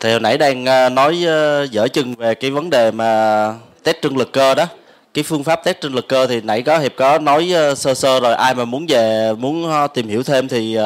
thì 0.00 0.10
hồi 0.10 0.20
nãy 0.20 0.38
đang 0.38 0.64
ờ, 0.64 0.88
nói 0.88 1.24
ờ, 1.26 1.64
dở 1.70 1.88
chừng 1.88 2.14
về 2.14 2.34
cái 2.34 2.50
vấn 2.50 2.70
đề 2.70 2.90
mà 2.90 3.54
test 3.82 3.96
trưng 4.02 4.16
lực 4.16 4.32
cơ 4.32 4.54
đó. 4.54 4.66
Cái 5.14 5.24
phương 5.24 5.44
pháp 5.44 5.64
test 5.64 5.76
trưng 5.80 5.94
lực 5.94 6.08
cơ 6.08 6.26
thì 6.26 6.40
nãy 6.40 6.62
có 6.62 6.78
hiệp 6.78 6.92
có 6.96 7.18
nói 7.18 7.50
ờ, 7.54 7.74
sơ 7.74 7.94
sơ 7.94 8.20
rồi. 8.20 8.34
Ai 8.34 8.54
mà 8.54 8.64
muốn 8.64 8.86
về 8.88 9.32
muốn 9.38 9.70
tìm 9.94 10.08
hiểu 10.08 10.22
thêm 10.22 10.48
thì 10.48 10.76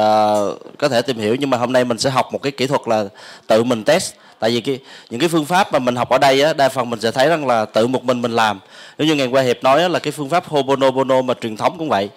có 0.77 0.89
thể 0.89 1.01
tìm 1.01 1.17
hiểu. 1.17 1.35
Nhưng 1.35 1.49
mà 1.49 1.57
hôm 1.57 1.73
nay 1.73 1.85
mình 1.85 1.97
sẽ 1.97 2.09
học 2.09 2.33
một 2.33 2.41
cái 2.41 2.51
kỹ 2.51 2.67
thuật 2.67 2.81
là 2.85 3.05
tự 3.47 3.63
mình 3.63 3.83
test. 3.83 4.13
Tại 4.39 4.51
vì 4.51 4.61
cái 4.61 4.79
những 5.09 5.19
cái 5.19 5.29
phương 5.29 5.45
pháp 5.45 5.73
mà 5.73 5.79
mình 5.79 5.95
học 5.95 6.09
ở 6.09 6.17
đây 6.17 6.41
á 6.41 6.53
đa 6.53 6.69
phần 6.69 6.89
mình 6.89 7.01
sẽ 7.01 7.11
thấy 7.11 7.27
rằng 7.27 7.47
là 7.47 7.65
tự 7.65 7.87
một 7.87 8.03
mình 8.03 8.21
mình 8.21 8.31
làm. 8.31 8.59
Giống 8.97 9.07
như 9.07 9.15
ngày 9.15 9.27
qua 9.27 9.41
hiệp 9.41 9.63
nói 9.63 9.81
á, 9.81 9.87
là 9.87 9.99
cái 9.99 10.11
phương 10.11 10.29
pháp 10.29 10.49
Ho'oponopono 10.49 11.23
mà 11.23 11.33
truyền 11.41 11.57
thống 11.57 11.75
cũng 11.77 11.89
vậy. 11.89 12.09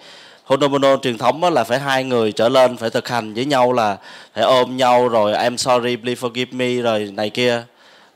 Honomono 0.47 0.97
truyền 0.97 1.17
thống 1.17 1.53
là 1.53 1.63
phải 1.63 1.79
hai 1.79 2.03
người 2.03 2.31
trở 2.31 2.49
lên 2.49 2.77
phải 2.77 2.89
thực 2.89 3.07
hành 3.07 3.33
với 3.33 3.45
nhau 3.45 3.73
là 3.73 3.97
phải 4.33 4.43
ôm 4.43 4.77
nhau 4.77 5.07
rồi 5.07 5.33
I'm 5.33 5.57
sorry 5.57 5.95
please 5.95 6.27
forgive 6.27 6.45
me 6.51 6.81
rồi 6.81 7.09
này 7.13 7.29
kia 7.29 7.63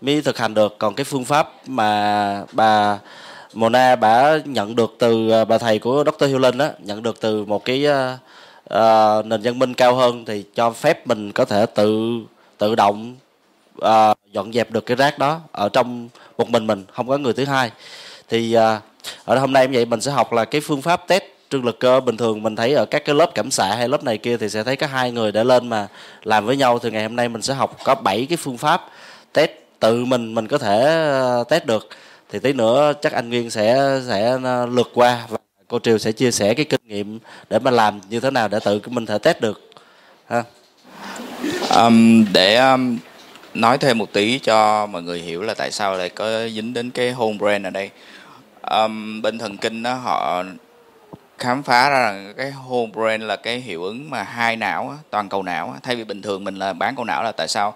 mới 0.01 0.21
thực 0.21 0.37
hành 0.37 0.53
được 0.53 0.75
còn 0.77 0.95
cái 0.95 1.03
phương 1.03 1.25
pháp 1.25 1.49
mà 1.67 2.43
bà 2.51 2.99
Mona 3.53 3.95
bà 3.95 4.37
nhận 4.45 4.75
được 4.75 4.95
từ 4.99 5.29
à, 5.29 5.45
bà 5.45 5.57
thầy 5.57 5.79
của 5.79 6.03
Dr. 6.05 6.23
Hewlin 6.23 6.59
á 6.59 6.71
nhận 6.79 7.03
được 7.03 7.21
từ 7.21 7.45
một 7.45 7.65
cái 7.65 7.85
uh, 8.73 9.25
nền 9.25 9.41
văn 9.43 9.59
minh 9.59 9.73
cao 9.73 9.95
hơn 9.95 10.25
thì 10.25 10.43
cho 10.55 10.71
phép 10.71 11.07
mình 11.07 11.31
có 11.31 11.45
thể 11.45 11.65
tự 11.65 12.19
tự 12.57 12.75
động 12.75 13.15
uh, 13.77 14.17
dọn 14.31 14.53
dẹp 14.53 14.71
được 14.71 14.85
cái 14.85 14.97
rác 14.97 15.19
đó 15.19 15.39
ở 15.51 15.69
trong 15.69 16.09
một 16.37 16.49
mình 16.49 16.67
mình 16.67 16.85
không 16.93 17.07
có 17.07 17.17
người 17.17 17.33
thứ 17.33 17.45
hai 17.45 17.71
thì 18.29 18.57
uh, 18.57 18.81
ở 19.25 19.39
hôm 19.39 19.53
nay 19.53 19.63
em 19.63 19.71
vậy 19.71 19.85
mình 19.85 20.01
sẽ 20.01 20.11
học 20.11 20.33
là 20.33 20.45
cái 20.45 20.61
phương 20.61 20.81
pháp 20.81 21.07
test 21.07 21.23
trương 21.51 21.65
lực 21.65 21.79
cơ 21.79 21.99
bình 21.99 22.17
thường 22.17 22.43
mình 22.43 22.55
thấy 22.55 22.73
ở 22.73 22.85
các 22.85 23.05
cái 23.05 23.15
lớp 23.15 23.31
cảm 23.35 23.51
xạ 23.51 23.75
hay 23.75 23.87
lớp 23.87 24.03
này 24.03 24.17
kia 24.17 24.37
thì 24.37 24.49
sẽ 24.49 24.63
thấy 24.63 24.75
có 24.75 24.87
hai 24.87 25.11
người 25.11 25.31
để 25.31 25.43
lên 25.43 25.67
mà 25.67 25.87
làm 26.23 26.45
với 26.45 26.57
nhau. 26.57 26.79
Thì 26.79 26.91
ngày 26.91 27.03
hôm 27.03 27.15
nay 27.15 27.29
mình 27.29 27.41
sẽ 27.41 27.53
học 27.53 27.77
có 27.83 27.95
7 27.95 28.25
cái 28.29 28.37
phương 28.37 28.57
pháp 28.57 28.81
test 29.33 29.51
tự 29.79 30.05
mình 30.05 30.35
mình 30.35 30.47
có 30.47 30.57
thể 30.57 30.81
ờ, 30.83 31.43
test 31.49 31.65
được. 31.65 31.89
Thì 32.29 32.39
tí 32.39 32.53
nữa 32.53 32.93
chắc 33.01 33.13
anh 33.13 33.29
Nguyên 33.29 33.49
sẽ 33.49 33.99
sẽ 34.07 34.37
ờ, 34.43 34.65
lượt 34.65 34.91
qua 34.93 35.25
và 35.29 35.37
cô 35.67 35.79
Triều 35.79 35.97
sẽ 35.97 36.11
chia 36.11 36.31
sẻ 36.31 36.53
cái 36.53 36.65
kinh 36.65 36.81
nghiệm 36.85 37.19
để 37.49 37.59
mà 37.59 37.71
làm 37.71 37.99
như 38.09 38.19
thế 38.19 38.31
nào 38.31 38.47
để 38.47 38.59
tự 38.65 38.81
mình 38.87 39.05
thể 39.05 39.17
test 39.17 39.41
được. 39.41 39.61
Ha. 40.27 40.43
Um, 41.75 42.25
để 42.33 42.55
um, 42.55 42.97
nói 43.53 43.77
thêm 43.77 43.97
một 43.97 44.13
tí 44.13 44.39
cho 44.39 44.85
mọi 44.85 45.03
người 45.03 45.19
hiểu 45.19 45.41
là 45.41 45.53
tại 45.53 45.71
sao 45.71 45.97
lại 45.97 46.09
có 46.09 46.47
dính 46.47 46.73
đến 46.73 46.91
cái 46.91 47.11
home 47.11 47.37
brand 47.37 47.65
ở 47.65 47.69
đây. 47.69 47.89
Um, 48.71 49.21
bên 49.21 49.37
thần 49.37 49.57
kinh 49.57 49.83
đó 49.83 49.93
họ 49.93 50.43
khám 51.41 51.63
phá 51.63 51.89
ra 51.89 51.99
rằng 51.99 52.33
cái 52.37 52.53
whole 52.67 52.91
brain 52.91 53.21
là 53.21 53.35
cái 53.35 53.59
hiệu 53.59 53.83
ứng 53.83 54.09
mà 54.09 54.23
hai 54.23 54.55
não 54.55 54.89
á, 54.89 54.97
toàn 55.09 55.29
cầu 55.29 55.43
não 55.43 55.71
á. 55.71 55.79
thay 55.83 55.95
vì 55.95 56.03
bình 56.03 56.21
thường 56.21 56.43
mình 56.43 56.55
là 56.55 56.73
bán 56.73 56.95
cầu 56.95 57.05
não 57.05 57.23
là 57.23 57.31
tại 57.31 57.47
sao? 57.47 57.73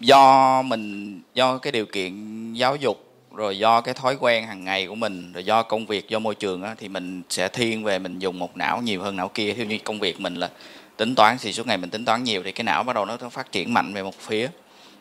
Do 0.00 0.62
mình 0.62 1.20
do 1.34 1.58
cái 1.58 1.72
điều 1.72 1.86
kiện 1.86 2.12
giáo 2.52 2.76
dục 2.76 3.04
rồi 3.34 3.58
do 3.58 3.80
cái 3.80 3.94
thói 3.94 4.16
quen 4.20 4.46
hàng 4.46 4.64
ngày 4.64 4.86
của 4.86 4.94
mình 4.94 5.32
rồi 5.32 5.44
do 5.44 5.62
công 5.62 5.86
việc 5.86 6.08
do 6.08 6.18
môi 6.18 6.34
trường 6.34 6.62
á, 6.62 6.74
thì 6.78 6.88
mình 6.88 7.22
sẽ 7.30 7.48
thiên 7.48 7.84
về 7.84 7.98
mình 7.98 8.18
dùng 8.18 8.38
một 8.38 8.56
não 8.56 8.80
nhiều 8.82 9.02
hơn 9.02 9.16
não 9.16 9.28
kia. 9.28 9.54
Theo 9.54 9.66
như 9.66 9.78
công 9.84 9.98
việc 9.98 10.20
mình 10.20 10.34
là 10.34 10.50
tính 10.96 11.14
toán 11.14 11.36
thì 11.40 11.52
suốt 11.52 11.66
ngày 11.66 11.76
mình 11.76 11.90
tính 11.90 12.04
toán 12.04 12.24
nhiều 12.24 12.42
thì 12.44 12.52
cái 12.52 12.64
não 12.64 12.82
bắt 12.82 12.92
đầu 12.92 13.04
nó 13.04 13.16
phát 13.30 13.52
triển 13.52 13.74
mạnh 13.74 13.94
về 13.94 14.02
một 14.02 14.18
phía. 14.20 14.48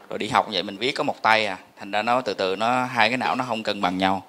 Rồi 0.09 0.19
đi 0.19 0.27
học 0.27 0.47
vậy 0.51 0.63
mình 0.63 0.77
viết 0.77 0.91
có 0.91 1.03
một 1.03 1.21
tay 1.21 1.45
à 1.45 1.57
thành 1.79 1.91
ra 1.91 2.01
nó 2.01 2.21
từ 2.21 2.33
từ 2.33 2.55
nó 2.55 2.85
hai 2.85 3.09
cái 3.09 3.17
não 3.17 3.35
nó 3.35 3.45
không 3.47 3.63
cân 3.63 3.81
bằng 3.81 3.97
nhau. 3.97 4.23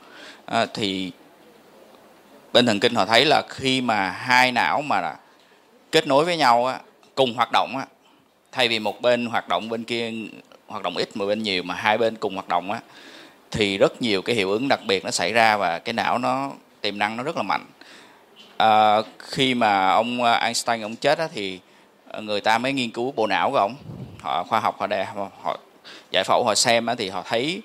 À, 0.47 0.67
thì 0.75 1.13
bên 2.53 2.67
thần 2.67 2.81
kinh 2.81 2.95
họ 2.95 3.07
thấy 3.07 3.25
là 3.25 3.43
khi 3.49 3.81
mà 3.81 4.11
hai 4.11 4.53
não 4.53 4.83
mà 4.83 5.15
kết 5.93 6.07
nối 6.07 6.25
với 6.25 6.37
nhau 6.37 6.67
á, 6.67 6.79
cùng 7.15 7.35
hoạt 7.35 7.53
động 7.53 7.77
á, 7.77 7.87
thay 8.53 8.69
vì 8.69 8.79
một 8.79 9.01
bên 9.01 9.27
hoạt 9.27 9.49
động 9.49 9.69
bên 9.69 9.85
kia 9.85 10.13
hoạt 10.67 10.83
động 10.83 10.97
ít 10.97 11.09
mà 11.15 11.27
bên 11.27 11.43
nhiều 11.43 11.63
mà 11.63 11.75
hai 11.75 11.99
bên 11.99 12.17
cùng 12.17 12.35
hoạt 12.35 12.49
động 12.49 12.73
á 12.73 12.81
thì 13.51 13.79
rất 13.79 14.03
nhiều 14.03 14.23
cái 14.23 14.37
hiệu 14.37 14.51
ứng 14.51 14.69
đặc 14.69 14.81
biệt 14.87 15.05
nó 15.05 15.11
xảy 15.11 15.33
ra 15.33 15.57
và 15.57 15.79
cái 15.79 15.93
não 15.93 16.19
nó 16.19 16.51
tiềm 16.81 16.99
năng 16.99 17.17
nó 17.17 17.23
rất 17.23 17.37
là 17.37 17.43
mạnh. 17.43 17.67
À, 18.57 18.97
khi 19.19 19.55
mà 19.55 19.89
ông 19.89 20.25
Einstein 20.25 20.81
ông 20.81 20.97
chết 20.97 21.19
á, 21.19 21.29
thì 21.35 21.61
người 22.21 22.41
ta 22.41 22.59
mới 22.59 22.73
nghiên 22.73 22.91
cứu 22.91 23.13
bộ 23.13 23.27
não 23.27 23.51
của 23.51 23.57
ông. 23.57 23.77
Họ 24.21 24.45
khoa 24.45 24.61
học 24.61 24.81
họ 24.81 24.87
đề 24.87 25.05
họ, 25.05 25.57
giải 26.11 26.25
phẫu 26.25 26.45
họ 26.45 26.55
xem 26.55 26.87
á, 26.87 26.95
thì 26.95 27.09
họ 27.09 27.23
thấy 27.27 27.63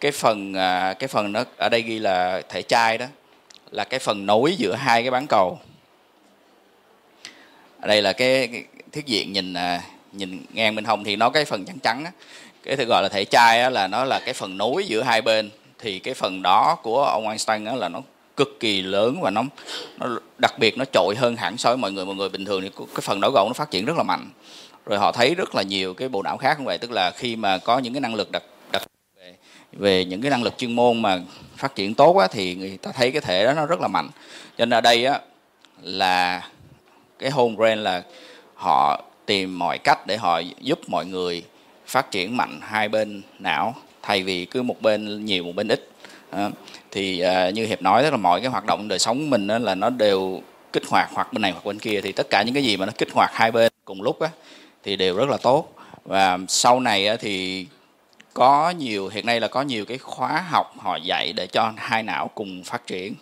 cái 0.00 0.12
phần 0.12 0.54
à, 0.54 0.94
cái 0.98 1.08
phần 1.08 1.32
nó 1.32 1.44
ở 1.56 1.68
đây 1.68 1.82
ghi 1.82 1.98
là 1.98 2.42
thể 2.48 2.62
chai 2.62 2.98
đó 2.98 3.06
là 3.72 3.84
cái 3.84 4.00
phần 4.00 4.26
nối 4.26 4.54
giữa 4.56 4.74
hai 4.74 5.02
cái 5.02 5.10
bán 5.10 5.26
cầu. 5.26 5.58
Ở 7.80 7.88
đây 7.88 8.02
là 8.02 8.12
cái, 8.12 8.48
cái 8.52 8.64
thiết 8.92 9.06
diện 9.06 9.32
nhìn 9.32 9.54
à, 9.54 9.82
nhìn 10.12 10.44
ngang 10.52 10.74
bên 10.74 10.84
hông 10.84 11.04
thì 11.04 11.16
nó 11.16 11.30
cái 11.30 11.44
phần 11.44 11.64
trắng 11.64 11.78
trắng 11.82 12.04
á. 12.04 12.10
Cái 12.62 12.76
thứ 12.76 12.84
gọi 12.84 13.02
là 13.02 13.08
thể 13.08 13.24
chai 13.24 13.62
á, 13.62 13.70
là 13.70 13.86
nó 13.86 14.04
là 14.04 14.20
cái 14.24 14.34
phần 14.34 14.56
nối 14.56 14.84
giữa 14.84 15.02
hai 15.02 15.22
bên. 15.22 15.50
Thì 15.78 15.98
cái 15.98 16.14
phần 16.14 16.42
đó 16.42 16.78
của 16.82 17.04
ông 17.04 17.28
Einstein 17.28 17.64
á, 17.64 17.74
là 17.74 17.88
nó 17.88 18.00
cực 18.36 18.60
kỳ 18.60 18.82
lớn 18.82 19.20
và 19.20 19.30
nó 19.30 19.42
nó 19.98 20.06
đặc 20.38 20.58
biệt 20.58 20.78
nó 20.78 20.84
trội 20.92 21.14
hơn 21.18 21.36
hẳn 21.36 21.56
so 21.56 21.70
với 21.70 21.76
mọi 21.76 21.92
người. 21.92 22.06
Mọi 22.06 22.14
người 22.14 22.28
bình 22.28 22.44
thường 22.44 22.62
thì 22.62 22.70
cái 22.78 23.00
phần 23.02 23.20
não 23.20 23.30
gọng 23.30 23.48
nó 23.48 23.52
phát 23.52 23.70
triển 23.70 23.84
rất 23.84 23.96
là 23.96 24.02
mạnh. 24.02 24.30
Rồi 24.86 24.98
họ 24.98 25.12
thấy 25.12 25.34
rất 25.34 25.54
là 25.54 25.62
nhiều 25.62 25.94
cái 25.94 26.08
bộ 26.08 26.22
não 26.22 26.36
khác 26.36 26.60
như 26.60 26.66
vậy. 26.66 26.78
Tức 26.78 26.90
là 26.90 27.10
khi 27.10 27.36
mà 27.36 27.58
có 27.58 27.78
những 27.78 27.92
cái 27.94 28.00
năng 28.00 28.14
lực 28.14 28.30
đặc 28.30 28.42
về 29.72 30.04
những 30.04 30.22
cái 30.22 30.30
năng 30.30 30.42
lực 30.42 30.58
chuyên 30.58 30.72
môn 30.72 31.02
mà 31.02 31.20
phát 31.56 31.74
triển 31.74 31.94
tốt 31.94 32.16
á, 32.16 32.28
thì 32.30 32.54
người 32.54 32.78
ta 32.82 32.90
thấy 32.94 33.10
cái 33.10 33.20
thể 33.20 33.44
đó 33.44 33.52
nó 33.52 33.66
rất 33.66 33.80
là 33.80 33.88
mạnh. 33.88 34.08
Cho 34.58 34.64
nên 34.64 34.70
ở 34.70 34.80
đây 34.80 35.04
á 35.04 35.20
là 35.82 36.48
cái 37.18 37.30
home 37.30 37.54
brand 37.56 37.80
là 37.80 38.02
họ 38.54 39.02
tìm 39.26 39.58
mọi 39.58 39.78
cách 39.78 40.06
để 40.06 40.16
họ 40.16 40.40
giúp 40.60 40.78
mọi 40.88 41.06
người 41.06 41.42
phát 41.86 42.10
triển 42.10 42.36
mạnh 42.36 42.60
hai 42.62 42.88
bên 42.88 43.22
não 43.38 43.74
thay 44.02 44.22
vì 44.22 44.44
cứ 44.44 44.62
một 44.62 44.82
bên 44.82 45.24
nhiều 45.24 45.44
một 45.44 45.52
bên 45.54 45.68
ít. 45.68 45.88
À, 46.30 46.50
thì 46.90 47.20
à, 47.20 47.50
như 47.50 47.66
hiệp 47.66 47.82
nói 47.82 48.02
tức 48.02 48.10
là 48.10 48.16
mọi 48.16 48.40
cái 48.40 48.50
hoạt 48.50 48.66
động 48.66 48.88
đời 48.88 48.98
sống 48.98 49.18
của 49.18 49.26
mình 49.26 49.48
á, 49.48 49.58
là 49.58 49.74
nó 49.74 49.90
đều 49.90 50.42
kích 50.72 50.86
hoạt 50.88 51.10
hoặc 51.12 51.32
bên 51.32 51.42
này 51.42 51.52
hoặc 51.52 51.64
bên 51.64 51.78
kia 51.78 52.00
thì 52.00 52.12
tất 52.12 52.30
cả 52.30 52.42
những 52.42 52.54
cái 52.54 52.64
gì 52.64 52.76
mà 52.76 52.86
nó 52.86 52.92
kích 52.98 53.12
hoạt 53.12 53.30
hai 53.34 53.50
bên 53.50 53.72
cùng 53.84 54.02
lúc 54.02 54.20
á 54.20 54.28
thì 54.84 54.96
đều 54.96 55.16
rất 55.16 55.28
là 55.28 55.36
tốt. 55.36 55.74
Và 56.04 56.38
sau 56.48 56.80
này 56.80 57.06
á, 57.06 57.16
thì 57.16 57.66
có 58.34 58.70
nhiều, 58.70 59.08
hiện 59.08 59.26
nay 59.26 59.40
là 59.40 59.48
có 59.48 59.62
nhiều 59.62 59.84
cái 59.84 59.98
khóa 59.98 60.44
học 60.50 60.74
họ 60.78 60.96
dạy 60.96 61.32
để 61.32 61.46
cho 61.46 61.72
hai 61.76 62.02
não 62.02 62.30
cùng 62.34 62.64
phát 62.64 62.86
triển. 62.86 63.14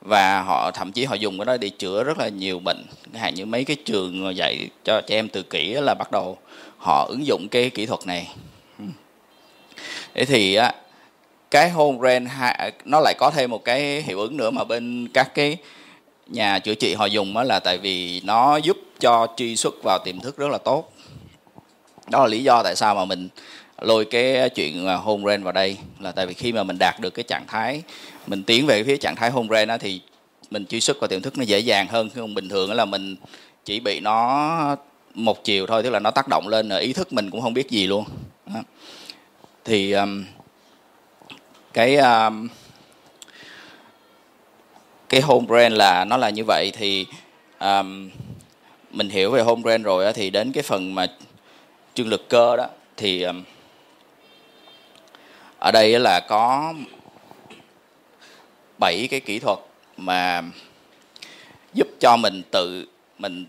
Và 0.00 0.42
họ, 0.42 0.70
thậm 0.70 0.92
chí 0.92 1.04
họ 1.04 1.14
dùng 1.14 1.38
cái 1.38 1.44
đó 1.44 1.56
để 1.56 1.68
chữa 1.68 2.04
rất 2.04 2.18
là 2.18 2.28
nhiều 2.28 2.58
bệnh. 2.58 2.84
Hạn 3.14 3.34
như 3.34 3.46
mấy 3.46 3.64
cái 3.64 3.76
trường 3.84 4.36
dạy 4.36 4.68
cho 4.84 5.00
trẻ 5.00 5.16
em 5.16 5.28
từ 5.28 5.42
kỷ 5.42 5.72
là 5.72 5.94
bắt 5.94 6.12
đầu 6.12 6.38
họ 6.78 7.06
ứng 7.08 7.26
dụng 7.26 7.48
cái 7.50 7.70
kỹ 7.70 7.86
thuật 7.86 8.00
này. 8.06 8.28
Thế 10.14 10.24
thì 10.24 10.54
á, 10.54 10.72
cái 11.50 11.70
home 11.70 11.98
brain 11.98 12.26
nó 12.84 13.00
lại 13.00 13.14
có 13.18 13.30
thêm 13.30 13.50
một 13.50 13.64
cái 13.64 14.02
hiệu 14.02 14.20
ứng 14.20 14.36
nữa 14.36 14.50
mà 14.50 14.64
bên 14.64 15.08
các 15.14 15.34
cái 15.34 15.56
nhà 16.26 16.58
chữa 16.58 16.74
trị 16.74 16.94
họ 16.94 17.06
dùng 17.06 17.34
đó 17.34 17.42
là 17.42 17.60
tại 17.60 17.78
vì 17.78 18.20
nó 18.24 18.56
giúp 18.56 18.76
cho 19.00 19.26
truy 19.36 19.56
xuất 19.56 19.74
vào 19.82 19.98
tiềm 20.04 20.20
thức 20.20 20.36
rất 20.36 20.50
là 20.50 20.58
tốt. 20.58 20.92
Đó 22.10 22.20
là 22.20 22.26
lý 22.26 22.42
do 22.42 22.62
tại 22.62 22.76
sao 22.76 22.94
mà 22.94 23.04
mình 23.04 23.28
lôi 23.80 24.04
cái 24.04 24.50
chuyện 24.50 24.86
à, 24.86 24.94
home 24.94 25.22
ren 25.26 25.42
vào 25.42 25.52
đây 25.52 25.76
là 26.00 26.12
tại 26.12 26.26
vì 26.26 26.34
khi 26.34 26.52
mà 26.52 26.62
mình 26.62 26.76
đạt 26.78 27.00
được 27.00 27.10
cái 27.10 27.22
trạng 27.22 27.46
thái 27.46 27.82
mình 28.26 28.42
tiến 28.42 28.66
về 28.66 28.84
phía 28.84 28.96
trạng 28.96 29.16
thái 29.16 29.30
home 29.30 29.48
ren 29.50 29.68
đó 29.68 29.78
thì 29.78 30.00
mình 30.50 30.66
truy 30.66 30.80
xuất 30.80 31.00
vào 31.00 31.08
tiềm 31.08 31.20
thức 31.20 31.38
nó 31.38 31.44
dễ 31.44 31.58
dàng 31.58 31.86
hơn 31.88 32.10
không 32.14 32.34
bình 32.34 32.48
thường 32.48 32.72
là 32.72 32.84
mình 32.84 33.16
chỉ 33.64 33.80
bị 33.80 34.00
nó 34.00 34.76
một 35.14 35.44
chiều 35.44 35.66
thôi 35.66 35.82
tức 35.82 35.90
là 35.90 35.98
nó 35.98 36.10
tác 36.10 36.28
động 36.28 36.48
lên 36.48 36.68
à, 36.68 36.76
ý 36.76 36.92
thức 36.92 37.12
mình 37.12 37.30
cũng 37.30 37.40
không 37.40 37.54
biết 37.54 37.70
gì 37.70 37.86
luôn 37.86 38.04
đó. 38.46 38.60
thì 39.64 39.92
um, 39.92 40.24
cái 41.72 41.96
um, 41.96 42.48
cái 45.08 45.20
home 45.20 45.46
brand 45.46 45.74
là 45.74 46.04
nó 46.04 46.16
là 46.16 46.30
như 46.30 46.44
vậy 46.44 46.72
thì 46.74 47.06
um, 47.60 48.10
mình 48.90 49.08
hiểu 49.08 49.30
về 49.30 49.42
home 49.42 49.62
brand 49.62 49.84
rồi 49.84 50.04
đó, 50.04 50.12
thì 50.12 50.30
đến 50.30 50.52
cái 50.52 50.62
phần 50.62 50.94
mà 50.94 51.06
trương 51.94 52.08
lực 52.08 52.28
cơ 52.28 52.56
đó 52.56 52.66
thì 52.96 53.22
um, 53.22 53.42
ở 55.58 55.70
đây 55.72 55.98
là 55.98 56.20
có 56.20 56.74
7 58.78 59.08
cái 59.10 59.20
kỹ 59.20 59.38
thuật 59.38 59.58
mà 59.96 60.42
giúp 61.74 61.88
cho 62.00 62.16
mình 62.16 62.42
tự 62.50 62.86
mình 63.18 63.46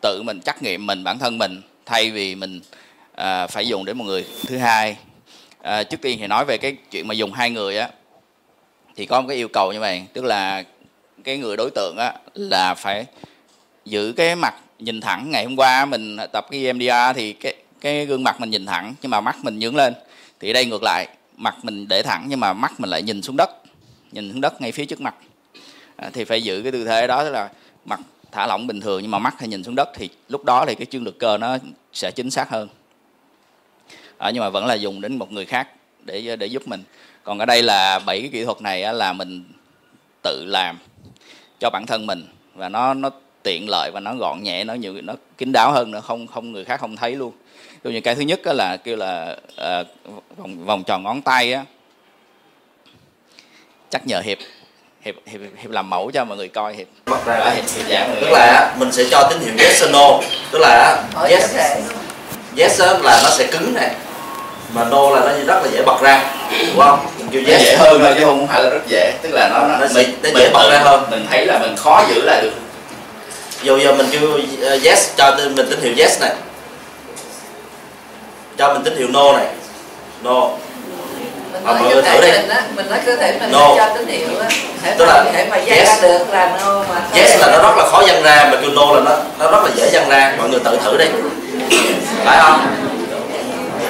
tự 0.00 0.22
mình 0.22 0.40
trắc 0.40 0.62
nghiệm 0.62 0.86
mình 0.86 1.04
bản 1.04 1.18
thân 1.18 1.38
mình 1.38 1.62
thay 1.86 2.10
vì 2.10 2.34
mình 2.34 2.60
à, 3.14 3.46
phải 3.46 3.66
dùng 3.66 3.84
để 3.84 3.94
một 3.94 4.04
người. 4.04 4.26
Thứ 4.46 4.58
hai 4.58 4.96
à, 5.62 5.82
trước 5.82 6.00
tiên 6.00 6.18
thì 6.20 6.26
nói 6.26 6.44
về 6.44 6.58
cái 6.58 6.76
chuyện 6.90 7.08
mà 7.08 7.14
dùng 7.14 7.32
hai 7.32 7.50
người 7.50 7.78
á 7.78 7.88
thì 8.96 9.06
có 9.06 9.20
một 9.20 9.28
cái 9.28 9.36
yêu 9.36 9.48
cầu 9.48 9.72
như 9.72 9.80
vậy 9.80 10.02
tức 10.12 10.24
là 10.24 10.64
cái 11.24 11.38
người 11.38 11.56
đối 11.56 11.70
tượng 11.70 11.96
á 11.98 12.14
là 12.34 12.74
phải 12.74 13.06
giữ 13.84 14.12
cái 14.16 14.36
mặt 14.36 14.54
nhìn 14.78 15.00
thẳng. 15.00 15.30
Ngày 15.30 15.44
hôm 15.44 15.56
qua 15.56 15.84
mình 15.84 16.16
tập 16.32 16.46
cái 16.50 16.64
EMDR 16.64 17.16
thì 17.16 17.32
cái 17.32 17.54
cái 17.80 18.06
gương 18.06 18.24
mặt 18.24 18.40
mình 18.40 18.50
nhìn 18.50 18.66
thẳng 18.66 18.94
nhưng 19.02 19.10
mà 19.10 19.20
mắt 19.20 19.36
mình 19.42 19.58
nhướng 19.58 19.76
lên. 19.76 19.94
Thì 20.40 20.52
đây 20.52 20.66
ngược 20.66 20.82
lại 20.82 21.08
mặt 21.36 21.56
mình 21.62 21.88
để 21.88 22.02
thẳng 22.02 22.26
nhưng 22.28 22.40
mà 22.40 22.52
mắt 22.52 22.80
mình 22.80 22.90
lại 22.90 23.02
nhìn 23.02 23.22
xuống 23.22 23.36
đất 23.36 23.50
nhìn 24.12 24.32
xuống 24.32 24.40
đất 24.40 24.60
ngay 24.60 24.72
phía 24.72 24.84
trước 24.84 25.00
mặt. 25.00 25.14
À, 25.96 26.10
thì 26.12 26.24
phải 26.24 26.42
giữ 26.42 26.62
cái 26.62 26.72
tư 26.72 26.84
thế 26.84 27.06
đó 27.06 27.24
tức 27.24 27.30
là 27.30 27.50
mặt 27.84 28.00
thả 28.32 28.46
lỏng 28.46 28.66
bình 28.66 28.80
thường 28.80 29.02
nhưng 29.02 29.10
mà 29.10 29.18
mắt 29.18 29.34
hay 29.38 29.48
nhìn 29.48 29.64
xuống 29.64 29.74
đất 29.74 29.88
thì 29.94 30.08
lúc 30.28 30.44
đó 30.44 30.64
thì 30.66 30.74
cái 30.74 30.86
chương 30.86 31.04
lực 31.04 31.18
cơ 31.18 31.38
nó 31.38 31.58
sẽ 31.92 32.10
chính 32.10 32.30
xác 32.30 32.50
hơn. 32.50 32.68
À, 34.18 34.30
nhưng 34.30 34.42
mà 34.42 34.48
vẫn 34.48 34.66
là 34.66 34.74
dùng 34.74 35.00
đến 35.00 35.16
một 35.16 35.32
người 35.32 35.46
khác 35.46 35.68
để 36.04 36.36
để 36.36 36.46
giúp 36.46 36.68
mình. 36.68 36.82
Còn 37.24 37.38
ở 37.38 37.46
đây 37.46 37.62
là 37.62 37.98
bảy 37.98 38.20
cái 38.20 38.30
kỹ 38.32 38.44
thuật 38.44 38.60
này 38.60 38.94
là 38.94 39.12
mình 39.12 39.44
tự 40.22 40.44
làm 40.44 40.78
cho 41.60 41.70
bản 41.70 41.86
thân 41.86 42.06
mình 42.06 42.26
và 42.54 42.68
nó 42.68 42.94
nó 42.94 43.10
tiện 43.42 43.68
lợi 43.68 43.90
và 43.94 44.00
nó 44.00 44.14
gọn 44.14 44.42
nhẹ 44.42 44.64
nó 44.64 44.74
nhiều 44.74 44.94
nó 45.02 45.14
kín 45.38 45.52
đáo 45.52 45.72
hơn 45.72 45.90
nữa 45.90 46.00
không 46.00 46.26
không 46.26 46.52
người 46.52 46.64
khác 46.64 46.80
không 46.80 46.96
thấy 46.96 47.14
luôn 47.14 47.32
ví 47.84 47.92
như 47.92 48.00
cái 48.00 48.14
thứ 48.14 48.20
nhất 48.20 48.40
là 48.44 48.76
kêu 48.76 48.96
là 48.96 49.36
uh, 49.80 49.86
vòng 50.36 50.64
vòng 50.64 50.84
tròn 50.84 51.02
ngón 51.02 51.22
tay 51.22 51.52
á. 51.52 51.64
Chắc 53.90 54.06
nhờ 54.06 54.20
hiệp 54.20 54.38
hiệp 55.04 55.14
hiệp 55.26 55.40
hiệp 55.62 55.70
làm 55.70 55.90
mẫu 55.90 56.10
cho 56.10 56.24
mọi 56.24 56.36
người 56.36 56.48
coi 56.48 56.74
hiệp. 56.74 56.86
Bật 57.06 57.26
ra. 57.26 57.50
Hiệp, 57.54 57.64
hiệp 57.76 57.86
giảng 57.88 58.16
tức 58.20 58.30
là 58.30 58.74
mình 58.78 58.92
sẽ 58.92 59.04
cho 59.10 59.28
tín 59.30 59.40
hiệu 59.40 59.54
yes 59.58 59.84
or 59.84 59.90
no. 59.90 60.20
Tức 60.50 60.58
là 60.58 61.02
yes. 61.28 61.56
yes 62.56 62.80
là 62.80 63.20
nó 63.24 63.30
sẽ 63.30 63.46
cứng 63.46 63.74
này 63.74 63.90
mà 64.74 64.84
no 64.84 65.10
là 65.10 65.20
nó 65.20 65.32
rất 65.46 65.62
là 65.62 65.68
dễ 65.72 65.82
bật 65.82 66.02
ra 66.02 66.34
đúng 66.66 66.78
không? 66.78 67.06
Mình 67.18 67.28
kêu 67.32 67.42
yes. 67.46 67.62
dễ 67.62 67.76
hơn 67.76 68.00
thôi 68.02 68.14
chứ 68.18 68.24
không 68.24 68.46
phải 68.46 68.62
là 68.62 68.70
rất 68.70 68.82
dễ. 68.88 69.12
Tức 69.22 69.30
là 69.32 69.48
nó, 69.48 69.66
nó, 69.68 69.86
mình, 69.94 70.10
nó 70.22 70.30
dễ 70.38 70.50
bật 70.52 70.70
ra 70.70 70.78
hơn. 70.78 71.04
mình 71.10 71.26
thấy 71.30 71.46
là 71.46 71.58
mình 71.58 71.76
khó 71.76 72.04
giữ 72.08 72.22
lại 72.22 72.42
được. 72.42 72.52
Dù 73.62 73.78
giờ 73.78 73.92
mình 73.92 74.06
kêu 74.12 74.38
uh, 74.74 74.84
yes 74.84 75.10
cho 75.16 75.36
mình 75.36 75.66
tín 75.70 75.80
hiệu 75.80 75.94
yes 75.98 76.20
này 76.20 76.32
cho 78.58 78.72
mình 78.72 78.82
tín 78.82 78.96
hiệu 78.96 79.08
no 79.10 79.32
này. 79.32 79.46
No. 80.22 80.48
Mình 81.64 81.64
nói 81.64 81.92
cơ 81.94 82.02
thể 82.02 82.20
mình 82.20 82.48
á 82.48 82.62
mình 82.76 82.90
nói 82.90 82.98
cơ 83.06 83.16
thể 83.16 83.34
mình 83.40 83.52
no. 83.52 83.74
cho 83.76 83.88
tín 83.94 84.06
hiệu 84.06 84.28
á. 84.40 84.48
Tức 84.98 85.04
là 85.04 85.24
thể 85.32 85.46
mà 85.50 85.56
yes. 85.56 85.88
ra 85.88 85.98
được 86.02 86.30
là 86.30 86.58
no 86.60 86.84
mà 86.94 87.00
yes 87.14 87.40
là 87.40 87.46
nó 87.46 87.58
rất 87.58 87.76
là 87.76 87.88
khó 87.90 88.02
dăng 88.06 88.22
ra 88.22 88.48
mà 88.52 88.58
kêu 88.62 88.70
no 88.70 88.92
là 88.92 89.00
nó 89.00 89.16
nó 89.38 89.50
rất 89.50 89.64
là 89.64 89.70
dễ 89.76 89.90
dăng 89.90 90.08
ra. 90.08 90.34
Mọi 90.38 90.48
người 90.48 90.60
tự 90.64 90.78
thử 90.84 90.96
đi. 90.96 91.04
Phải 92.24 92.38
không? 92.42 92.66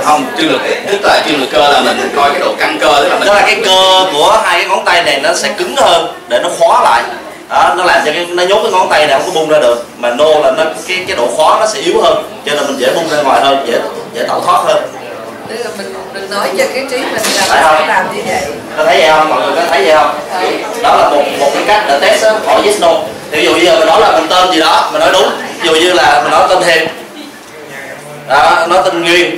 Không 0.04 0.24
trương 0.38 0.52
lực 0.52 0.60
tức 0.86 0.98
là 1.02 1.22
trương 1.26 1.40
lực 1.40 1.48
cơ 1.52 1.68
là 1.68 1.80
mình 1.80 2.12
coi 2.16 2.30
cái 2.30 2.40
độ 2.40 2.54
căng 2.58 2.78
cơ 2.80 2.92
tức 3.02 3.08
là 3.08 3.18
mình 3.18 3.28
tức 3.28 3.34
là 3.34 3.42
cái 3.46 3.60
cơ 3.64 4.06
của 4.12 4.40
hai 4.44 4.60
cái 4.60 4.68
ngón 4.68 4.84
tay 4.84 5.02
này 5.02 5.20
nó 5.22 5.34
sẽ 5.34 5.54
cứng 5.58 5.76
hơn 5.76 6.06
để 6.28 6.38
nó 6.42 6.48
khóa 6.58 6.82
lại. 6.82 7.02
Đó, 7.48 7.74
nó 7.76 7.84
làm 7.84 8.02
cho 8.04 8.12
cái 8.12 8.26
nó 8.30 8.42
nhốt 8.42 8.60
cái 8.62 8.72
ngón 8.72 8.88
tay 8.88 9.06
này 9.06 9.18
không 9.18 9.34
có 9.34 9.40
bung 9.40 9.48
ra 9.48 9.58
được. 9.58 9.86
Mà 9.98 10.10
nô 10.10 10.40
là 10.42 10.50
nó 10.50 10.64
cái 10.88 11.04
cái 11.08 11.16
độ 11.16 11.26
khóa 11.36 11.58
nó 11.60 11.66
sẽ 11.66 11.80
yếu 11.80 12.02
hơn. 12.02 12.24
Cho 12.46 12.54
nên 12.54 12.66
mình 12.66 12.76
dễ 12.78 12.94
bung 12.94 13.08
ra 13.08 13.22
ngoài 13.22 13.40
hơn 13.40 13.66
dễ 13.66 13.78
dễ 14.14 14.22
tẩu 14.28 14.40
thoát 14.40 14.62
hơn. 14.64 14.82
Mình 15.78 15.94
mình 16.14 16.30
nói 16.30 16.48
cho 16.58 16.64
cái 16.74 16.86
trí 16.90 16.96
mình 16.96 17.14
là 17.14 17.44
phải 17.46 17.62
không? 17.62 17.88
làm 17.88 18.16
như 18.16 18.22
vậy. 18.26 18.42
Có 18.76 18.84
thấy 18.84 18.98
vậy 18.98 19.08
không? 19.10 19.28
Mọi 19.28 19.40
người 19.40 19.56
có 19.56 19.62
thấy 19.70 19.84
vậy 19.84 19.94
không? 19.94 20.14
Đó 20.82 20.96
là 20.96 21.10
một 21.10 21.22
một 21.40 21.50
cái 21.54 21.62
cách 21.66 21.84
để 21.88 21.98
test 22.00 22.24
hỏi 22.46 22.62
yes 22.64 22.80
no. 22.80 22.92
Ví 23.30 23.44
dụ 23.44 23.54
như 23.54 23.64
giờ 23.64 23.78
mình 23.78 23.88
nói 23.88 24.00
là 24.00 24.12
mình 24.12 24.26
tên 24.30 24.52
gì 24.52 24.60
đó 24.60 24.88
mình 24.92 25.00
nói 25.00 25.10
đúng. 25.12 25.30
Ví 25.62 25.68
dụ 25.68 25.74
như 25.74 25.92
là 25.92 26.20
mình 26.22 26.30
nói 26.30 26.46
tên 26.48 26.62
hiệp 26.62 26.88
đó 28.28 28.66
nói 28.68 28.82
tên 28.84 29.02
nguyên. 29.02 29.36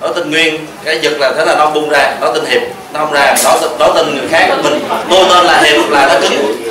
Nói 0.00 0.10
tên 0.16 0.30
nguyên. 0.30 0.66
Cái 0.84 0.98
giật 1.00 1.12
là 1.18 1.32
thế 1.36 1.44
là 1.44 1.54
nó 1.54 1.70
bung 1.70 1.88
ra 1.90 2.14
nói 2.20 2.30
tên 2.34 2.44
hiệp 2.44 2.62
nó 2.92 3.00
không 3.00 3.12
ra 3.12 3.34
nói 3.44 3.54
nói 3.78 3.90
tên 3.94 4.14
người 4.14 4.28
khác 4.30 4.48
mình. 4.62 4.88
Tô 5.10 5.24
tên 5.30 5.46
là 5.46 5.60
hiệp 5.64 5.90
là 5.90 6.06
nó 6.06 6.20
cứng. 6.20 6.62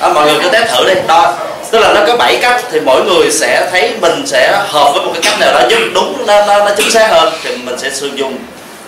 Đó, 0.00 0.12
mọi 0.12 0.26
người 0.26 0.34
cứ 0.42 0.48
test 0.48 0.70
thử 0.70 0.84
đi. 0.86 1.00
Đó 1.06 1.34
tức 1.70 1.78
là 1.78 1.94
nó 1.94 2.06
có 2.06 2.16
7 2.16 2.38
cách 2.42 2.64
thì 2.70 2.80
mỗi 2.80 3.04
người 3.04 3.30
sẽ 3.30 3.68
thấy 3.70 3.96
mình 4.00 4.26
sẽ 4.26 4.64
hợp 4.68 4.92
với 4.94 5.06
một 5.06 5.12
cái 5.14 5.22
cách 5.22 5.40
nào 5.40 5.52
đó. 5.52 5.68
Giúp 5.70 5.78
đúng 5.94 6.26
nó, 6.26 6.46
nó, 6.46 6.64
nó 6.64 6.70
chính 6.76 6.90
xác 6.90 7.08
hơn 7.10 7.32
thì 7.42 7.56
mình 7.56 7.78
sẽ 7.78 7.90
sử 7.90 8.10
dụng 8.16 8.36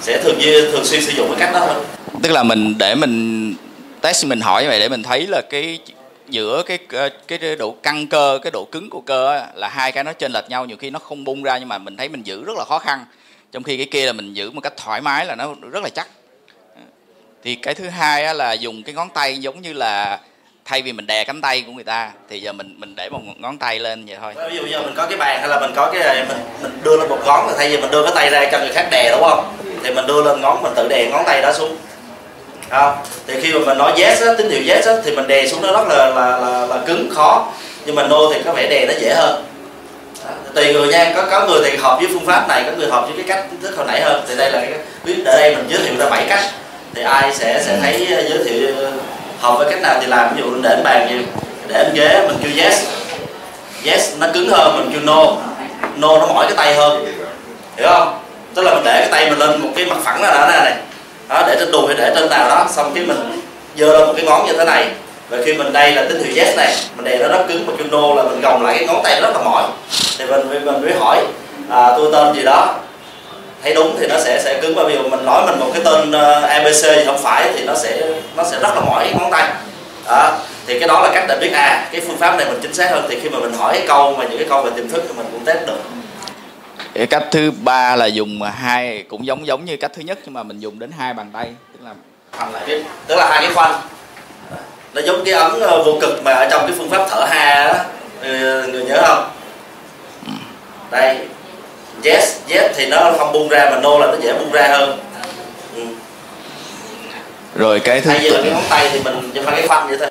sẽ 0.01 0.23
thường 0.23 0.39
thường 0.41 0.85
xuyên 0.85 1.01
sử 1.03 1.13
dụng 1.13 1.29
cái 1.29 1.37
cách 1.39 1.53
đó 1.53 1.61
hơn 1.61 1.85
tức 2.23 2.31
là 2.33 2.43
mình 2.43 2.79
để 2.79 2.95
mình 2.95 3.55
test 4.01 4.27
mình 4.27 4.41
hỏi 4.41 4.63
như 4.63 4.69
vậy 4.69 4.81
để 4.81 4.89
mình 4.89 5.03
thấy 5.03 5.27
là 5.27 5.43
cái 5.51 5.79
giữa 6.29 6.63
cái 6.67 6.79
ờ, 6.93 7.09
cái 7.29 7.57
độ 7.57 7.77
căng 7.83 8.07
cơ 8.07 8.39
cái 8.43 8.51
độ 8.51 8.65
cứng 8.73 8.91
của 8.91 9.01
cơ 9.01 9.47
là 9.55 9.69
hai 9.69 9.93
cái 9.93 10.05
nó 10.05 10.13
chênh 10.13 10.33
lệch 10.33 10.51
nhau. 10.51 10.65
Nhiều 10.67 10.77
khi 10.77 10.91
nó 10.91 10.99
không 10.99 11.25
bung 11.25 11.43
ra 11.43 11.59
nhưng 11.59 11.69
mà 11.69 11.79
mình 11.79 11.97
thấy 11.97 12.09
mình 12.09 12.23
giữ 12.23 12.45
rất 12.45 12.57
là 12.57 12.65
khó 12.65 12.79
khăn. 12.79 13.05
Trong 13.53 13.63
khi 13.63 13.77
cái 13.77 13.87
kia 13.91 14.07
là 14.07 14.13
mình 14.13 14.35
giữ 14.35 14.51
một 14.51 14.61
cách 14.61 14.77
thoải 14.77 15.01
mái 15.01 15.27
là 15.27 15.35
nó 15.35 15.55
rất 15.73 15.83
là 15.83 15.89
chắc. 15.89 16.09
Thì 17.45 17.55
cái 17.55 17.75
thứ 17.75 17.89
hai 17.89 18.35
là 18.35 18.53
dùng 18.53 18.83
cái 18.83 18.95
ngón 18.95 19.09
tay 19.15 19.39
giống 19.39 19.63
như 19.63 19.73
là 19.73 20.21
thay 20.69 20.83
vì 20.83 20.93
mình 20.93 21.07
đè 21.07 21.25
cánh 21.25 21.41
tay 21.41 21.65
của 21.67 21.73
người 21.73 21.85
ta 21.85 22.11
thì 22.31 22.41
giờ 22.41 22.53
mình 22.53 22.75
mình 22.79 22.95
để 22.97 23.09
một 23.09 23.21
ngón 23.37 23.59
tay 23.59 23.79
lên 23.79 24.07
vậy 24.07 24.17
thôi. 24.21 24.35
Ví 24.51 24.57
dụ 24.57 24.67
giờ 24.67 24.81
mình 24.81 24.95
có 24.97 25.07
cái 25.07 25.19
bàn 25.19 25.41
hay 25.41 25.49
là 25.49 25.61
mình 25.61 25.71
có 25.77 25.91
cái 25.93 26.25
mình 26.29 26.39
mình 26.63 26.79
đưa 26.85 26.97
lên 26.97 27.09
một 27.09 27.19
ngón 27.27 27.47
thì 27.49 27.55
thay 27.59 27.69
vì 27.69 27.77
mình 27.77 27.91
đưa 27.91 28.03
cái 28.03 28.13
tay 28.15 28.31
ra 28.31 28.49
cho 28.53 28.59
người 28.59 28.73
khác 28.73 28.89
đè 28.91 29.11
đúng 29.11 29.29
không? 29.29 29.57
Thì 29.85 29.91
mình 29.95 30.07
đưa 30.07 30.23
lên 30.23 30.41
ngón 30.41 30.63
mình 30.63 30.73
tự 30.77 30.89
đè 30.89 31.07
ngón 31.11 31.25
tay 31.27 31.43
đó 31.43 31.53
xuống. 31.53 31.77
À, 32.71 32.97
thì 33.27 33.41
khi 33.41 33.53
mà 33.53 33.61
mình 33.67 33.79
nói 33.79 33.93
yes 33.97 34.23
á, 34.23 34.33
tín 34.39 34.51
hiệu 34.51 34.63
yes 34.75 34.87
á, 34.87 34.93
thì 35.05 35.17
mình 35.17 35.27
đè 35.27 35.49
xuống 35.49 35.63
nó 35.63 35.73
rất 35.73 35.89
là 35.89 36.11
là, 36.15 36.39
là 36.39 36.67
là 36.67 36.79
cứng 36.87 37.11
khó. 37.15 37.53
Nhưng 37.87 37.95
mà 37.95 38.09
no 38.09 38.19
thì 38.35 38.41
có 38.45 38.53
vẻ 38.53 38.67
đè 38.69 38.87
nó 38.87 38.93
dễ 39.01 39.15
hơn. 39.15 39.45
À, 40.27 40.33
tùy 40.55 40.73
người 40.73 40.89
nha 40.89 41.13
có 41.17 41.27
có 41.31 41.47
người 41.47 41.71
thì 41.71 41.77
hợp 41.77 41.99
với 42.01 42.09
phương 42.13 42.27
pháp 42.27 42.49
này 42.49 42.63
có 42.67 42.73
người 42.73 42.91
hợp 42.91 43.07
với 43.07 43.17
cái 43.17 43.27
cách 43.29 43.47
thức 43.63 43.77
hồi 43.77 43.87
nãy 43.87 44.01
hơn. 44.01 44.25
Thì 44.29 44.37
đây 44.37 44.51
là 44.51 44.61
cái 44.61 44.79
biết 45.05 45.23
ở 45.27 45.37
đây 45.37 45.57
mình 45.57 45.65
giới 45.69 45.79
thiệu 45.79 45.95
ra 45.99 46.11
bảy 46.11 46.27
cách. 46.29 46.45
Thì 46.95 47.03
ai 47.03 47.35
sẽ 47.35 47.63
sẽ 47.67 47.79
thấy 47.83 48.07
ờ, 48.17 48.23
giới 48.29 48.45
thiệu 48.45 48.75
học 49.41 49.55
với 49.59 49.71
cách 49.71 49.83
nào 49.83 49.97
thì 50.01 50.07
làm. 50.07 50.37
Ví 50.37 50.43
dụ 50.43 50.63
để 50.63 50.71
anh 50.71 50.85
bàn 50.85 51.09
gì 51.11 51.27
để 51.69 51.75
anh 51.75 51.95
ghế 51.95 52.29
mình 52.29 52.37
kêu 52.43 52.65
yes. 52.65 52.85
Yes 53.85 54.15
nó 54.19 54.27
cứng 54.35 54.51
hơn 54.51 54.77
mình 54.77 54.91
kêu 54.93 55.01
no. 55.01 55.25
No 55.97 56.19
nó 56.19 56.27
mỏi 56.27 56.47
cái 56.47 56.57
tay 56.57 56.75
hơn. 56.75 57.05
Hiểu 57.77 57.89
không? 57.89 58.19
Tức 58.55 58.63
là 58.63 58.75
mình 58.75 58.85
để 58.85 59.01
cái 59.01 59.09
tay 59.11 59.31
mình 59.31 59.39
lên 59.39 59.63
một 59.63 59.69
cái 59.77 59.87
mặt 59.87 59.97
phẳng 60.05 60.23
là 60.23 60.31
đó 60.31 60.47
này 60.47 60.75
đó 61.29 61.43
để 61.47 61.57
trên 61.59 61.73
đùi 61.73 61.87
hay 61.87 61.97
để 61.97 62.13
trên 62.15 62.31
nào 62.31 62.49
đó. 62.49 62.67
Xong 62.71 62.93
cái 62.95 63.05
mình 63.05 63.41
giơ 63.77 63.99
lên 63.99 64.07
một 64.07 64.13
cái 64.17 64.25
ngón 64.25 64.47
như 64.47 64.53
thế 64.53 64.65
này. 64.65 64.89
Và 65.29 65.39
khi 65.45 65.53
mình 65.53 65.73
đây 65.73 65.93
là 65.93 66.05
tín 66.09 66.25
hiệu 66.25 66.45
yes 66.45 66.57
này 66.57 66.75
mình 66.97 67.05
đè 67.05 67.19
nó 67.19 67.29
rất 67.29 67.45
cứng 67.49 67.67
mà 67.67 67.73
kêu 67.79 67.87
no 67.91 68.15
là 68.15 68.23
mình 68.23 68.41
gồng 68.41 68.65
lại 68.65 68.75
cái 68.79 68.87
ngón 68.87 69.03
tay 69.05 69.21
rất 69.21 69.31
là 69.35 69.43
mỏi. 69.43 69.63
Thì 70.19 70.25
mình 70.25 70.65
mình 70.65 70.83
mới 70.83 70.93
hỏi 71.01 71.25
à, 71.71 71.93
tôi 71.97 72.13
tên 72.13 72.35
gì 72.35 72.43
đó 72.43 72.75
thấy 73.63 73.75
đúng 73.75 73.97
thì 74.01 74.07
nó 74.07 74.19
sẽ 74.19 74.43
sẽ 74.45 74.59
cứng 74.63 74.75
bởi 74.75 74.85
vì 74.87 75.09
mình 75.09 75.25
nói 75.25 75.47
mình 75.47 75.61
một 75.61 75.71
cái 75.73 75.83
tên 75.85 76.11
uh, 76.11 76.49
abc 76.49 76.83
thì 76.83 77.05
không 77.07 77.19
phải 77.19 77.51
thì 77.55 77.65
nó 77.65 77.75
sẽ 77.75 78.03
nó 78.37 78.45
sẽ 78.45 78.59
rất 78.61 78.75
là 78.75 78.81
mỏi 78.81 79.13
ngón 79.19 79.31
tay. 79.31 79.49
Đó 80.07 80.39
thì 80.67 80.79
cái 80.79 80.89
đó 80.89 81.01
là 81.03 81.11
cách 81.15 81.25
để 81.29 81.39
biết 81.41 81.53
à 81.53 81.89
cái 81.93 82.01
phương 82.01 82.17
pháp 82.17 82.37
này 82.37 82.47
mình 82.47 82.59
chính 82.63 82.75
xác 82.75 82.91
hơn. 82.91 83.07
Thì 83.09 83.21
khi 83.21 83.29
mà 83.29 83.39
mình 83.39 83.53
hỏi 83.53 83.73
cái 83.79 83.85
câu 83.89 84.17
mà 84.17 84.25
những 84.25 84.39
cái 84.39 84.47
câu 84.49 84.63
về 84.63 84.71
tiềm 84.77 84.89
thức 84.89 85.05
thì 85.09 85.15
mình 85.17 85.27
cũng 85.33 85.45
test 85.45 85.67
được. 85.67 85.79
Cái 86.95 87.07
cách 87.07 87.25
thứ 87.31 87.51
ba 87.51 87.97
là 87.97 88.07
dùng 88.07 88.43
hai 88.43 89.05
cũng 89.09 89.27
giống 89.27 89.47
giống 89.47 89.65
như 89.65 89.77
cách 89.77 89.91
thứ 89.95 90.03
nhất 90.03 90.19
nhưng 90.25 90.35
mà 90.35 90.43
mình 90.43 90.61
dùng 90.61 90.79
đến 90.79 90.91
hai 90.99 91.15
bàn 91.15 91.31
tay 91.33 91.47
tức 91.73 91.85
là 91.85 91.95
khoanh 92.37 92.53
lại 92.53 92.63
cái, 92.67 92.83
tức 93.07 93.17
là 93.17 93.29
hai 93.31 93.43
cái 93.43 93.55
khoanh. 93.55 93.81
Nó 94.95 95.03
giống 95.03 95.25
cái 95.25 95.35
ấn 95.35 95.61
ờ, 95.61 95.83
vô 95.83 95.99
cực 96.01 96.25
mà 96.25 96.33
ở 96.33 96.49
trong 96.51 96.63
cái 96.67 96.77
phương 96.79 96.91
pháp 96.91 97.07
thở 97.11 97.27
ha 97.31 97.65
đó 97.67 97.75
người 98.73 98.85
nhớ 98.85 99.03
không? 99.07 99.31
Ừ. 100.27 100.33
đây 100.91 101.17
yes 102.05 102.39
yes 102.49 102.71
thì 102.77 102.87
nó 102.87 103.13
không 103.19 103.33
bung 103.33 103.49
ra 103.49 103.71
mà 103.71 103.81
no 103.81 103.99
là 103.99 104.07
nó 104.07 104.17
dễ 104.21 104.33
bung 104.33 104.53
ra 104.53 104.69
hơn. 104.69 104.99
Ừ. 105.75 105.83
rồi 107.55 107.81
cái 107.81 108.01
thứ 108.01 108.11
thay 108.11 108.31
là 108.31 108.41
cái 108.43 108.53
ngón 108.53 108.63
tay 108.69 108.89
thì 108.93 109.01
mình 109.05 109.31
phải 109.45 109.57
cái 109.57 109.69
khoanh 109.69 109.89
vậy 109.89 109.99
thôi. 109.99 110.11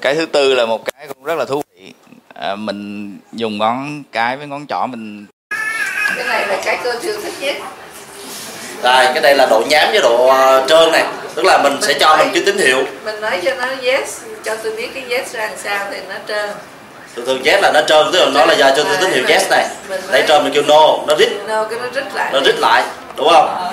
Cái 0.00 0.14
thứ 0.14 0.26
tư 0.26 0.54
là 0.54 0.66
một 0.66 0.84
cái 0.84 1.08
cũng 1.08 1.24
rất 1.24 1.38
là 1.38 1.44
thú 1.44 1.62
vị. 1.74 1.92
À, 2.34 2.54
mình 2.54 3.12
dùng 3.32 3.58
ngón 3.58 4.02
cái 4.12 4.36
với 4.36 4.46
ngón 4.46 4.66
trỏ 4.66 4.86
mình 4.86 5.26
cái 6.16 6.26
này 6.26 6.46
là 6.48 6.62
cái 6.64 6.78
cơ 6.84 6.94
chưa 7.02 7.16
thích 7.20 7.32
nhất. 7.40 7.56
Rồi 8.82 9.04
cái 9.14 9.20
đây 9.22 9.34
là 9.36 9.46
độ 9.50 9.62
nhám 9.68 9.88
với 9.90 10.00
độ 10.02 10.26
uh, 10.26 10.68
trơn 10.68 10.92
này. 10.92 11.04
Tức 11.34 11.44
là 11.44 11.62
mình, 11.62 11.72
mình 11.72 11.82
sẽ 11.82 11.94
cho 12.00 12.08
nói, 12.08 12.18
mình 12.18 12.34
cái 12.34 12.42
tín 12.46 12.58
hiệu. 12.58 12.84
mình 13.04 13.20
nói 13.20 13.40
cho 13.44 13.54
nó 13.54 13.66
yes 13.82 14.20
cho 14.44 14.56
tôi 14.56 14.76
biết 14.76 14.88
cái 14.94 15.04
yes 15.10 15.34
ra 15.34 15.46
làm 15.46 15.56
sao 15.56 15.86
thì 15.90 15.98
nó 16.08 16.14
trơn 16.28 16.50
thường 17.16 17.26
thường 17.26 17.42
yes 17.44 17.62
là 17.62 17.72
nó 17.72 17.80
trơn 17.80 18.06
tức 18.12 18.18
là 18.18 18.26
nó 18.34 18.46
là 18.46 18.54
giờ 18.54 18.72
cho 18.76 18.84
tín 19.00 19.10
hiệu 19.12 19.24
yes 19.28 19.50
này. 19.50 19.66
Lấy 20.10 20.24
trơn 20.28 20.44
mình 20.44 20.52
kêu 20.52 20.62
no 20.62 20.98
nó 21.06 21.14
rít. 21.14 21.28
No 21.48 21.66
nó 21.70 21.88
rít 21.94 22.04
lại. 22.14 22.30
Nó 22.32 22.40
rít 22.44 22.58
lại 22.58 22.82
đúng 23.16 23.28
không? 23.28 23.72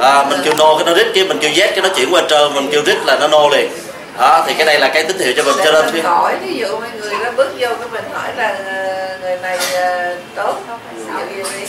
À, 0.00 0.24
mình 0.30 0.40
kêu 0.44 0.54
no 0.58 0.74
cái 0.74 0.84
nó 0.86 0.94
rít 0.94 1.06
cái 1.14 1.24
mình 1.24 1.38
kêu 1.38 1.50
yes 1.56 1.70
cái 1.70 1.80
nó 1.82 1.88
chuyển 1.88 2.14
qua 2.14 2.22
trơn 2.28 2.54
mình 2.54 2.68
kêu 2.72 2.82
rít 2.86 2.96
là 3.06 3.16
nó 3.20 3.28
no 3.28 3.48
liền. 3.48 3.70
Đó 4.18 4.44
thì 4.46 4.54
cái 4.54 4.66
đây 4.66 4.80
là 4.80 4.88
cái 4.88 5.04
tín 5.04 5.18
hiệu 5.18 5.32
cho 5.36 5.42
mình 5.42 5.56
cho 5.64 5.72
nên 5.72 5.94
mình 5.94 6.04
hỏi 6.04 6.34
ví 6.44 6.54
dụ 6.58 6.66
mấy 6.80 6.90
người 7.00 7.12
nó 7.24 7.30
bước 7.36 7.48
vô 7.58 7.68
cái 7.68 7.88
mình 7.92 8.04
hỏi 8.14 8.28
là 8.36 8.56
ờ, 8.66 9.18
người 9.22 9.36
này 9.42 9.58
ờ, 9.74 10.14
tốt 10.34 10.54
không? 10.68 10.78
Sao 11.08 11.20
gì 11.36 11.42
đi. 11.42 11.66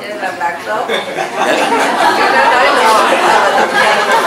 Cho 0.00 0.06
làm 0.22 0.32
bạn 0.38 0.54
tốt. 0.66 0.86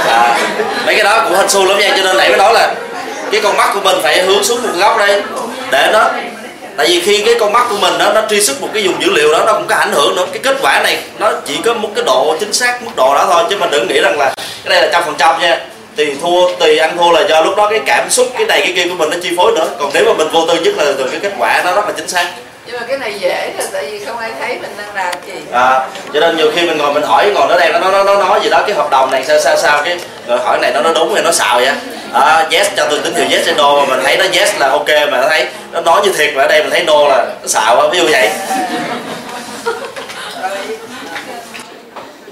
À, 0.07 0.37
mấy 0.85 0.95
cái 0.95 1.03
đó 1.03 1.21
cũng 1.23 1.37
hên 1.37 1.49
xui 1.49 1.65
lắm 1.65 1.79
nha 1.79 1.93
cho 1.97 2.03
nên 2.03 2.17
nãy 2.17 2.29
mới 2.29 2.37
nói 2.37 2.53
là 2.53 2.73
cái 3.31 3.41
con 3.41 3.57
mắt 3.57 3.69
của 3.73 3.79
mình 3.83 3.95
phải 4.03 4.23
hướng 4.23 4.43
xuống 4.43 4.61
một 4.63 4.69
góc 4.79 4.97
đây 4.97 5.21
để 5.73 5.89
nó 5.93 6.09
tại 6.77 6.87
vì 6.87 7.01
khi 7.01 7.23
cái 7.25 7.35
con 7.39 7.53
mắt 7.53 7.65
của 7.69 7.77
mình 7.77 7.93
đó, 7.99 8.11
nó 8.15 8.21
truy 8.29 8.41
xuất 8.41 8.61
một 8.61 8.67
cái 8.73 8.83
dùng 8.83 9.01
dữ 9.01 9.09
liệu 9.09 9.31
đó, 9.31 9.43
nó 9.45 9.53
cũng 9.53 9.67
có 9.67 9.75
ảnh 9.75 9.91
hưởng 9.91 10.15
nữa. 10.15 10.25
Cái 10.31 10.41
kết 10.43 10.55
quả 10.61 10.81
này, 10.83 10.97
nó 11.19 11.31
chỉ 11.47 11.57
có 11.65 11.73
một 11.73 11.89
cái 11.95 12.03
độ 12.03 12.35
chính 12.39 12.53
xác, 12.53 12.83
mức 12.83 12.91
độ 12.95 13.15
đó 13.15 13.27
thôi. 13.31 13.43
Chứ 13.49 13.57
mình 13.57 13.69
đừng 13.71 13.87
nghĩ 13.87 13.99
rằng 13.99 14.19
là 14.19 14.33
cái 14.35 14.69
đây 14.69 14.81
là 14.81 14.89
trăm 14.91 15.03
phần 15.05 15.15
trăm 15.17 15.41
nha. 15.41 15.59
Tùy 15.95 16.15
thua, 16.21 16.55
tùy 16.59 16.77
ăn 16.77 16.97
thua 16.97 17.11
là 17.11 17.21
do 17.29 17.41
lúc 17.41 17.55
đó 17.57 17.69
cái 17.69 17.79
cảm 17.85 18.09
xúc, 18.09 18.27
cái 18.37 18.45
này, 18.45 18.61
cái 18.61 18.73
kia 18.75 18.83
của 18.89 18.95
mình 18.95 19.09
nó 19.09 19.17
chi 19.23 19.29
phối 19.37 19.51
nữa. 19.51 19.67
Còn 19.79 19.91
nếu 19.93 20.05
mà 20.05 20.13
mình 20.13 20.27
vô 20.31 20.45
tư 20.47 20.55
nhất 20.55 20.73
là 20.77 20.83
từ 20.97 21.07
cái 21.11 21.19
kết 21.19 21.31
quả 21.39 21.61
nó 21.65 21.75
rất 21.75 21.85
là 21.85 21.91
chính 21.97 22.07
xác 22.07 22.27
nhưng 22.65 22.75
mà 22.79 22.85
cái 22.87 22.97
này 22.97 23.19
dễ 23.19 23.53
là 23.57 23.65
tại 23.73 23.85
vì 23.91 24.05
không 24.05 24.17
ai 24.17 24.31
thấy 24.39 24.57
mình 24.61 24.71
đang 24.77 24.95
làm 24.95 25.13
gì. 25.27 25.33
À 25.51 25.87
cho 26.13 26.19
nên 26.19 26.37
nhiều 26.37 26.51
khi 26.55 26.61
mình 26.67 26.77
ngồi 26.77 26.93
mình 26.93 27.03
hỏi 27.03 27.31
ngồi 27.33 27.47
nó 27.49 27.57
đang 27.59 27.71
nó 27.81 27.91
nó 27.91 28.03
nó 28.03 28.15
nói 28.15 28.39
gì 28.43 28.49
đó 28.49 28.63
cái 28.67 28.75
hợp 28.75 28.89
đồng 28.91 29.11
này 29.11 29.23
sao 29.27 29.39
sao 29.39 29.57
sao 29.57 29.81
cái 29.85 29.97
rồi 30.27 30.39
hỏi 30.39 30.57
này 30.61 30.71
nó 30.73 30.81
nó 30.81 30.93
đúng 30.93 31.13
hay 31.13 31.23
nó 31.23 31.31
xạo 31.31 31.59
vậy? 31.59 31.71
À, 32.13 32.47
yes 32.51 32.67
cho 32.77 32.87
tôi 32.89 32.99
tín 33.03 33.13
hiệu 33.15 33.25
yes 33.31 33.45
hay 33.45 33.55
no 33.55 33.75
mà 33.75 33.85
mình 33.85 33.99
thấy 34.03 34.17
nó 34.17 34.25
yes 34.33 34.51
là 34.59 34.69
ok 34.69 34.87
mà 35.11 35.21
nó 35.21 35.29
thấy 35.29 35.47
nó 35.71 35.81
nói 35.81 36.01
như 36.03 36.13
thiệt 36.17 36.33
mà 36.35 36.41
ở 36.43 36.47
đây 36.47 36.61
mình 36.61 36.71
thấy 36.71 36.83
no 36.83 37.07
là 37.07 37.25
nó 37.41 37.47
xạo 37.47 37.89
ví 37.91 37.97
dụ 37.97 38.07
vậy. 38.11 38.29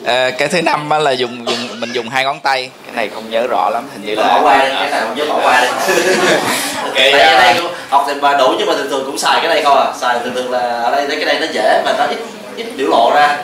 À, 0.06 0.30
cái 0.38 0.48
thứ 0.48 0.62
năm 0.62 0.90
là 0.90 1.12
dùng 1.12 1.48
dùng 1.48 1.80
mình 1.80 1.92
dùng 1.94 2.10
hai 2.10 2.24
ngón 2.24 2.40
tay. 2.40 2.70
Cái 2.86 2.96
này 2.96 3.10
không 3.14 3.30
nhớ 3.30 3.48
rõ 3.48 3.70
lắm 3.70 3.84
hình 3.94 4.06
như 4.06 4.16
là 4.16 4.24
bỏ 4.28 4.42
qua 4.44 4.58
đi 4.58 4.76
cái 4.80 4.90
này 4.92 5.02
không 5.02 5.16
nhớ 5.16 5.26
bỏ 5.30 5.40
qua 5.44 5.62
đi 5.62 5.68
cái 6.96 7.12
tại 7.12 7.54
đây 7.54 7.64
học 7.90 8.06
thì 8.08 8.14
mà 8.22 8.38
đủ 8.38 8.54
nhưng 8.58 8.68
mà 8.68 8.74
thường 8.74 8.90
thường 8.90 9.04
cũng 9.06 9.18
xài 9.18 9.40
cái 9.42 9.48
đây 9.48 9.64
không 9.64 9.78
à. 9.78 9.94
Xài 10.02 10.20
thường 10.20 10.34
thường 10.34 10.52
là 10.52 10.60
ở 10.60 10.92
đây 10.92 11.08
cái 11.10 11.26
đây 11.26 11.40
nó 11.40 11.46
dễ 11.52 11.82
mà 11.86 11.94
nó 11.98 12.06
ít 12.06 12.18
ít 12.56 12.66
biểu 12.78 12.88
lộ 12.88 13.12
ra. 13.16 13.38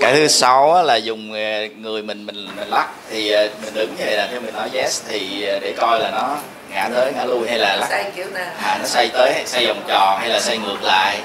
Cái 0.00 0.14
thứ 0.14 0.28
sáu 0.28 0.82
là 0.82 0.96
dùng 0.96 1.30
người 1.30 2.02
mình 2.02 2.26
mình 2.26 2.26
mình 2.26 2.68
lắc. 2.70 2.88
Thì 3.10 3.30
mình 3.64 3.74
đứng 3.74 3.88
như 3.98 4.04
vậy 4.06 4.16
là 4.16 4.28
theo 4.30 4.40
mình 4.40 4.54
nói 4.54 4.68
yes. 4.74 5.02
Thì 5.08 5.46
để 5.60 5.74
coi 5.76 6.00
là 6.00 6.10
nó 6.10 6.36
ngã 6.74 6.88
tới 6.94 7.12
ngã 7.16 7.24
lui 7.24 7.48
hay 7.48 7.58
là 7.58 7.76
lắc? 7.76 7.88
xoay 7.90 8.04
kiểu 8.16 8.26
nào? 8.34 8.46
À, 8.62 8.78
nó 8.80 8.86
xoay 8.86 9.08
tới 9.08 9.34
xoay 9.46 9.66
vòng 9.66 9.82
tròn 9.88 10.18
hay 10.20 10.28
là 10.28 10.40
xoay 10.40 10.58
ngược 10.58 10.82
lại? 10.82 11.18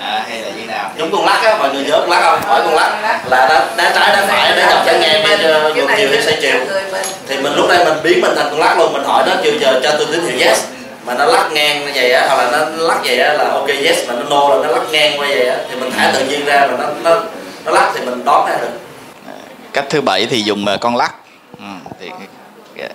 À, 0.00 0.24
hay 0.28 0.38
là 0.38 0.48
như 0.48 0.66
nào? 0.66 0.90
Giống 0.98 1.10
con 1.12 1.24
lắc 1.24 1.42
á 1.44 1.56
mọi 1.58 1.74
người 1.74 1.84
nhớ 1.84 1.96
con 2.00 2.10
lắc 2.10 2.20
không? 2.20 2.40
Hỏi 2.42 2.60
con 2.64 2.74
lắc. 2.74 2.90
Là 3.30 3.48
đá, 3.48 3.66
đá 3.76 3.92
trái 3.94 4.16
đá 4.16 4.26
phải 4.26 4.56
đá 4.56 4.70
dọc 4.70 4.86
trái 4.86 4.98
ngang 4.98 5.22
bên 5.22 5.40
ngược 5.40 5.72
chiều 5.74 5.86
hay 5.88 6.22
xoay 6.22 6.38
chiều. 6.40 6.56
thì 7.28 7.36
mình 7.36 7.52
lúc 7.54 7.68
đây 7.68 7.84
mình 7.84 8.02
biến 8.02 8.20
mình 8.20 8.32
thành 8.36 8.46
con 8.50 8.60
lắc 8.60 8.78
luôn 8.78 8.92
mình 8.92 9.04
hỏi 9.04 9.24
nó 9.26 9.32
chiều 9.42 9.52
giờ 9.60 9.80
cho 9.82 9.90
tôi 9.98 10.06
tín 10.12 10.26
hiệu 10.26 10.48
yes. 10.48 10.64
Mà 11.04 11.14
nó 11.14 11.24
lắc 11.24 11.52
ngang 11.52 11.86
như 11.86 11.92
vậy 11.94 12.12
á 12.12 12.26
hoặc 12.26 12.42
là 12.42 12.50
nó 12.50 12.64
lắc 12.86 12.98
vậy 13.04 13.18
á 13.18 13.32
là 13.32 13.50
ok 13.50 13.68
yes 13.68 13.98
mà 14.08 14.14
nó 14.14 14.22
no 14.30 14.48
là 14.48 14.66
nó 14.66 14.72
lắc 14.72 14.82
ngang 14.90 15.20
qua 15.20 15.28
vậy 15.28 15.48
á 15.48 15.56
thì 15.70 15.76
mình 15.80 15.90
thả 15.96 16.10
tự 16.14 16.24
nhiên 16.24 16.44
ra 16.44 16.66
mà 16.70 16.76
nó 16.78 16.86
nó 17.02 17.20
nó 17.64 17.72
lắc 17.72 17.90
thì 17.94 18.00
mình 18.00 18.24
đoán 18.24 18.46
ra 18.46 18.56
được. 18.60 18.78
Cách 19.72 19.84
thứ 19.90 20.00
bảy 20.00 20.26
thì 20.26 20.42
dùng 20.42 20.66
con 20.80 20.96
lắc. 20.96 21.14
Ừ, 21.58 21.64
thì 22.00 22.10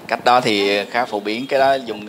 cách 0.08 0.25
đó 0.25 0.42
thì 0.42 0.86
khá 0.92 1.06
phổ 1.06 1.20
biến. 1.20 1.48
Cái 1.48 1.60
đó 1.60 1.74
dùng 1.86 2.08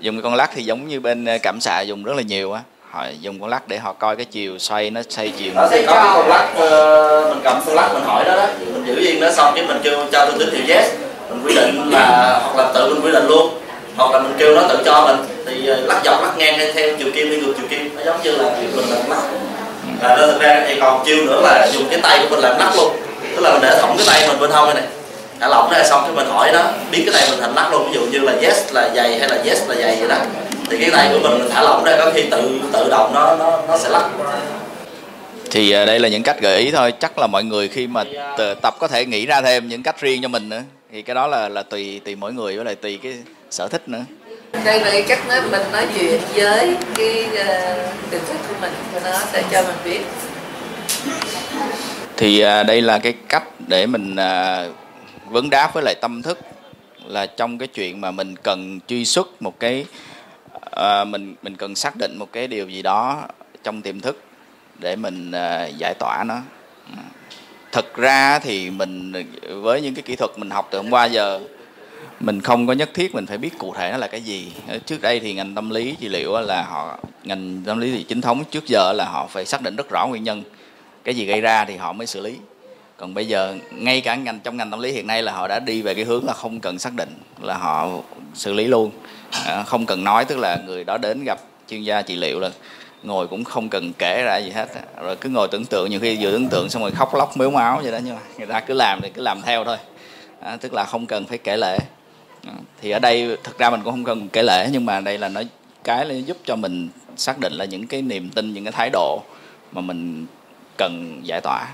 dùng 0.00 0.22
con 0.22 0.34
lắc 0.34 0.50
thì 0.54 0.62
giống 0.62 0.88
như 0.88 1.00
bên 1.00 1.26
cảm 1.42 1.60
xạ 1.60 1.80
dùng 1.80 2.04
rất 2.04 2.16
là 2.16 2.22
nhiều 2.22 2.52
á. 2.52 2.60
Họ 2.90 3.06
dùng 3.20 3.40
con 3.40 3.50
lắc 3.50 3.68
để 3.68 3.78
họ 3.78 3.92
coi 3.92 4.16
cái 4.16 4.24
chiều 4.24 4.58
xoay 4.58 4.90
nó 4.90 5.00
xoay 5.08 5.32
chiều. 5.38 5.52
Đó 5.54 5.68
thì 5.70 5.86
có 5.86 5.94
cái 5.94 6.08
con 6.14 6.28
lắc 6.28 6.48
uh, 6.52 7.28
mình 7.28 7.40
cầm 7.44 7.60
con 7.66 7.74
lắc 7.74 7.90
mình 7.94 8.02
hỏi 8.02 8.24
đó 8.24 8.36
đó. 8.36 8.46
Mình 8.72 8.84
giữ 8.86 8.94
yên 8.96 9.20
nó 9.20 9.30
xong 9.30 9.52
cái 9.56 9.66
mình 9.66 9.80
kêu 9.82 10.06
cho 10.12 10.26
tôi 10.26 10.38
tín 10.38 10.54
hiệu 10.54 10.76
yes. 10.76 10.92
Mình 11.30 11.42
quy 11.44 11.54
định 11.54 11.90
là 11.90 12.40
hoặc 12.44 12.56
là 12.56 12.72
tự 12.74 12.94
mình 12.94 13.04
quy 13.04 13.12
định 13.12 13.26
luôn. 13.26 13.58
Hoặc 13.96 14.12
là 14.12 14.18
mình 14.18 14.34
kêu 14.38 14.54
nó 14.54 14.62
tự 14.68 14.82
cho 14.84 15.06
mình. 15.06 15.28
Thì 15.46 15.54
lắc 15.66 16.00
dọc 16.04 16.22
lắc 16.22 16.38
ngang 16.38 16.58
hay 16.58 16.72
theo 16.72 16.96
chiều 16.98 17.08
kim 17.14 17.28
hay 17.28 17.38
ngược 17.38 17.52
chiều 17.56 17.66
kim. 17.70 17.96
Nó 17.96 18.02
giống 18.04 18.22
như 18.22 18.30
là 18.30 18.50
mình 18.74 18.84
làm 18.90 19.10
lắc 19.10 19.22
và 20.02 20.16
đó 20.16 20.26
thực 20.26 20.40
ra 20.40 20.64
thì 20.68 20.80
còn 20.80 21.04
chiêu 21.06 21.16
nữa 21.24 21.40
là 21.42 21.68
dùng 21.72 21.84
cái 21.90 22.00
tay 22.02 22.18
của 22.22 22.26
mình 22.30 22.40
làm 22.40 22.58
lắc 22.58 22.72
luôn. 22.76 22.96
Tức 23.36 23.42
là 23.42 23.52
mình 23.52 23.60
để 23.62 23.78
thõng 23.80 23.96
cái 23.96 24.06
tay 24.06 24.28
mình 24.28 24.40
bên 24.40 24.50
hông 24.50 24.74
này 24.74 24.84
thả 25.40 25.48
lỏng 25.48 25.70
ra 25.70 25.84
xong 25.84 26.02
cái 26.04 26.12
mình 26.12 26.26
hỏi 26.26 26.50
nó 26.52 26.62
biến 26.90 27.02
cái 27.06 27.14
tay 27.14 27.30
mình 27.30 27.40
thành 27.40 27.54
lắc 27.54 27.72
luôn 27.72 27.88
ví 27.88 27.94
dụ 27.94 28.00
như 28.00 28.18
là 28.18 28.32
yes 28.42 28.72
là 28.72 28.90
dày 28.96 29.18
hay 29.18 29.28
là 29.28 29.36
yes 29.44 29.68
là 29.68 29.74
dày 29.74 29.96
vậy 29.96 30.08
đó. 30.08 30.16
Thì 30.70 30.78
cái 30.80 30.90
tay 30.90 31.08
của 31.12 31.28
mình 31.28 31.48
thả 31.50 31.62
lỏng 31.62 31.84
ra 31.84 31.96
có 31.98 32.10
khi 32.14 32.22
tự 32.30 32.60
tự 32.72 32.88
động 32.90 33.14
nó 33.14 33.36
nó 33.36 33.62
nó 33.68 33.78
sẽ 33.78 33.88
lắc. 33.88 34.10
Thì 35.50 35.72
đây 35.72 35.98
là 35.98 36.08
những 36.08 36.22
cách 36.22 36.40
gợi 36.40 36.58
ý 36.58 36.70
thôi. 36.70 36.92
Chắc 37.00 37.18
là 37.18 37.26
mọi 37.26 37.44
người 37.44 37.68
khi 37.68 37.86
mà 37.86 38.04
tập 38.62 38.74
có 38.78 38.88
thể 38.88 39.04
nghĩ 39.06 39.26
ra 39.26 39.40
thêm 39.40 39.68
những 39.68 39.82
cách 39.82 40.00
riêng 40.00 40.22
cho 40.22 40.28
mình 40.28 40.48
nữa. 40.48 40.62
Thì 40.92 41.02
cái 41.02 41.14
đó 41.14 41.26
là 41.26 41.48
là 41.48 41.62
tùy 41.62 42.00
tùy 42.04 42.16
mỗi 42.16 42.32
người 42.32 42.56
với 42.56 42.64
lại 42.64 42.74
tùy 42.74 42.98
cái 43.02 43.12
sở 43.50 43.68
thích 43.68 43.82
nữa. 43.88 44.04
Đây 44.64 44.80
là 44.80 44.90
cái 44.90 45.02
cách 45.02 45.28
nói 45.28 45.40
mình 45.50 45.62
nói 45.72 45.86
chuyện 45.98 46.20
với 46.34 46.76
cái 46.96 47.24
uh, 47.24 48.10
tiềm 48.10 48.20
thức 48.28 48.36
của 48.48 48.54
mình 48.60 48.72
nó 49.04 49.18
sẽ 49.32 49.42
cho 49.52 49.62
mình 49.62 49.76
biết. 49.84 50.00
Thì 52.16 52.44
uh, 52.44 52.66
đây 52.66 52.80
là 52.80 52.98
cái 52.98 53.14
cách 53.28 53.44
để 53.68 53.86
mình 53.86 54.12
uh, 54.12 54.74
vấn 55.30 55.50
đáp 55.50 55.70
với 55.74 55.82
lại 55.82 55.94
tâm 56.00 56.22
thức 56.22 56.38
là 57.04 57.26
trong 57.26 57.58
cái 57.58 57.68
chuyện 57.68 58.00
mà 58.00 58.10
mình 58.10 58.34
cần 58.42 58.80
truy 58.86 59.04
xuất 59.04 59.42
một 59.42 59.60
cái 59.60 59.84
uh, 60.56 61.08
mình 61.08 61.34
mình 61.42 61.56
cần 61.56 61.74
xác 61.74 61.94
định 61.98 62.16
một 62.18 62.32
cái 62.32 62.46
điều 62.46 62.68
gì 62.68 62.82
đó 62.82 63.22
trong 63.64 63.82
tiềm 63.82 64.00
thức 64.00 64.22
để 64.78 64.96
mình 64.96 65.28
uh, 65.28 65.76
giải 65.78 65.94
tỏa 65.98 66.24
nó. 66.26 66.36
Thực 67.72 67.94
ra 67.94 68.38
thì 68.38 68.70
mình 68.70 69.12
với 69.62 69.80
những 69.80 69.94
cái 69.94 70.02
kỹ 70.02 70.16
thuật 70.16 70.30
mình 70.36 70.50
học 70.50 70.68
từ 70.70 70.78
hôm 70.78 70.90
qua 70.90 71.04
giờ 71.04 71.40
mình 72.20 72.40
không 72.40 72.66
có 72.66 72.72
nhất 72.72 72.90
thiết 72.94 73.14
mình 73.14 73.26
phải 73.26 73.38
biết 73.38 73.58
cụ 73.58 73.74
thể 73.74 73.90
nó 73.92 73.96
là 73.96 74.06
cái 74.06 74.20
gì. 74.20 74.52
Trước 74.86 75.00
đây 75.00 75.20
thì 75.20 75.34
ngành 75.34 75.54
tâm 75.54 75.70
lý 75.70 75.96
trị 76.00 76.08
liệu 76.08 76.40
là 76.40 76.62
họ 76.62 76.98
ngành 77.24 77.62
tâm 77.66 77.78
lý 77.78 77.92
thì 77.92 78.02
chính 78.02 78.20
thống 78.20 78.44
trước 78.50 78.66
giờ 78.66 78.92
là 78.92 79.04
họ 79.04 79.26
phải 79.26 79.46
xác 79.46 79.62
định 79.62 79.76
rất 79.76 79.90
rõ 79.90 80.06
nguyên 80.06 80.24
nhân 80.24 80.42
cái 81.04 81.14
gì 81.14 81.24
gây 81.24 81.40
ra 81.40 81.64
thì 81.64 81.76
họ 81.76 81.92
mới 81.92 82.06
xử 82.06 82.20
lý 82.20 82.36
còn 82.98 83.14
bây 83.14 83.28
giờ 83.28 83.56
ngay 83.70 84.00
cả 84.00 84.14
ngành 84.14 84.40
trong 84.40 84.56
ngành 84.56 84.70
tâm 84.70 84.80
lý 84.80 84.92
hiện 84.92 85.06
nay 85.06 85.22
là 85.22 85.32
họ 85.32 85.48
đã 85.48 85.60
đi 85.60 85.82
về 85.82 85.94
cái 85.94 86.04
hướng 86.04 86.24
là 86.24 86.32
không 86.32 86.60
cần 86.60 86.78
xác 86.78 86.94
định 86.94 87.08
là 87.40 87.56
họ 87.56 87.88
xử 88.34 88.52
lý 88.52 88.64
luôn. 88.64 88.90
À, 89.46 89.62
không 89.62 89.86
cần 89.86 90.04
nói 90.04 90.24
tức 90.24 90.38
là 90.38 90.56
người 90.66 90.84
đó 90.84 90.98
đến 90.98 91.24
gặp 91.24 91.38
chuyên 91.68 91.82
gia 91.82 92.02
trị 92.02 92.16
liệu 92.16 92.40
là 92.40 92.50
ngồi 93.02 93.28
cũng 93.28 93.44
không 93.44 93.68
cần 93.68 93.92
kể 93.98 94.22
ra 94.26 94.36
gì 94.36 94.50
hết 94.50 94.68
rồi 95.02 95.16
cứ 95.16 95.28
ngồi 95.28 95.48
tưởng 95.48 95.64
tượng 95.64 95.90
nhiều 95.90 96.00
khi 96.00 96.16
vừa 96.20 96.32
tưởng 96.32 96.48
tượng 96.48 96.68
xong 96.68 96.82
rồi 96.82 96.90
khóc 96.90 97.14
lóc 97.14 97.36
mếu 97.36 97.50
máu 97.50 97.80
vậy 97.82 97.92
đó 97.92 97.98
nhưng 98.04 98.14
mà 98.14 98.20
người 98.38 98.46
ta 98.46 98.60
cứ 98.60 98.74
làm 98.74 99.00
thì 99.02 99.10
cứ 99.14 99.22
làm 99.22 99.42
theo 99.42 99.64
thôi. 99.64 99.76
À, 100.40 100.56
tức 100.60 100.74
là 100.74 100.84
không 100.84 101.06
cần 101.06 101.24
phải 101.26 101.38
kể 101.38 101.56
lệ 101.56 101.78
à, 102.46 102.52
thì 102.80 102.90
ở 102.90 102.98
đây 102.98 103.36
thực 103.44 103.58
ra 103.58 103.70
mình 103.70 103.80
cũng 103.84 103.92
không 103.92 104.04
cần 104.04 104.28
kể 104.28 104.42
lễ 104.42 104.68
nhưng 104.72 104.86
mà 104.86 105.00
đây 105.00 105.18
là 105.18 105.28
nó 105.28 105.42
cái 105.84 106.04
là 106.04 106.14
giúp 106.14 106.36
cho 106.44 106.56
mình 106.56 106.88
xác 107.16 107.38
định 107.38 107.52
là 107.52 107.64
những 107.64 107.86
cái 107.86 108.02
niềm 108.02 108.30
tin 108.30 108.54
những 108.54 108.64
cái 108.64 108.72
thái 108.72 108.90
độ 108.92 109.22
mà 109.72 109.80
mình 109.80 110.26
cần 110.76 111.20
giải 111.22 111.40
tỏa 111.40 111.66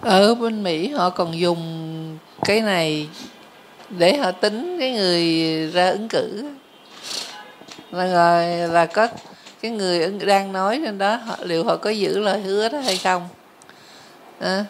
ở 0.00 0.34
bên 0.34 0.62
Mỹ 0.62 0.88
họ 0.88 1.10
còn 1.10 1.38
dùng 1.38 2.18
cái 2.44 2.60
này 2.60 3.08
để 3.88 4.16
họ 4.16 4.32
tính 4.32 4.76
cái 4.80 4.92
người 4.92 5.66
ra 5.72 5.90
ứng 5.90 6.08
cử. 6.08 6.44
Là 7.90 8.06
rồi 8.06 8.68
là 8.68 8.86
có 8.86 9.08
cái 9.62 9.70
người 9.70 10.08
đang 10.08 10.52
nói 10.52 10.80
trên 10.84 10.98
đó 10.98 11.16
họ, 11.16 11.36
liệu 11.42 11.64
họ 11.64 11.76
có 11.76 11.90
giữ 11.90 12.18
lời 12.18 12.40
hứa 12.40 12.68
đó 12.68 12.78
hay 12.78 12.96
không? 12.96 13.28
À, 14.40 14.64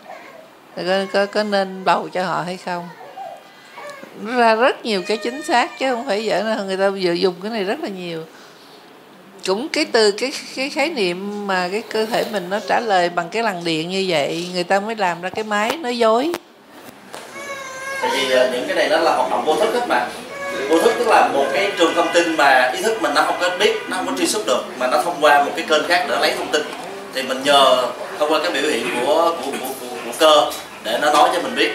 có, 0.77 1.05
có 1.13 1.27
có 1.27 1.43
nên 1.43 1.85
bầu 1.85 2.09
cho 2.13 2.25
họ 2.25 2.43
hay 2.43 2.57
không? 2.57 2.89
Ra 4.25 4.55
rất 4.55 4.85
nhiều 4.85 5.03
cái 5.07 5.17
chính 5.17 5.43
xác 5.43 5.79
chứ 5.79 5.95
không 5.95 6.07
phải 6.07 6.29
vậy 6.29 6.45
là 6.45 6.63
người 6.63 6.77
ta 6.77 6.91
vừa 6.91 7.13
dùng 7.13 7.35
cái 7.43 7.51
này 7.51 7.65
rất 7.65 7.81
là 7.81 7.89
nhiều 7.89 8.25
cũng 9.49 9.69
cái 9.69 9.85
từ 9.93 10.11
cái 10.11 10.33
cái 10.57 10.71
khái 10.71 10.91
niệm 10.91 11.47
mà 11.47 11.69
cái 11.73 11.83
cơ 11.93 12.07
thể 12.07 12.25
mình 12.33 12.51
nó 12.51 12.59
trả 12.69 12.81
lời 12.81 13.09
bằng 13.09 13.29
cái 13.29 13.43
lằn 13.43 13.65
điện 13.65 13.89
như 13.89 14.05
vậy 14.09 14.49
người 14.55 14.65
ta 14.65 14.81
mới 14.81 14.97
làm 14.97 15.23
ra 15.23 15.29
cái 15.29 15.45
máy 15.45 15.77
nói 15.77 15.99
dối. 15.99 16.33
Tại 18.03 18.11
vì 18.13 18.37
à, 18.37 18.49
những 18.53 18.65
cái 18.67 18.77
này 18.77 18.89
nó 18.89 18.97
là 18.97 19.17
hoạt 19.17 19.31
động 19.31 19.45
vô 19.47 19.55
thức 19.55 19.75
hết 19.75 19.87
mà. 19.89 20.07
Vô 20.69 20.79
thức 20.79 20.95
tức 20.99 21.09
là 21.09 21.29
một 21.35 21.45
cái 21.53 21.71
trường 21.79 21.95
thông 21.95 22.09
tin 22.13 22.37
mà 22.37 22.73
ý 22.77 22.83
thức 22.83 23.03
mình 23.03 23.15
nó 23.15 23.23
không 23.23 23.37
có 23.41 23.51
biết 23.59 23.75
nó 23.89 23.97
không 23.97 24.07
có 24.07 24.13
truy 24.19 24.27
xuất 24.27 24.47
được 24.47 24.65
mà 24.79 24.87
nó 24.87 25.03
thông 25.03 25.17
qua 25.21 25.45
một 25.45 25.53
cái 25.57 25.67
kênh 25.69 25.89
khác 25.89 26.07
để 26.09 26.17
lấy 26.21 26.33
thông 26.39 26.49
tin. 26.53 26.63
Thì 27.15 27.23
mình 27.23 27.43
nhờ 27.45 27.87
thông 28.19 28.33
qua 28.33 28.41
cái 28.43 28.53
biểu 28.53 28.71
hiện 28.71 28.87
của 29.01 29.37
của, 29.45 29.51
của, 29.61 29.75
của, 29.81 29.97
của 30.05 30.13
cơ 30.19 30.51
để 30.85 30.99
nó 31.03 31.13
nói 31.13 31.31
cho 31.35 31.43
mình 31.43 31.55
biết. 31.55 31.71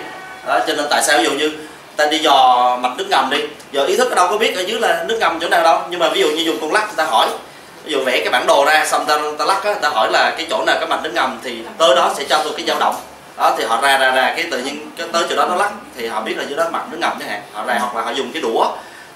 Đó 0.48 0.60
cho 0.68 0.74
nên 0.74 0.86
tại 0.90 1.04
sao 1.04 1.18
ví 1.18 1.24
dụ 1.24 1.32
như 1.32 1.52
ta 1.96 2.06
đi 2.06 2.18
dò 2.18 2.78
mạch 2.82 2.98
nước 2.98 3.06
ngầm 3.10 3.30
đi 3.30 3.38
giờ 3.72 3.86
ý 3.86 3.98
thức 3.98 4.10
ở 4.10 4.16
đâu 4.16 4.28
có 4.30 4.38
biết 4.38 4.56
ở 4.56 4.62
dưới 4.62 4.80
là 4.80 5.06
nước 5.08 5.18
ngầm 5.20 5.40
chỗ 5.42 5.50
nào 5.50 5.64
đâu 5.64 5.80
nhưng 5.90 6.00
mà 6.00 6.10
ví 6.10 6.22
dụ 6.22 6.28
như 6.28 6.44
dùng 6.44 6.58
con 6.62 6.74
lắc 6.74 6.86
người 6.86 6.96
ta 6.98 7.04
hỏi 7.04 7.28
ví 7.84 7.92
dụ 7.92 8.04
vẽ 8.04 8.20
cái 8.20 8.30
bản 8.32 8.46
đồ 8.48 8.66
ra 8.66 8.86
xong 8.86 9.06
ta 9.06 9.18
ta 9.38 9.46
lắc 9.46 9.64
á 9.64 9.74
ta 9.74 9.90
hỏi 9.90 10.12
là 10.12 10.34
cái 10.38 10.48
chỗ 10.50 10.64
nào 10.66 10.78
có 10.80 10.86
mạch 10.86 11.04
nước 11.04 11.12
ngầm 11.14 11.40
thì 11.44 11.64
tới 11.78 11.96
đó 11.96 12.14
sẽ 12.18 12.24
cho 12.30 12.42
tôi 12.44 12.54
cái 12.58 12.66
dao 12.66 12.80
động. 12.80 12.96
Đó 13.38 13.56
thì 13.58 13.64
họ 13.64 13.82
ra 13.82 13.98
ra 13.98 14.12
ra 14.12 14.34
cái 14.36 14.46
tự 14.52 14.60
nhiên 14.60 14.92
cái 14.98 15.08
tới 15.12 15.24
chỗ 15.30 15.36
đó 15.36 15.46
nó 15.50 15.56
lắc 15.56 15.72
thì 15.98 16.08
họ 16.08 16.22
biết 16.22 16.38
là 16.38 16.44
dưới 16.44 16.58
đó 16.58 16.70
mạch 16.72 16.86
nước 16.92 16.98
ngầm 17.00 17.14
chẳng 17.20 17.30
hạn. 17.30 17.42
Họ 17.54 17.66
ra 17.66 17.78
hoặc 17.80 17.96
là 17.96 18.02
họ 18.02 18.12
dùng 18.12 18.32
cái 18.34 18.42
đũa 18.42 18.68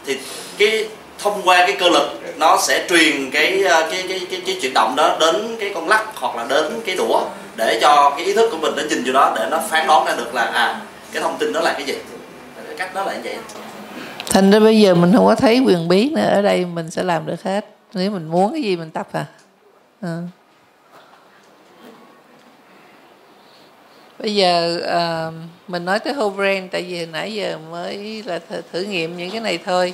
thì 0.06 0.18
cái 0.58 0.86
thông 1.20 1.42
qua 1.44 1.58
cái 1.58 1.76
cơ 1.80 1.90
lực 1.90 2.22
nó 2.36 2.58
sẽ 2.62 2.86
truyền 2.90 3.32
cái 3.32 3.64
ờ, 3.64 3.88
cái 3.92 4.06
cái 4.10 4.22
cái, 4.32 4.42
cái 4.46 4.58
chuyển 4.62 4.74
động 4.74 4.96
đó 4.96 5.18
đến 5.20 5.58
cái 5.60 5.72
con 5.76 5.88
lắc 5.88 6.06
hoặc 6.16 6.36
là 6.36 6.46
đến 6.50 6.82
cái 6.86 6.96
đũa 6.96 7.22
để 7.56 7.80
cho 7.82 8.14
cái 8.18 8.26
ý 8.26 8.34
thức 8.34 8.50
của 8.52 8.58
mình 8.58 8.74
nó 8.76 8.84
nhìn 8.90 9.04
vô 9.06 9.14
đó 9.14 9.34
để 9.36 9.46
nó 9.52 9.60
phán 9.70 9.88
đoán 9.88 10.06
ra 10.06 10.14
được 10.18 10.36
là 10.36 10.42
à 10.42 10.80
cái 11.14 11.24
thông 11.24 11.38
tin 11.38 11.54
đó 11.54 11.62
là 11.62 11.74
cái 11.74 11.84
gì. 11.84 11.94
Cách 12.78 12.96
đó 12.96 13.04
là 13.04 13.14
như 13.14 13.20
vậy. 13.24 13.36
Thành 14.30 14.52
ra 14.52 14.60
bây 14.60 14.80
giờ 14.80 14.96
mình 14.96 15.14
không 15.16 15.26
có 15.26 15.36
thấy 15.36 15.60
quyền 15.60 15.88
bí 15.88 16.10
nữa 16.10 16.30
ở 16.34 16.42
đây 16.42 16.66
mình 16.66 16.92
sẽ 16.92 17.04
làm 17.04 17.26
được 17.26 17.44
hết 17.44 17.66
nếu 17.98 18.12
mình 18.12 18.27
muốn 18.27 18.54
cái 18.54 18.62
gì 18.62 18.75
mình 18.75 18.92
tập 18.92 19.08
à, 19.12 19.25
à. 20.01 20.22
bây 24.20 24.36
giờ 24.36 24.82
à, 24.88 25.32
mình 25.68 25.86
nói 25.86 26.00
tới 26.00 26.13
whole 26.13 26.36
brain 26.36 26.70
tại 26.70 26.84
vì 26.84 27.06
nãy 27.06 27.34
giờ 27.34 27.60
mới 27.72 28.24
là 28.25 28.39
thử, 28.50 28.62
thử 28.72 28.82
nghiệm 28.82 29.18
những 29.18 29.32
cái 29.32 29.42
này 29.42 29.58
thôi. 29.66 29.94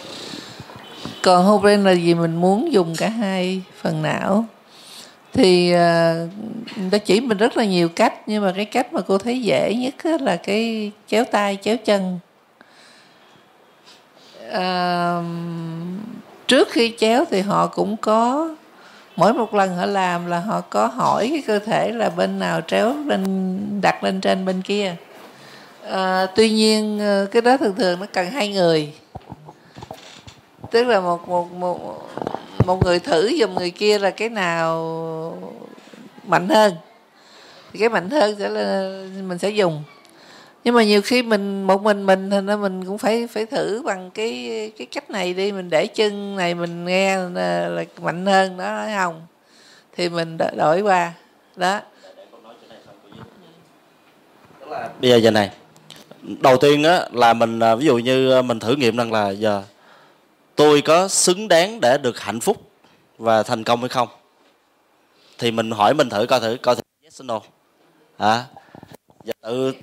Còn 1.24 1.46
whole 1.46 1.62
brain 1.62 1.84
là 1.84 1.92
gì 1.92 2.14
mình 2.14 2.36
muốn 2.36 2.74
dùng 2.74 2.96
cả 2.98 3.10
hai 3.10 3.62
phần 3.82 4.02
não. 4.02 4.46
Thì 5.34 5.74
uh, 5.74 6.30
ta 6.92 6.98
chỉ 6.98 7.22
mình 7.22 7.38
rất 7.38 7.58
là 7.58 7.66
nhiều 7.66 7.90
cách 7.90 8.14
nhưng 8.28 8.44
mà 8.44 8.54
cái 8.56 8.66
cách 8.66 8.94
mà 8.94 9.02
cô 9.02 9.18
thấy 9.18 9.42
dễ 9.42 9.74
nhất 9.76 10.22
là 10.22 10.36
cái 10.36 10.92
chéo 11.08 11.26
tay 11.26 11.58
chéo 11.62 11.78
chân. 11.86 12.20
Uh, 14.50 15.26
trước 16.48 16.70
khi 16.72 16.94
chéo 16.98 17.26
thì 17.32 17.42
họ 17.42 17.68
cũng 17.68 17.98
có 17.98 18.50
mỗi 19.16 19.34
một 19.34 19.54
lần 19.54 19.76
họ 19.76 19.86
làm 19.86 20.26
là 20.26 20.40
họ 20.40 20.62
có 20.62 20.88
hỏi 20.88 21.28
cái 21.30 21.44
cơ 21.48 21.60
thể 21.60 21.92
là 21.92 22.10
bên 22.10 22.40
nào 22.40 22.62
chéo 22.62 22.94
lên 23.06 23.82
đặt 23.82 24.04
lên 24.04 24.22
trên 24.22 24.46
bên 24.46 24.62
kia. 24.62 24.96
À, 25.90 26.26
tuy 26.36 26.50
nhiên 26.50 27.00
ờ, 27.00 27.28
cái 27.32 27.42
đó 27.42 27.58
thường 27.58 27.76
thường 27.76 28.00
nó 28.00 28.06
cần 28.14 28.32
hai 28.32 28.48
người. 28.48 28.94
Tức 30.72 30.84
là 30.84 31.00
một 31.00 31.28
một 31.28 31.52
một 31.52 32.10
một 32.66 32.86
người 32.86 33.00
thử 33.00 33.38
dùm 33.40 33.56
người 33.56 33.72
kia 33.72 34.00
là 34.00 34.10
cái 34.10 34.30
nào 34.30 35.38
mạnh 36.28 36.50
hơn 36.50 36.74
thì 37.74 37.80
cái 37.80 37.90
mạnh 37.90 38.10
hơn 38.10 38.36
sẽ 38.40 38.50
là 38.50 38.92
mình 39.28 39.38
sẽ 39.38 39.50
dùng 39.50 39.84
nhưng 40.64 40.76
mà 40.76 40.84
nhiều 40.84 41.02
khi 41.02 41.24
mình 41.24 41.64
một 41.64 41.82
mình 41.82 42.06
mình 42.06 42.30
thì 42.30 42.42
nó 42.42 42.58
mình 42.58 42.86
cũng 42.86 42.98
phải 42.98 43.28
phải 43.28 43.46
thử 43.46 43.82
bằng 43.86 44.12
cái 44.12 44.72
cái 44.78 44.88
cách 44.88 45.10
này 45.10 45.34
đi. 45.34 45.52
Mình 45.52 45.70
để 45.70 45.88
chân 45.88 46.36
này 46.36 46.56
mình 46.56 46.86
nghe 46.86 47.18
là, 47.18 47.68
là 47.68 47.84
mạnh 48.02 48.26
hơn 48.26 48.58
đó 48.58 48.76
hay 48.76 48.96
không? 48.96 49.22
Thì 49.96 50.10
mình 50.10 50.38
đổi 50.58 50.82
qua. 50.82 51.14
Đó. 51.56 51.80
Bây 55.02 55.10
giờ 55.10 55.16
giờ 55.16 55.32
này 55.32 55.52
đầu 56.24 56.58
tiên 56.58 56.84
á 56.84 57.08
là 57.12 57.34
mình 57.34 57.60
à, 57.60 57.76
ví 57.76 57.86
dụ 57.86 57.98
như 57.98 58.32
à, 58.32 58.42
mình 58.42 58.60
thử 58.60 58.76
nghiệm 58.76 58.98
rằng 58.98 59.12
là 59.12 59.30
giờ 59.30 59.64
tôi 60.56 60.82
có 60.82 61.08
xứng 61.08 61.48
đáng 61.48 61.82
để 61.82 61.98
được 61.98 62.20
hạnh 62.20 62.40
phúc 62.40 62.72
và 63.18 63.44
thành 63.44 63.64
công 63.64 63.80
hay 63.80 63.90
không? 63.90 64.08
Thì 65.38 65.52
mình 65.52 65.72
hỏi 65.72 65.94
mình 65.94 66.10
thử 66.10 66.26
coi 66.26 66.40
thử 66.40 66.58
coi 66.62 66.76
thử 66.76 66.82
yes 67.04 67.22
or 67.22 67.26
no. 67.26 67.42
À 68.18 68.44
giờ 69.24 69.34
tự 69.42 69.74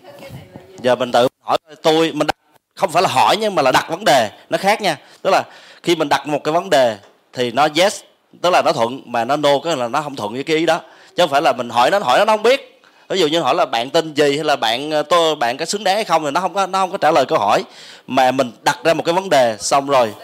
giờ 0.83 0.95
mình 0.95 1.13
tự 1.13 1.29
hỏi 1.43 1.59
tôi 1.83 2.13
mình 2.13 2.27
đặt, 2.27 2.37
không 2.75 2.91
phải 2.91 3.03
là 3.03 3.09
hỏi 3.09 3.37
nhưng 3.41 3.55
mà 3.55 3.63
là 3.63 3.73
đặt 3.73 3.87
vấn 3.89 4.05
đề 4.05 4.31
nó 4.51 4.59
khác 4.59 4.83
nha. 4.83 4.99
Tức 5.23 5.31
là 5.31 5.43
khi 5.83 5.97
mình 5.97 6.09
đặt 6.09 6.27
một 6.27 6.45
cái 6.45 6.53
vấn 6.53 6.71
đề 6.71 6.97
thì 7.33 7.51
nó 7.51 7.69
yes 7.77 8.01
tức 8.43 8.51
là 8.51 8.63
nó 8.65 8.73
thuận 8.73 9.03
mà 9.05 9.25
nó 9.25 9.37
no 9.37 9.59
cái 9.65 9.77
là 9.77 9.89
nó 9.89 10.03
không 10.03 10.17
thuận 10.17 10.33
với 10.33 10.43
cái 10.43 10.57
ý 10.57 10.67
đó. 10.67 10.81
Chứ 11.17 11.23
không 11.23 11.31
phải 11.31 11.43
là 11.43 11.53
mình 11.53 11.71
hỏi 11.71 11.91
nó 11.91 11.99
hỏi 11.99 12.19
nó, 12.19 12.25
nó 12.25 12.33
không 12.33 12.43
biết. 12.43 12.83
Ví 13.09 13.21
dụ 13.21 13.27
như 13.27 13.41
hỏi 13.41 13.55
là 13.55 13.67
bạn 13.67 13.91
tên 13.91 14.15
gì 14.15 14.37
hay 14.37 14.45
là 14.45 14.57
bạn 14.57 14.91
ờ, 14.91 15.03
tôi 15.03 15.37
bạn 15.37 15.57
có 15.57 15.65
xứng 15.65 15.85
đáng 15.85 15.95
hay 15.95 16.05
không 16.05 16.25
thì 16.25 16.31
nó 16.31 16.41
không 16.41 16.55
có 16.55 16.67
nó 16.67 16.79
không 16.79 16.91
có 16.91 16.99
trả 16.99 17.11
lời 17.11 17.27
câu 17.27 17.39
hỏi. 17.39 17.65
Mà 18.07 18.31
mình 18.31 18.53
đặt 18.63 18.79
ra 18.85 18.95
một 18.95 19.03
cái 19.05 19.13
vấn 19.13 19.29
đề 19.29 19.57
xong 19.59 19.87
rồi 19.87 20.15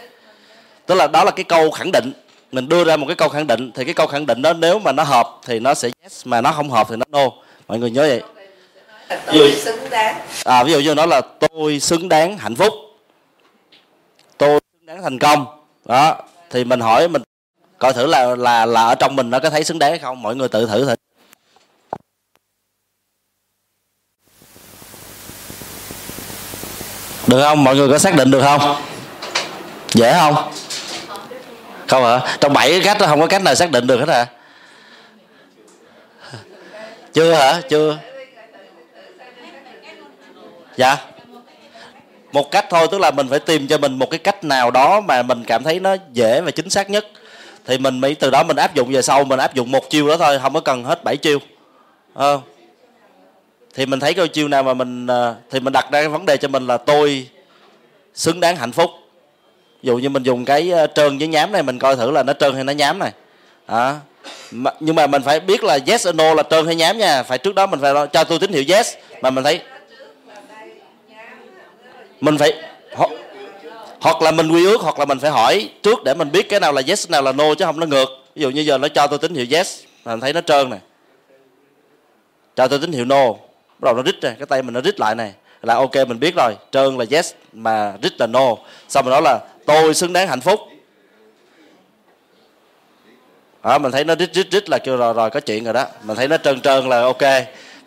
tức 0.86 0.94
là 0.94 1.06
đó 1.06 1.24
là 1.24 1.30
cái 1.30 1.44
câu 1.44 1.70
khẳng 1.70 1.92
định. 1.92 2.12
Mình 2.52 2.68
đưa 2.68 2.84
ra 2.84 2.96
một 2.96 3.06
cái 3.06 3.16
câu 3.16 3.28
khẳng 3.28 3.46
định 3.46 3.70
thì 3.74 3.84
cái 3.84 3.94
câu 3.94 4.06
khẳng 4.06 4.26
định 4.26 4.42
đó 4.42 4.52
nếu 4.52 4.78
mà 4.78 4.92
nó 4.92 5.02
hợp 5.02 5.30
thì 5.46 5.60
nó 5.60 5.74
sẽ 5.74 5.90
yes 6.02 6.26
mà 6.26 6.40
nó 6.40 6.52
không 6.52 6.70
hợp 6.70 6.86
thì 6.90 6.96
nó 6.96 7.04
no. 7.08 7.30
Mọi 7.68 7.78
người 7.78 7.90
nhớ 7.90 8.02
vậy 8.02 8.22
tôi 9.08 9.52
xứng 9.64 9.90
đáng. 9.90 10.20
À 10.44 10.64
ví 10.64 10.72
dụ 10.72 10.80
như 10.80 10.94
nó 10.94 11.06
là 11.06 11.20
tôi 11.40 11.80
xứng 11.80 12.08
đáng 12.08 12.38
hạnh 12.38 12.56
phúc. 12.56 12.72
Tôi 14.38 14.60
xứng 14.72 14.86
đáng 14.86 15.02
thành 15.02 15.18
công. 15.18 15.46
Đó 15.84 16.16
thì 16.50 16.64
mình 16.64 16.80
hỏi 16.80 17.08
mình 17.08 17.22
coi 17.78 17.92
thử 17.92 18.06
là 18.06 18.36
là 18.36 18.66
là 18.66 18.86
ở 18.86 18.94
trong 18.94 19.16
mình 19.16 19.30
nó 19.30 19.38
có 19.38 19.50
thấy 19.50 19.64
xứng 19.64 19.78
đáng 19.78 19.90
hay 19.90 19.98
không? 19.98 20.22
Mọi 20.22 20.36
người 20.36 20.48
tự 20.48 20.66
thử 20.66 20.84
thử. 20.86 20.94
Được 27.26 27.42
không? 27.42 27.64
Mọi 27.64 27.76
người 27.76 27.88
có 27.88 27.98
xác 27.98 28.14
định 28.16 28.30
được 28.30 28.42
không? 28.42 28.82
Dễ 29.94 30.12
không? 30.12 30.52
Không 31.88 32.04
hả? 32.04 32.36
Trong 32.40 32.52
bảy 32.52 32.70
cái 32.70 32.80
cách 32.84 32.98
đó 33.00 33.06
không 33.06 33.20
có 33.20 33.26
cách 33.26 33.42
nào 33.42 33.54
xác 33.54 33.70
định 33.70 33.86
được 33.86 33.98
hết 33.98 34.08
à 34.08 34.26
chưa 37.12 37.34
hả? 37.34 37.60
Chưa 37.70 37.98
dạ. 40.76 40.96
Một 42.32 42.50
cách 42.50 42.66
thôi 42.70 42.88
tức 42.90 43.00
là 43.00 43.10
mình 43.10 43.28
phải 43.28 43.38
tìm 43.38 43.66
cho 43.66 43.78
mình 43.78 43.98
một 43.98 44.10
cái 44.10 44.18
cách 44.18 44.44
nào 44.44 44.70
đó 44.70 45.00
mà 45.00 45.22
mình 45.22 45.44
cảm 45.44 45.64
thấy 45.64 45.80
nó 45.80 45.96
dễ 46.12 46.40
và 46.40 46.50
chính 46.50 46.70
xác 46.70 46.90
nhất. 46.90 47.06
Thì 47.66 47.78
mình 47.78 47.98
mới 47.98 48.14
từ 48.14 48.30
đó 48.30 48.42
mình 48.42 48.56
áp 48.56 48.74
dụng 48.74 48.92
về 48.92 49.02
sau 49.02 49.24
mình 49.24 49.38
áp 49.38 49.54
dụng 49.54 49.72
một 49.72 49.90
chiêu 49.90 50.08
đó 50.08 50.16
thôi 50.16 50.38
không 50.42 50.54
có 50.54 50.60
cần 50.60 50.84
hết 50.84 51.04
bảy 51.04 51.16
chiêu. 51.16 51.38
Ờ. 52.14 52.40
thì 53.74 53.86
mình 53.86 54.00
thấy 54.00 54.14
cái 54.14 54.28
chiêu 54.28 54.48
nào 54.48 54.62
mà 54.62 54.74
mình 54.74 55.06
ờ, 55.06 55.34
thì 55.50 55.60
mình 55.60 55.72
đặt 55.72 55.84
ra 55.92 56.00
cái 56.00 56.08
vấn 56.08 56.26
đề 56.26 56.36
cho 56.36 56.48
mình 56.48 56.66
là 56.66 56.76
tôi 56.76 57.28
xứng 58.14 58.40
đáng 58.40 58.56
hạnh 58.56 58.72
phúc. 58.72 58.90
Ví 59.82 59.86
dụ 59.86 59.98
như 59.98 60.08
mình 60.08 60.22
dùng 60.22 60.44
cái 60.44 60.70
ờ, 60.70 60.86
trơn 60.86 61.18
với 61.18 61.28
nhám 61.28 61.52
này 61.52 61.62
mình 61.62 61.78
coi 61.78 61.96
thử 61.96 62.10
là 62.10 62.22
nó 62.22 62.32
trơn 62.32 62.54
hay 62.54 62.64
nó 62.64 62.72
nhám 62.72 62.98
này. 62.98 63.12
À, 63.66 64.00
nhưng 64.80 64.94
mà 64.94 65.06
mình 65.06 65.22
phải 65.22 65.40
biết 65.40 65.64
là 65.64 65.78
yes 65.86 66.08
or 66.08 66.14
no 66.14 66.34
là 66.34 66.42
trơn 66.50 66.66
hay 66.66 66.74
nhám 66.74 66.98
nha. 66.98 67.22
Phải 67.22 67.38
trước 67.38 67.54
đó 67.54 67.66
mình 67.66 67.80
phải 67.80 67.92
cho 68.12 68.24
tôi 68.24 68.38
tín 68.38 68.52
hiệu 68.52 68.64
yes. 68.68 68.94
Mà 69.22 69.30
mình 69.30 69.44
thấy 69.44 69.60
mình 72.20 72.38
phải 72.38 72.52
ho, 72.94 73.08
hoặc 74.00 74.22
là 74.22 74.30
mình 74.30 74.52
quy 74.52 74.66
ước 74.66 74.80
hoặc 74.80 74.98
là 74.98 75.04
mình 75.04 75.18
phải 75.18 75.30
hỏi 75.30 75.70
trước 75.82 76.04
để 76.04 76.14
mình 76.14 76.32
biết 76.32 76.48
cái 76.48 76.60
nào 76.60 76.72
là 76.72 76.82
yes 76.88 77.10
nào 77.10 77.22
là 77.22 77.32
no 77.32 77.54
chứ 77.54 77.64
không 77.64 77.80
nó 77.80 77.86
ngược. 77.86 78.08
Ví 78.34 78.42
dụ 78.42 78.50
như 78.50 78.60
giờ 78.60 78.78
nó 78.78 78.88
cho 78.88 79.06
tôi 79.06 79.18
tín 79.18 79.34
hiệu 79.34 79.46
yes 79.50 79.80
là 80.04 80.12
mình 80.12 80.20
thấy 80.20 80.32
nó 80.32 80.40
trơn 80.40 80.70
này 80.70 80.80
cho 82.56 82.68
tôi 82.68 82.78
tín 82.78 82.92
hiệu 82.92 83.04
no. 83.04 83.32
Bắt 83.78 83.82
đầu 83.82 83.94
nó 83.94 84.02
rít 84.02 84.14
này 84.22 84.34
cái 84.38 84.46
tay 84.46 84.62
mình 84.62 84.74
nó 84.74 84.80
rít 84.80 85.00
lại 85.00 85.14
này 85.14 85.32
là 85.62 85.74
ok 85.74 85.94
mình 85.94 86.20
biết 86.20 86.34
rồi 86.36 86.54
trơn 86.70 86.98
là 86.98 87.04
yes 87.10 87.32
mà 87.52 87.92
rít 88.02 88.20
là 88.20 88.26
no. 88.26 88.56
Xong 88.88 89.04
rồi 89.06 89.12
đó 89.12 89.20
là 89.20 89.38
tôi 89.66 89.94
xứng 89.94 90.12
đáng 90.12 90.28
hạnh 90.28 90.40
phúc. 90.40 90.60
Đó, 93.62 93.78
mình 93.78 93.92
thấy 93.92 94.04
nó 94.04 94.14
rít 94.14 94.30
rít 94.34 94.46
rít 94.50 94.70
là 94.70 94.78
kêu 94.78 94.96
rồi 94.96 95.12
rồi 95.12 95.30
có 95.30 95.40
chuyện 95.40 95.64
rồi 95.64 95.74
đó. 95.74 95.86
Mình 96.02 96.16
thấy 96.16 96.28
nó 96.28 96.36
trơn 96.36 96.60
trơn 96.60 96.88
là 96.88 97.02
ok. 97.02 97.22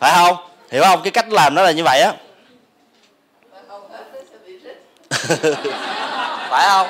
Phải 0.00 0.12
không? 0.14 0.36
Hiểu 0.70 0.82
không? 0.82 1.00
Cái 1.04 1.10
cách 1.10 1.32
làm 1.32 1.54
nó 1.54 1.62
là 1.62 1.70
như 1.70 1.82
vậy 1.84 2.00
á. 2.00 2.12
phải 6.50 6.68
không? 6.68 6.88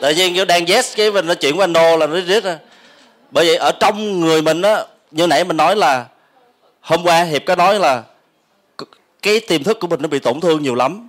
Tự 0.00 0.10
nhiên 0.10 0.34
kiểu 0.34 0.44
đang 0.44 0.66
yes, 0.66 0.96
cái 0.96 1.10
mình 1.10 1.26
nó 1.26 1.34
chuyển 1.34 1.58
qua 1.58 1.66
no 1.66 1.96
là 1.96 2.06
nó 2.06 2.20
rít 2.20 2.44
bởi 3.30 3.46
vậy 3.46 3.56
ở 3.56 3.72
trong 3.72 4.20
người 4.20 4.42
mình 4.42 4.62
á, 4.62 4.84
như 5.10 5.26
nãy 5.26 5.44
mình 5.44 5.56
nói 5.56 5.76
là 5.76 6.06
hôm 6.80 7.02
qua 7.04 7.22
hiệp 7.22 7.42
có 7.46 7.56
nói 7.56 7.78
là 7.78 8.02
cái 9.22 9.40
tiềm 9.40 9.64
thức 9.64 9.80
của 9.80 9.86
mình 9.86 10.02
nó 10.02 10.08
bị 10.08 10.18
tổn 10.18 10.40
thương 10.40 10.62
nhiều 10.62 10.74
lắm. 10.74 11.08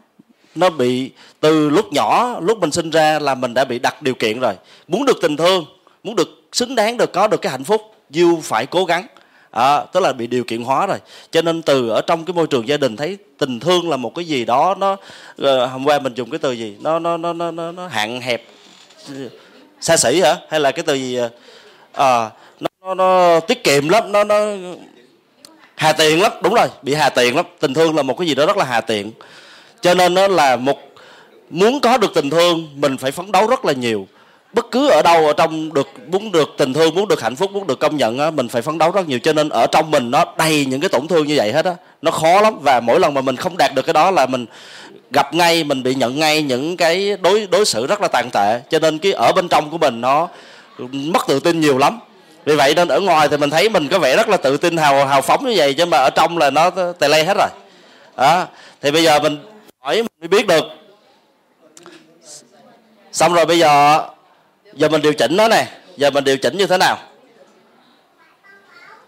Nó 0.56 0.70
bị, 0.70 1.12
từ 1.40 1.70
lúc 1.70 1.94
nhỏ, 1.94 2.40
lúc 2.42 2.60
mình 2.60 2.72
sinh 2.72 2.90
ra 2.90 3.20
là 3.20 3.36
mình 3.36 3.54
đã 3.54 3.66
bị 3.66 3.80
đặt 3.80 4.02
điều 4.02 4.14
kiện 4.14 4.40
rồi. 4.40 4.54
Muốn 4.88 5.06
được 5.06 5.18
tình 5.22 5.38
thương, 5.38 5.66
muốn 6.04 6.16
được 6.16 6.30
xứng 6.52 6.76
đáng, 6.76 6.98
được 6.98 7.14
có 7.14 7.28
được 7.28 7.42
cái 7.42 7.52
hạnh 7.52 7.64
phúc 7.64 7.82
you 8.16 8.40
phải 8.44 8.66
cố 8.66 8.86
gắng 8.86 9.08
à, 9.52 9.84
tức 9.94 10.00
là 10.00 10.14
bị 10.14 10.28
điều 10.28 10.44
kiện 10.44 10.64
hóa 10.64 10.88
rồi. 10.88 10.98
Cho 11.32 11.42
nên 11.42 11.62
từ 11.62 11.90
ở 11.90 12.02
trong 12.02 12.26
cái 12.26 12.34
môi 12.34 12.48
trường 12.48 12.68
gia 12.68 12.78
đình 12.78 12.96
thấy 12.96 13.18
tình 13.38 13.60
thương 13.60 13.90
là 13.90 13.98
một 13.98 14.16
cái 14.16 14.26
gì 14.26 14.46
đó 14.46 14.76
nó 14.78 14.98
ờ, 15.38 15.66
hôm 15.66 15.86
qua 15.86 16.00
mình 16.00 16.14
dùng 16.14 16.30
cái 16.30 16.40
từ 16.40 16.52
gì? 16.52 16.76
Nó 16.80 17.00
nó 17.00 17.18
nó 17.18 17.34
nó 17.34 17.52
nó, 17.52 17.72
nó 17.72 17.88
hạn 17.88 18.22
hẹp 18.22 18.44
xa 19.82 19.98
xỉ 19.98 20.22
hả? 20.22 20.36
Hay 20.50 20.60
là 20.60 20.72
cái 20.72 20.84
từ 20.84 20.94
gì 20.94 21.20
à, 21.94 22.30
nó, 22.60 22.70
nó, 22.82 22.94
nó 22.94 23.40
tiết 23.40 23.64
kiệm 23.64 23.90
lắm 23.90 24.12
nó 24.12 24.24
nó 24.24 24.46
hà 25.76 25.94
tiện 25.94 26.22
lắm. 26.22 26.32
Đúng 26.44 26.54
rồi 26.54 26.68
bị 26.82 26.94
hà 26.94 27.10
tiện 27.10 27.36
lắm. 27.36 27.46
Tình 27.60 27.74
thương 27.74 27.96
là 27.96 28.04
một 28.04 28.18
cái 28.18 28.28
gì 28.28 28.36
đó 28.36 28.46
rất 28.46 28.58
là 28.58 28.66
hà 28.66 28.82
tiện. 28.82 29.12
Cho 29.82 29.94
nên 29.94 30.14
nó 30.14 30.28
là 30.28 30.56
một 30.56 30.78
muốn 31.50 31.80
có 31.80 31.98
được 31.98 32.14
tình 32.14 32.30
thương 32.30 32.70
mình 32.76 32.98
phải 32.98 33.12
phấn 33.12 33.32
đấu 33.32 33.48
rất 33.48 33.66
là 33.66 33.74
nhiều 33.74 34.08
bất 34.54 34.72
cứ 34.72 34.90
ở 34.90 35.02
đâu 35.02 35.28
ở 35.28 35.34
trong 35.34 35.74
được, 35.74 35.88
muốn 36.08 36.32
được 36.32 36.50
tình 36.58 36.74
thương, 36.74 36.96
muốn 36.96 37.08
được 37.08 37.22
hạnh 37.22 37.36
phúc, 37.36 37.52
muốn 37.52 37.68
được 37.68 37.80
công 37.80 37.98
nhận 37.98 38.20
á, 38.20 38.32
mình 38.32 38.48
phải 38.48 38.62
phấn 38.62 38.78
đấu 38.78 38.92
rất 38.92 39.08
nhiều. 39.08 39.20
Cho 39.20 39.34
nên 39.34 39.50
ở 39.50 39.68
trong 39.68 39.92
mình 39.92 40.12
nó 40.12 40.26
đầy 40.38 40.66
những 40.66 40.82
cái 40.82 40.90
tổn 40.90 41.08
thương 41.08 41.28
như 41.28 41.34
vậy 41.38 41.52
hết 41.52 41.66
á. 41.66 41.76
Nó 42.02 42.12
khó 42.12 42.42
lắm. 42.42 42.58
Và 42.62 42.80
mỗi 42.80 43.00
lần 43.00 43.14
mà 43.14 43.22
mình 43.22 43.36
không 43.36 43.58
đạt 43.58 43.76
được 43.76 43.82
cái 43.82 43.94
đó 43.94 44.12
là 44.12 44.26
mình 44.26 44.46
gặp 45.12 45.34
ngay, 45.34 45.64
mình 45.64 45.84
bị 45.84 45.96
nhận 45.96 46.20
ngay 46.20 46.42
những 46.42 46.78
cái 46.78 47.18
đối 47.22 47.48
đối 47.48 47.66
xử 47.66 47.88
rất 47.88 48.02
là 48.02 48.08
tàn 48.08 48.30
tệ. 48.34 48.60
Cho 48.70 48.80
nên 48.80 48.98
cái 48.98 49.12
ở 49.12 49.32
bên 49.32 49.48
trong 49.48 49.70
của 49.70 49.78
mình 49.78 50.02
nó 50.02 50.28
mất 50.92 51.28
tự 51.28 51.40
tin 51.40 51.60
nhiều 51.60 51.78
lắm. 51.78 52.00
Vì 52.46 52.56
vậy 52.56 52.76
nên 52.76 52.88
ở 52.88 53.00
ngoài 53.00 53.28
thì 53.28 53.38
mình 53.38 53.50
thấy 53.50 53.70
mình 53.70 53.88
có 53.88 54.00
vẻ 54.00 54.16
rất 54.16 54.30
là 54.30 54.38
tự 54.38 54.58
tin, 54.58 54.78
hào 54.78 55.06
hào 55.06 55.22
phóng 55.22 55.46
như 55.46 55.54
vậy. 55.56 55.74
Chứ 55.74 55.86
mà 55.86 55.98
ở 55.98 56.10
trong 56.10 56.38
là 56.38 56.50
nó 56.50 56.70
tè 57.00 57.08
le 57.08 57.24
hết 57.24 57.38
rồi. 57.38 57.50
Đó 58.18 58.46
thì 58.82 58.92
bây 58.92 59.04
giờ 59.04 59.20
mình 59.20 59.38
hỏi 59.80 59.96
mình 59.96 60.08
mới 60.20 60.28
biết 60.28 60.48
được. 60.48 60.64
Xong 63.12 63.34
rồi 63.34 63.46
bây 63.46 63.60
giờ 63.60 64.02
giờ 64.74 64.90
mình 64.90 65.02
điều 65.02 65.14
chỉnh 65.14 65.38
nó 65.38 65.48
này, 65.48 65.68
giờ 65.98 66.10
mình 66.10 66.24
điều 66.24 66.38
chỉnh 66.38 66.58
như 66.58 66.68
thế 66.68 66.78
nào? 66.78 66.98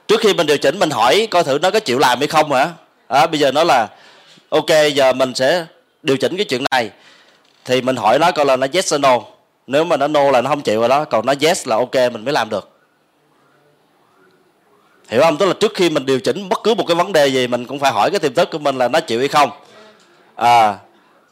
Trước 0.08 0.22
khi 0.22 0.34
mình 0.34 0.48
điều 0.48 0.58
chỉnh 0.58 0.80
mình 0.80 0.90
hỏi 0.90 1.28
coi 1.32 1.44
thử 1.44 1.60
nó 1.62 1.72
có 1.72 1.80
chịu 1.80 2.00
làm 2.00 2.20
hay 2.20 2.28
không 2.28 2.52
hả? 2.52 2.70
À, 3.08 3.28
bây 3.28 3.40
giờ 3.40 3.52
nó 3.52 3.64
là 3.64 3.88
ok 4.50 4.70
giờ 4.94 5.14
mình 5.14 5.36
sẽ 5.36 5.66
điều 6.04 6.18
chỉnh 6.18 6.38
cái 6.38 6.46
chuyện 6.46 6.64
này. 6.72 6.90
Thì 7.66 7.82
mình 7.82 7.96
hỏi 7.96 8.20
nó 8.20 8.32
coi 8.32 8.46
là 8.46 8.56
nó 8.56 8.68
yes 8.74 8.94
or 8.96 9.02
no. 9.02 9.20
Nếu 9.68 9.84
mà 9.84 9.98
nó 9.98 10.08
no 10.08 10.32
là 10.32 10.42
nó 10.42 10.50
không 10.50 10.62
chịu 10.62 10.80
rồi 10.80 10.90
đó. 10.90 11.06
Còn 11.06 11.26
nó 11.26 11.34
yes 11.42 11.68
là 11.68 11.76
ok 11.76 11.96
mình 11.96 12.26
mới 12.26 12.34
làm 12.34 12.50
được. 12.50 12.70
Hiểu 15.08 15.22
không? 15.22 15.38
Tức 15.38 15.46
là 15.46 15.54
trước 15.60 15.72
khi 15.76 15.90
mình 15.90 16.06
điều 16.06 16.20
chỉnh 16.20 16.50
bất 16.50 16.60
cứ 16.64 16.74
một 16.74 16.84
cái 16.88 16.96
vấn 16.96 17.14
đề 17.14 17.28
gì 17.28 17.48
mình 17.48 17.66
cũng 17.66 17.80
phải 17.80 17.92
hỏi 17.92 18.12
cái 18.12 18.20
tiềm 18.20 18.34
thức 18.34 18.50
của 18.52 18.58
mình 18.58 18.78
là 18.78 18.88
nó 18.88 19.00
chịu 19.00 19.20
hay 19.20 19.28
không. 19.28 19.50
À 20.36 20.76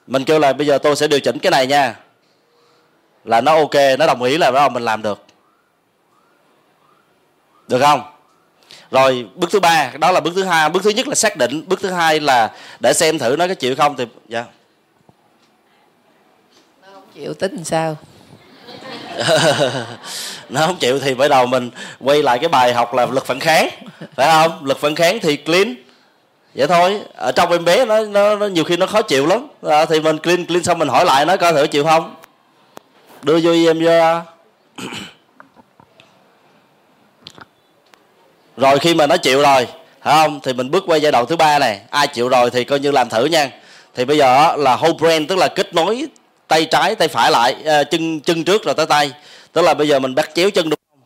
mình 0.07 0.23
kêu 0.23 0.39
là 0.39 0.53
bây 0.53 0.67
giờ 0.67 0.77
tôi 0.77 0.95
sẽ 0.95 1.07
điều 1.07 1.19
chỉnh 1.19 1.39
cái 1.39 1.51
này 1.51 1.67
nha 1.67 1.95
là 3.25 3.41
nó 3.41 3.55
ok 3.55 3.75
nó 3.99 4.07
đồng 4.07 4.23
ý 4.23 4.37
là 4.37 4.51
bắt 4.51 4.59
đầu 4.59 4.69
mình 4.69 4.83
làm 4.83 5.01
được. 5.01 5.23
Được 7.67 7.79
không? 7.79 8.01
Rồi 8.91 9.27
bước 9.35 9.51
thứ 9.51 9.59
ba 9.59 9.91
đó 9.99 10.11
là 10.11 10.19
bước 10.19 10.31
thứ 10.35 10.43
hai. 10.43 10.69
Bước 10.69 10.83
thứ 10.83 10.89
nhất 10.89 11.07
là 11.07 11.15
xác 11.15 11.37
định. 11.37 11.63
Bước 11.67 11.81
thứ 11.81 11.89
hai 11.91 12.19
là 12.19 12.51
để 12.79 12.93
xem 12.93 13.19
thử 13.19 13.35
nó 13.39 13.47
có 13.47 13.53
chịu 13.53 13.75
không 13.75 13.95
thì 13.97 14.05
dạ. 14.27 14.45
Nó 16.81 16.87
không 16.93 17.03
chịu 17.15 17.33
tính 17.33 17.63
sao? 17.63 17.97
Nó 20.49 20.67
không 20.67 20.75
chịu 20.75 20.99
thì 20.99 21.13
bắt 21.13 21.27
đầu 21.27 21.45
mình 21.45 21.71
quay 21.99 22.23
lại 22.23 22.39
cái 22.39 22.49
bài 22.49 22.73
học 22.73 22.93
là 22.93 23.05
lực 23.05 23.25
phản 23.25 23.39
kháng. 23.39 23.69
Phải 24.15 24.31
không? 24.31 24.65
Lực 24.65 24.79
phản 24.79 24.95
kháng 24.95 25.19
thì 25.21 25.37
clean. 25.37 25.75
Vậy 26.55 26.67
thôi. 26.67 27.01
Ở 27.15 27.31
trong 27.31 27.51
em 27.51 27.65
bé 27.65 27.85
nó, 27.85 28.05
nó, 28.05 28.35
nó 28.35 28.45
nhiều 28.45 28.63
khi 28.63 28.77
nó 28.77 28.85
khó 28.85 29.01
chịu 29.01 29.27
lắm. 29.27 29.47
À, 29.69 29.85
thì 29.85 29.99
mình 29.99 30.17
clean 30.17 30.45
clean 30.45 30.63
xong 30.63 30.79
mình 30.79 30.87
hỏi 30.87 31.05
lại 31.05 31.25
nó 31.25 31.37
coi 31.37 31.53
thử 31.53 31.67
chịu 31.67 31.83
không 31.83 32.15
đưa 33.23 33.39
vô 33.43 33.51
em 33.51 33.79
vô 33.79 33.91
rồi 38.57 38.79
khi 38.79 38.93
mà 38.93 39.07
nó 39.07 39.17
chịu 39.17 39.41
rồi 39.41 39.67
phải 40.01 40.13
không? 40.13 40.39
Thì 40.43 40.53
mình 40.53 40.71
bước 40.71 40.83
qua 40.87 40.97
giai 40.97 41.11
đoạn 41.11 41.25
thứ 41.25 41.35
ba 41.35 41.59
này. 41.59 41.81
Ai 41.89 42.07
chịu 42.07 42.29
rồi 42.29 42.49
thì 42.49 42.63
coi 42.63 42.79
như 42.79 42.91
làm 42.91 43.09
thử 43.09 43.25
nha. 43.25 43.49
Thì 43.95 44.05
bây 44.05 44.17
giờ 44.17 44.55
là 44.57 44.75
whole 44.75 44.97
brain, 44.97 45.27
tức 45.27 45.35
là 45.35 45.47
kết 45.47 45.73
nối 45.73 46.05
tay 46.47 46.65
trái, 46.65 46.95
tay 46.95 47.07
phải 47.07 47.31
lại 47.31 47.55
ờ, 47.65 47.83
chân 47.83 48.19
chân 48.19 48.43
trước 48.43 48.63
rồi 48.63 48.75
tới 48.75 48.85
tay. 48.85 49.11
Tức 49.53 49.61
là 49.61 49.73
bây 49.73 49.87
giờ 49.87 49.99
mình 49.99 50.15
bắt 50.15 50.29
chéo 50.35 50.49
chân 50.51 50.69
đúng 50.69 50.79
không? 50.89 50.99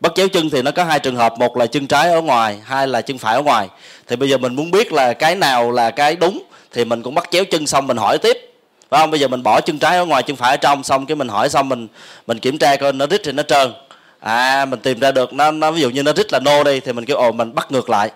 Bắt 0.00 0.12
chéo 0.14 0.28
chân 0.28 0.50
thì 0.50 0.62
nó 0.62 0.70
có 0.70 0.84
hai 0.84 0.98
trường 0.98 1.16
hợp, 1.16 1.38
một 1.38 1.56
là 1.56 1.66
chân 1.66 1.86
trái 1.86 2.08
ở 2.08 2.20
ngoài, 2.20 2.58
hai 2.64 2.88
là 2.88 3.00
chân 3.00 3.18
phải 3.18 3.34
ở 3.34 3.42
ngoài. 3.42 3.68
Thì 4.06 4.16
bây 4.16 4.30
giờ 4.30 4.38
mình 4.38 4.54
muốn 4.54 4.70
biết 4.70 4.92
là 4.92 5.12
cái 5.12 5.34
nào 5.34 5.70
là 5.70 5.90
cái 5.90 6.16
đúng, 6.16 6.42
thì 6.72 6.84
mình 6.84 7.02
cũng 7.02 7.14
bắt 7.14 7.28
chéo 7.30 7.44
chân 7.44 7.66
xong 7.66 7.86
mình 7.86 7.96
hỏi 7.96 8.18
tiếp 8.18 8.55
phải 8.90 9.00
không? 9.00 9.10
Bây 9.10 9.20
giờ 9.20 9.28
mình 9.28 9.42
bỏ 9.42 9.60
chân 9.60 9.78
trái 9.78 9.96
ở 9.96 10.04
ngoài, 10.04 10.22
chân 10.22 10.36
phải 10.36 10.50
ở 10.50 10.56
trong, 10.56 10.84
xong 10.84 11.06
cái 11.06 11.16
mình 11.16 11.28
hỏi 11.28 11.48
xong 11.48 11.68
mình 11.68 11.88
mình 12.26 12.38
kiểm 12.38 12.58
tra 12.58 12.76
coi 12.76 12.92
nó 12.92 13.06
rít 13.06 13.20
thì 13.24 13.32
nó 13.32 13.42
trơn. 13.42 13.72
À 14.20 14.64
mình 14.64 14.80
tìm 14.80 15.00
ra 15.00 15.12
được, 15.12 15.32
nó 15.32 15.50
nó 15.50 15.70
ví 15.70 15.80
dụ 15.80 15.90
như 15.90 16.02
nó 16.02 16.12
rít 16.12 16.32
là 16.32 16.38
no 16.38 16.64
đi, 16.64 16.80
thì 16.80 16.92
mình 16.92 17.04
kêu, 17.04 17.16
ồ, 17.16 17.32
mình 17.32 17.54
bắt 17.54 17.72
ngược 17.72 17.90
lại. 17.90 18.10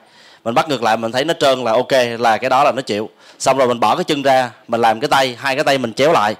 Mình 0.44 0.54
bắt 0.54 0.68
ngược 0.68 0.82
lại, 0.82 0.96
mình 0.96 1.12
thấy 1.12 1.24
nó 1.24 1.34
trơn 1.34 1.64
là 1.64 1.72
ok, 1.72 1.92
là 2.18 2.36
cái 2.36 2.50
đó 2.50 2.64
là 2.64 2.72
nó 2.72 2.82
chịu. 2.82 3.10
Xong 3.38 3.58
rồi 3.58 3.68
mình 3.68 3.80
bỏ 3.80 3.96
cái 3.96 4.04
chân 4.04 4.22
ra, 4.22 4.50
mình 4.68 4.80
làm 4.80 5.00
cái 5.00 5.08
tay, 5.08 5.36
hai 5.38 5.54
cái 5.54 5.64
tay 5.64 5.78
mình 5.78 5.92
chéo 5.92 6.12
lại. 6.12 6.34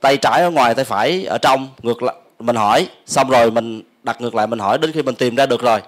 Tay 0.00 0.16
trái 0.16 0.42
ở 0.42 0.50
ngoài, 0.50 0.74
tay 0.74 0.84
phải 0.84 1.24
ở 1.24 1.38
trong, 1.38 1.68
ngược 1.82 2.02
lại, 2.02 2.14
mình 2.38 2.56
hỏi. 2.56 2.86
Xong 3.06 3.30
rồi 3.30 3.50
mình 3.50 3.82
đặt 4.02 4.20
ngược 4.20 4.34
lại, 4.34 4.46
mình 4.46 4.58
hỏi 4.58 4.78
đến 4.78 4.92
khi 4.92 5.02
mình 5.02 5.14
tìm 5.14 5.36
ra 5.36 5.46
được 5.46 5.62
rồi, 5.62 5.80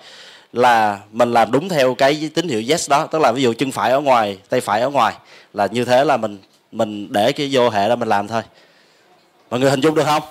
là 0.53 0.99
mình 1.13 1.33
làm 1.33 1.53
đúng 1.53 1.69
theo 1.69 1.95
cái 1.95 2.31
tín 2.35 2.49
hiệu 2.49 2.63
yes 2.69 2.91
đó. 2.91 3.07
Tức 3.07 3.23
là 3.23 3.33
ví 3.33 3.43
dụ 3.43 3.53
chân 3.59 3.73
phải 3.73 3.91
ở 3.91 4.01
ngoài, 4.01 4.39
tay 4.49 4.61
phải 4.61 4.81
ở 4.81 4.91
ngoài, 4.91 5.15
là 5.55 5.67
như 5.67 5.85
thế 5.85 6.05
là 6.05 6.17
mình 6.17 6.39
mình 6.77 7.13
để 7.13 7.33
cái 7.33 7.49
vô 7.53 7.71
hệ 7.71 7.89
đó 7.89 7.97
mình 7.97 8.09
làm 8.09 8.29
thôi. 8.29 8.43
Mọi 9.51 9.61
người 9.61 9.71
hình 9.71 9.81
dung 9.81 9.95
được 9.95 10.05
không? 10.05 10.23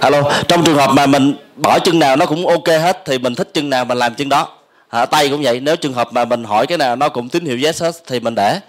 Alo 0.00 0.22
trong 0.48 0.64
trường 0.64 0.76
hợp 0.76 0.90
mà 0.94 1.06
mình 1.06 1.34
bỏ 1.56 1.78
chân 1.78 1.98
nào 1.98 2.16
nó 2.16 2.26
cũng 2.26 2.46
ok 2.46 2.66
hết 2.66 3.02
thì 3.04 3.18
mình 3.18 3.34
thích 3.34 3.48
chân 3.54 3.70
nào 3.70 3.84
mình 3.84 3.98
làm 3.98 4.14
chân 4.14 4.28
đó. 4.28 4.48
À, 4.88 5.06
tay 5.06 5.28
cũng 5.28 5.42
vậy 5.42 5.60
nếu 5.60 5.76
trường 5.76 5.92
hợp 5.92 6.08
mà 6.12 6.24
mình 6.24 6.44
hỏi 6.44 6.66
cái 6.66 6.78
nào 6.78 6.96
nó 6.96 7.08
cũng 7.08 7.28
tín 7.28 7.44
hiệu 7.44 7.58
yes 7.64 7.82
hết 7.82 7.94
thì 8.06 8.20
mình 8.20 8.34
để. 8.34 8.60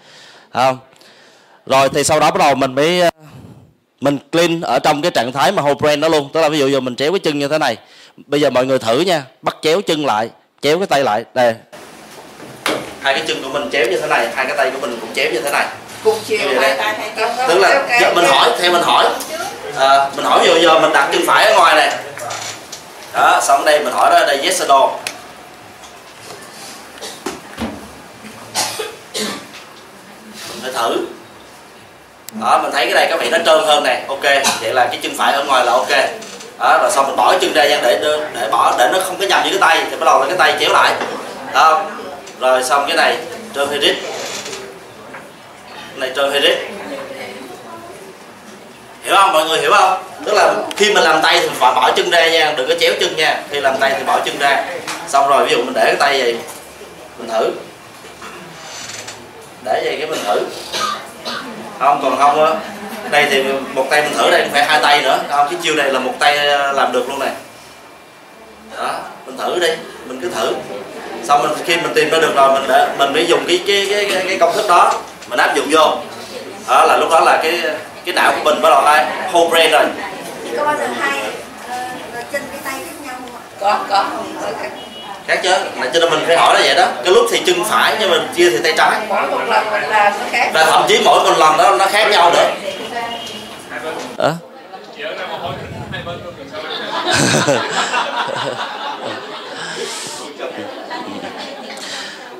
Không? 0.52 0.78
Rồi 1.66 1.88
thì 1.88 2.04
sau 2.04 2.20
đó 2.20 2.30
bắt 2.30 2.38
đầu 2.38 2.54
mình 2.54 2.74
mới 2.74 3.00
ờ, 3.00 3.10
mình 4.00 4.18
clean 4.32 4.60
ở 4.60 4.78
trong 4.78 5.02
cái 5.02 5.10
trạng 5.10 5.32
thái 5.32 5.52
mà 5.52 5.62
whole 5.62 5.74
brain 5.74 6.00
đó 6.00 6.08
luôn. 6.08 6.28
Tức 6.32 6.40
là 6.40 6.48
ví 6.48 6.58
dụ 6.58 6.68
giờ 6.68 6.80
mình 6.80 6.96
chéo 6.96 7.12
cái 7.12 7.18
chân 7.18 7.38
như 7.38 7.48
thế 7.48 7.58
này 7.58 7.76
bây 8.26 8.40
giờ 8.40 8.50
mọi 8.50 8.66
người 8.66 8.78
thử 8.78 9.00
nha. 9.00 9.24
Bắt 9.42 9.56
chéo 9.62 9.80
chân 9.80 10.06
lại 10.06 10.30
chéo 10.62 10.78
cái 10.78 10.86
tay 10.86 11.04
lại. 11.04 11.24
Đây. 11.34 11.54
Hai 13.00 13.14
cái 13.14 13.24
chân 13.28 13.42
của 13.42 13.48
mình 13.48 13.70
chéo 13.72 13.86
như 13.90 14.00
thế 14.00 14.06
này 14.06 14.28
hai 14.34 14.46
cái 14.46 14.56
tay 14.56 14.70
của 14.70 14.78
mình 14.80 14.98
cũng 15.00 15.10
chéo 15.14 15.32
như 15.32 15.40
thế 15.40 15.50
này 15.50 15.66
cùng 16.04 16.20
chiều 16.26 16.38
hai 16.60 16.74
tay 16.74 16.94
hai 16.98 17.10
chân. 17.16 17.48
Tức 17.48 17.58
là 17.58 17.98
giờ 18.00 18.12
mình 18.14 18.24
hỏi 18.24 18.50
theo 18.60 18.72
mình 18.72 18.82
hỏi. 18.82 19.06
À, 19.78 20.10
mình 20.16 20.24
hỏi 20.24 20.40
giờ 20.46 20.58
giờ 20.62 20.78
mình 20.78 20.92
đặt 20.92 21.08
chân 21.12 21.22
phải 21.26 21.44
ở 21.44 21.54
ngoài 21.56 21.74
này 21.74 21.92
đó 23.12 23.40
xong 23.42 23.64
đây 23.64 23.80
mình 23.80 23.92
hỏi 23.92 24.10
đó 24.10 24.20
đây 24.26 24.40
yes 24.42 24.62
or 24.62 24.68
no? 24.68 24.90
Mình 30.48 30.60
phải 30.62 30.72
thử. 30.72 31.06
Đó 32.40 32.60
mình 32.62 32.72
thấy 32.72 32.84
cái 32.84 32.94
này 32.94 33.06
có 33.10 33.16
vẻ 33.16 33.30
nó 33.30 33.38
trơn 33.46 33.64
hơn 33.66 33.84
này 33.84 34.02
ok 34.08 34.22
vậy 34.60 34.74
là 34.74 34.86
cái 34.86 34.98
chân 35.02 35.12
phải 35.18 35.32
ở 35.32 35.44
ngoài 35.44 35.64
là 35.64 35.72
ok. 35.72 35.90
Đó 36.58 36.78
rồi 36.82 36.90
xong 36.90 37.06
mình 37.06 37.16
bỏ 37.16 37.30
cái 37.30 37.38
chân 37.40 37.52
ra 37.52 37.62
để 37.62 38.00
để 38.34 38.48
bỏ 38.50 38.74
để 38.78 38.88
nó 38.92 38.98
không 39.04 39.16
có 39.20 39.26
nhầm 39.26 39.42
với 39.42 39.50
cái 39.50 39.60
tay. 39.60 39.86
Thì 39.90 39.96
bắt 39.96 40.04
đầu 40.04 40.20
là 40.20 40.26
cái 40.26 40.36
tay 40.36 40.54
chéo 40.60 40.72
lại. 40.72 40.92
Đó. 41.54 41.82
Rồi 42.40 42.64
xong 42.64 42.84
cái 42.88 42.96
này 42.96 43.16
trơn 43.54 43.68
hay 43.68 43.78
rít 43.78 43.96
này 45.96 46.12
trời 46.16 46.30
hay 46.30 46.40
đấy 46.40 46.56
hiểu 49.04 49.14
không? 49.14 49.32
Mọi 49.32 49.48
người 49.48 49.60
hiểu 49.60 49.72
không? 49.72 50.02
Tức 50.24 50.32
là 50.34 50.54
khi 50.76 50.94
mình 50.94 51.04
làm 51.04 51.22
tay 51.22 51.38
thì 51.40 51.48
phải 51.48 51.74
bỏ 51.74 51.90
chân 51.96 52.10
ra 52.10 52.28
nha 52.28 52.54
đừng 52.56 52.68
có 52.68 52.74
chéo 52.80 52.92
chân 53.00 53.16
nha. 53.16 53.42
Khi 53.50 53.60
làm 53.60 53.76
tay 53.80 53.94
thì 53.98 54.04
bỏ 54.04 54.20
chân 54.20 54.38
ra. 54.38 54.64
Xong 55.08 55.28
rồi 55.28 55.44
ví 55.44 55.50
dụ 55.50 55.56
mình 55.56 55.74
để 55.74 55.84
cái 55.84 55.96
tay 55.98 56.22
vậy 56.22 56.36
mình 57.18 57.28
thử. 57.28 57.50
Để 59.64 59.82
vậy 59.84 59.96
cái 59.98 60.06
mình 60.06 60.20
thử. 60.24 60.40
Không 61.78 62.00
còn 62.02 62.18
không 62.18 62.44
á 62.44 62.52
đây 63.10 63.26
thì 63.30 63.42
một 63.74 63.86
tay 63.90 64.02
mình 64.02 64.12
thử 64.18 64.30
đây 64.30 64.40
không 64.40 64.52
phải 64.52 64.64
hai 64.64 64.80
tay 64.82 65.02
nữa. 65.02 65.18
Không 65.30 65.46
cái 65.50 65.58
chiêu 65.62 65.74
này 65.74 65.92
là 65.92 65.98
một 65.98 66.12
tay 66.18 66.38
ờ, 66.38 66.72
làm 66.72 66.92
được 66.92 67.08
luôn 67.08 67.18
này. 67.18 67.32
Đó 68.76 68.98
mình 69.26 69.38
thử 69.38 69.58
đi. 69.58 69.68
Mình 70.06 70.20
cứ 70.22 70.28
thử. 70.28 70.52
Xong 71.24 71.42
mình 71.42 71.50
khi 71.64 71.76
mình 71.76 71.94
tìm 71.94 72.10
ra 72.10 72.18
được 72.18 72.32
rồi 72.36 72.52
mình 72.52 72.64
để 72.68 72.88
mình 72.98 73.12
mới 73.12 73.26
dùng 73.26 73.44
cái 73.48 73.60
cái 73.66 73.86
cái, 73.90 74.24
cái 74.28 74.36
công 74.40 74.54
thức 74.54 74.68
đó 74.68 74.92
mình 75.28 75.38
áp 75.38 75.54
dụng 75.56 75.66
vô. 75.70 75.96
Đó 76.68 76.84
là 76.84 76.96
lúc 76.96 77.10
đó 77.10 77.20
là 77.20 77.40
cái 77.42 77.60
cái 78.04 78.14
não 78.14 78.32
của 78.32 78.44
mình 78.44 78.62
bắt 78.62 78.68
đầu 78.70 78.80
ai 78.80 79.06
whole 79.32 79.50
brain 79.50 79.70
rồi. 79.70 79.84
Có 80.56 80.64
bao 80.64 80.76
giờ 80.78 80.86
hai 81.00 81.18
uh, 81.18 82.32
chân 82.32 82.42
cái 82.52 82.60
tay 82.64 82.74
khác 82.86 82.94
nhau 83.06 83.14
không 83.20 83.36
ạ? 83.36 83.42
có 83.60 83.78
có. 83.88 84.04
Khác 85.26 85.40
chứ. 85.42 85.50
Là 85.50 85.90
cho 85.94 86.00
nên 86.00 86.10
mình 86.10 86.24
phải 86.26 86.36
hỏi 86.36 86.54
là 86.54 86.60
vậy 86.64 86.74
đó. 86.74 86.86
Cái 87.04 87.12
lúc 87.14 87.26
thì 87.32 87.42
chân 87.46 87.64
phải 87.64 87.96
nhưng 88.00 88.10
mình 88.10 88.28
chia 88.36 88.50
thì 88.50 88.58
tay 88.62 88.74
trái. 88.76 89.00
Mỗi 89.08 89.26
một 89.30 89.40
lần 89.48 89.70
mình 89.70 89.82
làm 89.82 90.12
nó 90.12 90.24
khác. 90.30 90.50
Và 90.54 90.64
thậm 90.64 90.84
chí 90.88 91.00
mỗi 91.04 91.24
một 91.24 91.38
lần 91.38 91.56
đó 91.56 91.76
nó 91.78 91.86
khác 91.86 92.08
nhau 92.10 92.30
nữa. 92.30 92.50
À? 94.18 94.32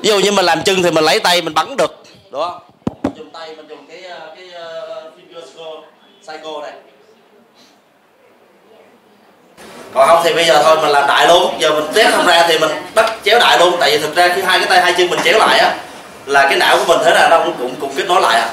ví 0.01 0.09
dụ 0.09 0.19
như 0.19 0.31
mình 0.31 0.45
làm 0.45 0.63
chân 0.63 0.83
thì 0.83 0.91
mình 0.91 1.03
lấy 1.03 1.19
tay 1.19 1.41
mình 1.41 1.53
bắn 1.53 1.77
được 1.77 2.03
đúng 2.31 2.41
không 2.41 2.59
mình 3.03 3.13
dùng 3.15 3.31
tay 3.31 3.55
mình 3.55 3.67
dùng 3.67 3.87
cái 3.87 4.03
cái 4.35 4.49
uh, 5.07 5.13
finger 5.17 5.81
cycle 6.27 6.61
này 6.61 6.73
còn 10.05 10.15
không 10.15 10.25
thì 10.25 10.33
bây 10.33 10.45
giờ 10.45 10.61
thôi 10.63 10.77
mình 10.81 10.89
làm 10.89 11.07
đại 11.07 11.27
luôn. 11.27 11.53
Giờ 11.59 11.71
mình 11.71 11.83
test 11.93 12.15
không 12.15 12.25
ra 12.27 12.45
thì 12.47 12.57
mình 12.57 12.71
bắt 12.95 13.13
chéo 13.25 13.39
đại 13.39 13.59
luôn. 13.59 13.75
Tại 13.79 13.91
vì 13.91 13.97
thực 13.97 14.15
ra 14.15 14.29
khi 14.35 14.41
hai 14.41 14.59
cái 14.59 14.67
tay 14.67 14.81
hai 14.81 14.93
chân 14.93 15.09
mình 15.09 15.19
chéo 15.23 15.39
lại 15.39 15.59
á 15.59 15.73
là 16.25 16.43
cái 16.43 16.55
não 16.55 16.77
của 16.77 16.85
mình 16.87 17.05
thế 17.05 17.13
nào 17.13 17.29
nó 17.29 17.39
cũng 17.39 17.53
cũng, 17.59 17.75
cũng 17.79 17.91
kết 17.95 18.03
nối 18.07 18.21
lại 18.21 18.39
à. 18.39 18.49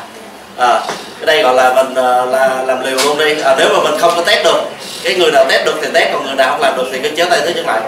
à 0.59 0.81
cái 1.21 1.27
đây 1.27 1.43
gọi 1.43 1.55
là 1.55 1.75
mình 1.75 1.95
à, 1.95 2.25
là 2.25 2.63
làm 2.67 2.85
liều 2.85 2.97
luôn 2.97 3.19
đi. 3.19 3.41
À, 3.41 3.55
nếu 3.59 3.69
mà 3.69 3.91
mình 3.91 4.01
không 4.01 4.13
có 4.17 4.23
test 4.23 4.45
được 4.45 4.61
cái 5.05 5.15
người 5.15 5.31
nào 5.33 5.45
test 5.49 5.65
được 5.67 5.75
thì 5.83 5.89
test 5.95 6.13
còn 6.13 6.27
người 6.27 6.35
nào 6.35 6.51
không 6.51 6.61
làm 6.61 6.77
được 6.77 6.87
thì 6.93 6.99
cứ 7.03 7.11
chéo 7.17 7.27
tay 7.31 7.41
tới 7.41 7.53
chân 7.55 7.67
lại. 7.67 7.81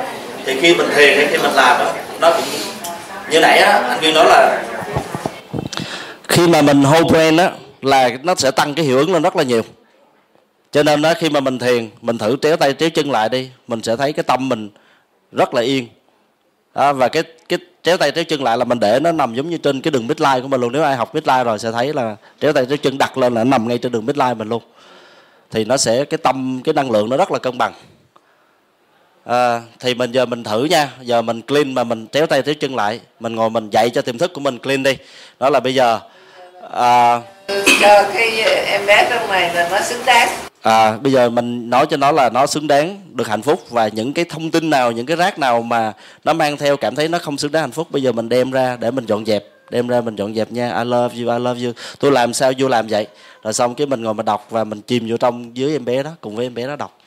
Thì 0.47 0.61
khi 0.61 0.75
mình 0.75 0.89
thiền 0.97 1.17
hay 1.17 1.27
khi 1.31 1.39
mình 1.39 1.55
làm 1.55 1.79
đó 1.79 1.85
nó 2.21 2.31
cũng 2.31 2.45
như 3.31 3.41
nãy 3.41 3.59
á 3.59 3.81
anh 3.89 3.99
Duy 4.01 4.13
nói 4.13 4.25
là 4.29 4.59
khi 6.29 6.47
mà 6.47 6.63
mình 6.63 6.85
hold 6.85 7.07
brain 7.07 7.37
á 7.37 7.51
là 7.83 8.09
nó 8.23 8.35
sẽ 8.35 8.51
tăng 8.51 8.75
cái 8.75 8.85
hiệu 8.85 8.99
ứng 8.99 9.13
lên 9.13 9.23
rất 9.23 9.37
là 9.37 9.43
nhiều 9.43 9.63
cho 10.75 10.83
nên 10.83 11.03
đó 11.03 11.15
khi 11.19 11.29
mà 11.29 11.41
mình 11.41 11.59
thiền 11.59 11.91
mình 12.01 12.19
thử 12.19 12.37
tréo 12.43 12.57
tay 12.57 12.73
tréo 12.73 12.91
chân 12.91 13.11
lại 13.11 13.29
đi 13.29 13.51
mình 13.67 13.83
sẽ 13.83 13.97
thấy 13.97 14.13
cái 14.13 14.23
tâm 14.23 14.49
mình 14.49 14.71
rất 15.33 15.55
là 15.55 15.63
yên. 15.63 15.89
Đó, 16.75 16.93
và 16.93 17.09
cái 17.09 17.23
cái 17.49 17.59
tréo 17.83 17.97
tay 17.97 18.11
tréo 18.11 18.25
chân 18.25 18.43
lại 18.43 18.59
là 18.59 18.65
mình 18.65 18.81
để 18.81 19.01
nó 19.01 19.13
nằm 19.13 19.35
giống 19.35 19.51
như 19.51 19.59
trên 19.59 19.81
cái 19.81 19.91
đường 19.91 20.07
midline 20.07 20.41
của 20.41 20.49
mình 20.49 20.61
luôn. 20.61 20.73
Nếu 20.73 20.83
ai 20.83 20.97
học 20.97 21.15
midline 21.15 21.45
rồi 21.45 21.59
sẽ 21.59 21.73
thấy 21.73 21.93
là 21.93 22.17
tréo 22.41 22.53
tay 22.53 22.67
tréo 22.67 22.77
chân 22.77 22.99
đặt 22.99 23.19
lên 23.19 23.35
là 23.35 23.45
nó 23.45 23.51
nằm 23.51 23.69
ngay 23.69 23.79
trên 23.79 23.93
đường 23.93 24.07
midline 24.07 24.35
mình 24.35 24.49
luôn. 24.49 24.63
Thì 25.51 25.65
nó 25.65 25.77
sẽ 25.77 26.05
cái 26.05 26.19
tâm 26.19 26.61
cái 26.65 26.73
năng 26.73 26.91
lượng 26.91 27.09
nó 27.09 27.17
rất 27.17 27.33
là 27.33 27.39
cân 27.39 27.59
bằng. 27.59 27.73
À, 29.25 29.63
thì 29.81 29.95
mình 29.95 30.13
giờ 30.13 30.27
mình 30.27 30.45
thử 30.45 30.65
nha. 30.65 30.89
Giờ 31.01 31.23
mình 31.23 31.43
clean 31.43 31.75
mà 31.75 31.85
mình 31.85 32.07
tréo 32.07 32.27
tay 32.27 32.43
tréo 32.43 32.55
chân 32.55 32.77
lại 32.77 33.01
mình 33.21 33.35
ngồi 33.35 33.51
mình 33.51 33.71
dạy 33.71 33.91
cho 33.91 34.03
tiềm 34.03 34.19
thức 34.19 34.33
của 34.33 34.41
mình 34.41 34.59
clean 34.59 34.83
đi. 34.83 34.97
Đó 35.41 35.51
là 35.51 35.61
bây 35.61 35.75
giờ 35.75 36.01
à, 36.73 37.21
cho 37.81 38.05
cái 38.15 38.43
em 38.67 38.87
bé 38.87 39.07
trong 39.11 39.29
này 39.29 39.55
là 39.55 39.69
nó 39.69 39.81
xứng 39.81 40.05
đáng 40.07 40.29
à, 40.65 40.99
bây 40.99 41.13
giờ 41.13 41.29
mình 41.29 41.71
nói 41.71 41.87
cho 41.91 41.97
nó 41.97 42.13
là 42.13 42.31
nó 42.31 42.47
xứng 42.47 42.67
đáng 42.67 43.01
được 43.13 43.29
hạnh 43.29 43.43
phúc 43.43 43.71
và 43.71 43.89
những 43.89 44.13
cái 44.13 44.25
thông 44.25 44.51
tin 44.51 44.71
nào 44.71 44.93
những 44.93 45.07
cái 45.07 45.17
rác 45.17 45.39
nào 45.39 45.63
mà 45.63 45.93
nó 46.25 46.33
mang 46.33 46.57
theo 46.57 46.77
cảm 46.77 46.95
thấy 46.95 47.09
nó 47.09 47.19
không 47.19 47.39
xứng 47.39 47.53
đáng 47.53 47.63
hạnh 47.63 47.73
phúc 47.73 47.89
bây 47.91 48.03
giờ 48.03 48.13
mình 48.13 48.29
đem 48.29 48.51
ra 48.51 48.77
để 48.81 48.91
mình 48.91 49.07
dọn 49.07 49.25
dẹp 49.25 49.45
đem 49.71 49.89
ra 49.89 50.01
mình 50.01 50.17
dọn 50.17 50.35
dẹp 50.35 50.53
nha. 50.53 50.79
I 50.79 50.85
love 50.85 51.23
you 51.23 51.33
I 51.33 51.39
love 51.39 51.65
you. 51.65 51.73
Tôi 51.99 52.13
làm 52.13 52.33
sao 52.33 52.53
vô 52.59 52.69
làm 52.69 52.87
vậy? 52.87 53.07
Rồi 53.43 53.53
xong 53.53 53.75
cái 53.75 53.87
mình 53.87 54.03
ngồi 54.03 54.15
mà 54.15 54.23
đọc 54.23 54.47
và 54.51 54.65
mình 54.65 54.81
chìm 54.81 55.07
vô 55.09 55.17
trong 55.17 55.57
dưới 55.57 55.73
em 55.73 55.85
bé 55.85 56.03
đó 56.03 56.11
cùng 56.21 56.37
với 56.37 56.47
em 56.47 56.55
bé 56.55 56.67
đó 56.67 56.77
đọc. 56.77 56.99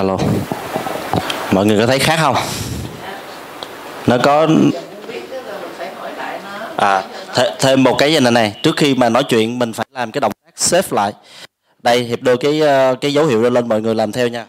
Alo. 0.00 0.16
Mọi 1.50 1.66
người 1.66 1.78
có 1.78 1.86
thấy 1.86 1.98
khác 1.98 2.18
không? 2.22 2.36
Nó 4.06 4.16
có 4.22 4.46
à 6.76 7.02
th- 7.34 7.52
thêm 7.58 7.82
một 7.84 7.96
cái 7.98 8.12
gì 8.12 8.20
này 8.20 8.32
này. 8.32 8.56
Trước 8.62 8.76
khi 8.76 8.94
mà 8.94 9.08
nói 9.08 9.24
chuyện, 9.24 9.58
mình 9.58 9.72
phải 9.72 9.86
làm 9.92 10.12
cái 10.12 10.20
động 10.20 10.32
tác 10.44 10.52
save 10.56 10.88
lại. 10.90 11.12
Đây, 11.82 12.02
hiệp 12.02 12.22
đưa 12.22 12.36
cái 12.36 12.60
ờ, 12.60 12.94
cái 13.00 13.14
dấu 13.14 13.26
hiệu 13.26 13.42
lên, 13.42 13.68
mọi 13.68 13.80
người 13.80 13.94
làm 13.94 14.12
theo 14.12 14.28
nha. 14.28 14.44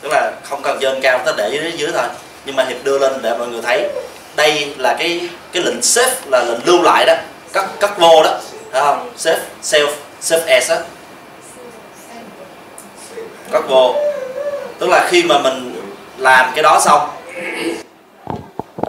Tức 0.00 0.08
là 0.12 0.32
không 0.42 0.62
cần 0.62 0.78
dơn 0.82 1.00
cao 1.02 1.18
ta 1.26 1.32
để 1.36 1.50
dưới 1.52 1.72
dưới 1.76 1.92
thôi. 1.92 2.08
Nhưng 2.46 2.56
mà 2.56 2.64
hiệp 2.68 2.84
đưa 2.84 2.98
lên 2.98 3.12
để 3.22 3.38
mọi 3.38 3.48
người 3.48 3.62
thấy. 3.62 3.88
Đây 4.36 4.74
là 4.78 4.96
cái 4.98 5.28
cái 5.52 5.62
lệnh 5.62 5.82
save, 5.82 6.14
là 6.26 6.44
lệnh 6.44 6.66
lưu 6.66 6.82
lại 6.82 7.04
đó. 7.06 7.14
Cất 7.52 7.80
cất 7.80 7.98
vô 7.98 8.22
đó. 8.22 8.40
Thấy 8.72 8.82
không? 8.82 9.10
Save 9.16 9.40
save 9.62 9.92
save 10.20 10.52
as 10.54 10.70
đó 10.70 10.76
các 13.52 13.64
vô 13.68 13.94
tức 14.78 14.86
là 14.86 15.08
khi 15.10 15.24
mà 15.24 15.38
mình 15.38 15.74
làm 16.18 16.52
cái 16.54 16.62
đó 16.62 16.80
xong. 16.80 17.08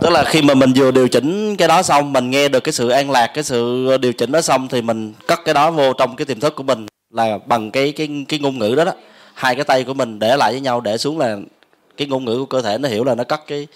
Tức 0.01 0.09
là 0.09 0.23
khi 0.23 0.41
mà 0.41 0.53
mình 0.53 0.73
vừa 0.75 0.91
điều 0.91 1.07
chỉnh 1.07 1.55
cái 1.55 1.67
đó 1.67 1.81
xong, 1.81 2.13
mình 2.13 2.29
nghe 2.29 2.47
được 2.47 2.59
cái 2.59 2.73
sự 2.73 2.89
an 2.89 3.11
lạc, 3.11 3.31
cái 3.33 3.43
sự 3.43 3.97
điều 3.97 4.13
chỉnh 4.13 4.31
đó 4.31 4.41
xong 4.41 4.67
thì 4.67 4.81
mình 4.81 5.13
cất 5.27 5.39
cái 5.45 5.53
đó 5.53 5.71
vô 5.71 5.93
trong 5.93 6.15
cái 6.15 6.25
tiềm 6.25 6.39
thức 6.39 6.55
của 6.55 6.63
mình 6.63 6.85
là 7.13 7.37
bằng 7.45 7.71
cái 7.71 7.91
cái 7.91 8.25
cái 8.29 8.39
ngôn 8.39 8.59
ngữ 8.59 8.75
đó 8.75 8.83
đó. 8.83 8.91
Hai 9.33 9.55
cái 9.55 9.63
tay 9.63 9.83
của 9.83 9.93
mình 9.93 10.19
để 10.19 10.37
lại 10.37 10.51
với 10.51 10.61
nhau, 10.61 10.81
để 10.81 10.97
xuống 10.97 11.19
là 11.19 11.37
cái 11.97 12.07
ngôn 12.07 12.25
ngữ 12.25 12.37
của 12.39 12.45
cơ 12.45 12.61
thể 12.61 12.77
nó 12.77 12.89
hiểu 12.89 13.03
là 13.03 13.15
nó 13.15 13.23
cất 13.23 13.47
cái 13.47 13.67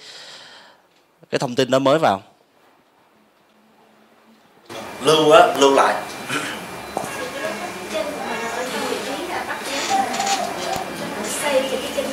cái 1.31 1.39
thông 1.39 1.55
tin 1.55 1.71
đó 1.71 1.79
mới 1.79 1.99
vào. 1.99 2.21
Lưu 5.01 5.31
á, 5.31 5.47
lưu 5.57 5.73
lại. 5.73 5.95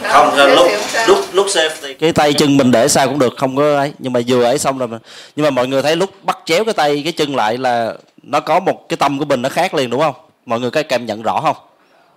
Không 0.02 0.30
Save 0.36 0.54
lúc 0.54 0.70
lúc 1.06 1.18
lúc 1.32 1.46
save 1.50 1.74
thì 1.82 1.94
cái 1.94 2.12
tay 2.12 2.32
chân 2.32 2.56
mình 2.56 2.70
để 2.70 2.88
sao 2.88 3.08
cũng 3.08 3.18
được 3.18 3.34
không 3.36 3.56
có 3.56 3.76
ấy. 3.76 3.92
Nhưng 3.98 4.12
mà 4.12 4.20
vừa 4.26 4.44
ấy 4.44 4.58
xong 4.58 4.78
rồi 4.78 4.88
mà. 4.88 4.98
Nhưng 5.36 5.44
mà 5.44 5.50
mọi 5.50 5.66
người 5.66 5.82
thấy 5.82 5.96
lúc 5.96 6.10
bắt 6.24 6.38
chéo 6.44 6.64
cái 6.64 6.74
tay 6.74 7.00
cái 7.04 7.12
chân 7.12 7.36
lại 7.36 7.58
là 7.58 7.94
nó 8.22 8.40
có 8.40 8.60
một 8.60 8.88
cái 8.88 8.96
tâm 8.96 9.18
của 9.18 9.24
mình 9.24 9.42
nó 9.42 9.48
khác 9.48 9.74
liền 9.74 9.90
đúng 9.90 10.00
không? 10.00 10.14
Mọi 10.46 10.60
người 10.60 10.70
có 10.70 10.82
cảm 10.82 11.06
nhận 11.06 11.22
rõ 11.22 11.40
không? 11.40 11.56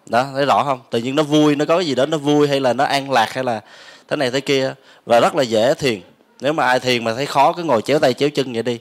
Đó 0.05 0.25
thấy 0.35 0.45
rõ 0.45 0.63
không? 0.63 0.79
Tự 0.89 0.99
nhiên 0.99 1.15
nó 1.15 1.23
vui 1.23 1.55
nó 1.55 1.65
có 1.65 1.77
cái 1.77 1.85
gì 1.85 1.95
đó 1.95 2.05
nó 2.05 2.17
vui 2.17 2.47
hay 2.47 2.59
là 2.59 2.73
nó 2.73 2.83
an 2.83 3.11
lạc 3.11 3.33
hay 3.33 3.43
là 3.43 3.61
thế 4.07 4.15
này 4.15 4.31
thế 4.31 4.39
kia. 4.39 4.73
Và 5.05 5.19
rất 5.19 5.35
là 5.35 5.43
dễ 5.43 5.73
thiền. 5.73 6.01
Nếu 6.41 6.53
mà 6.53 6.65
ai 6.65 6.79
thiền 6.79 7.03
mà 7.03 7.13
thấy 7.13 7.25
khó 7.25 7.53
cứ 7.53 7.63
ngồi 7.63 7.81
chéo 7.81 7.99
tay 7.99 8.13
chéo 8.13 8.29
chân 8.29 8.53
vậy 8.53 8.63
đi 8.63 8.79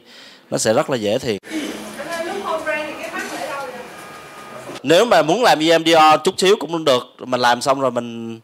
nó 0.51 0.59
sẽ 0.59 0.73
rất 0.73 0.91
là 0.91 0.97
dễ 0.97 1.19
thiền. 1.19 1.39
Nếu 4.83 5.05
mà 5.05 5.23
muốn 5.23 5.43
làm 5.43 5.59
EMDR 5.59 5.97
chút 6.25 6.35
xíu 6.39 6.57
cũng 6.61 6.85
được 6.85 7.03
mình 7.19 7.41
làm 7.41 7.61
xong 7.61 7.81
rồi 7.81 7.91
mình 7.91 8.41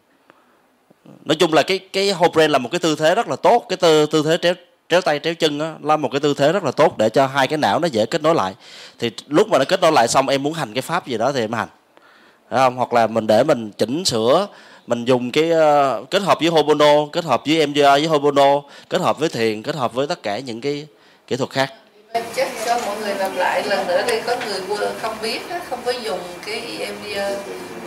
nói 1.24 1.36
chung 1.36 1.54
là 1.54 1.62
cái 1.62 1.78
cái 1.78 2.12
whole 2.12 2.30
brand 2.30 2.52
là 2.52 2.58
một 2.58 2.68
cái 2.72 2.78
tư 2.78 2.96
thế 2.98 3.14
rất 3.14 3.28
là 3.28 3.36
tốt. 3.36 3.66
Cái 3.68 3.76
tư 3.76 4.06
tư 4.06 4.22
thế 4.22 4.36
tréo 4.42 4.54
tréo 4.88 5.00
tay 5.00 5.18
tréo 5.18 5.34
chân 5.34 5.58
đó, 5.58 5.72
là 5.82 5.96
một 5.96 6.08
cái 6.12 6.20
tư 6.20 6.34
thế 6.34 6.52
rất 6.52 6.64
là 6.64 6.70
tốt 6.70 6.98
để 6.98 7.08
cho 7.08 7.26
hai 7.26 7.46
cái 7.46 7.58
não 7.58 7.78
nó 7.78 7.88
dễ 7.88 8.06
kết 8.06 8.22
nối 8.22 8.34
lại. 8.34 8.54
Thì 8.98 9.10
lúc 9.28 9.48
mà 9.48 9.58
nó 9.58 9.64
kết 9.68 9.80
nối 9.80 9.92
lại 9.92 10.08
xong 10.08 10.28
em 10.28 10.42
muốn 10.42 10.52
hành 10.52 10.74
cái 10.74 10.82
pháp 10.82 11.06
gì 11.06 11.18
đó 11.18 11.32
thì 11.32 11.40
em 11.40 11.52
hành. 11.52 11.68
Đấy 12.50 12.60
không? 12.60 12.76
Hoặc 12.76 12.92
là 12.92 13.06
mình 13.06 13.26
để 13.26 13.44
mình 13.44 13.70
chỉnh 13.70 14.04
sửa 14.04 14.46
mình 14.86 15.04
dùng 15.04 15.30
cái 15.30 15.50
uh, 15.50 16.10
kết 16.10 16.22
hợp 16.22 16.38
với 16.40 16.48
Hobono 16.48 17.06
kết 17.12 17.24
hợp 17.24 17.42
với 17.46 17.66
MDR 17.66 17.80
với 17.80 18.06
Hobono 18.06 18.62
kết 18.88 19.00
hợp 19.00 19.18
với 19.18 19.28
thiền 19.28 19.62
kết 19.62 19.74
hợp 19.74 19.94
với 19.94 20.06
tất 20.06 20.22
cả 20.22 20.38
những 20.38 20.60
cái 20.60 20.86
kỹ 21.26 21.36
thuật 21.36 21.50
khác. 21.50 21.72
Em 22.12 22.24
chắc 22.36 22.48
cho 22.66 22.78
mọi 22.86 22.96
người 23.00 23.14
làm 23.14 23.36
lại 23.36 23.62
lần 23.66 23.86
nữa 23.86 24.02
đi 24.08 24.14
có 24.26 24.36
người 24.46 24.88
không 25.00 25.16
biết 25.22 25.40
không 25.70 25.78
có 25.84 25.92
dùng 25.92 26.20
cái 26.46 26.62
EMDR 26.78 27.38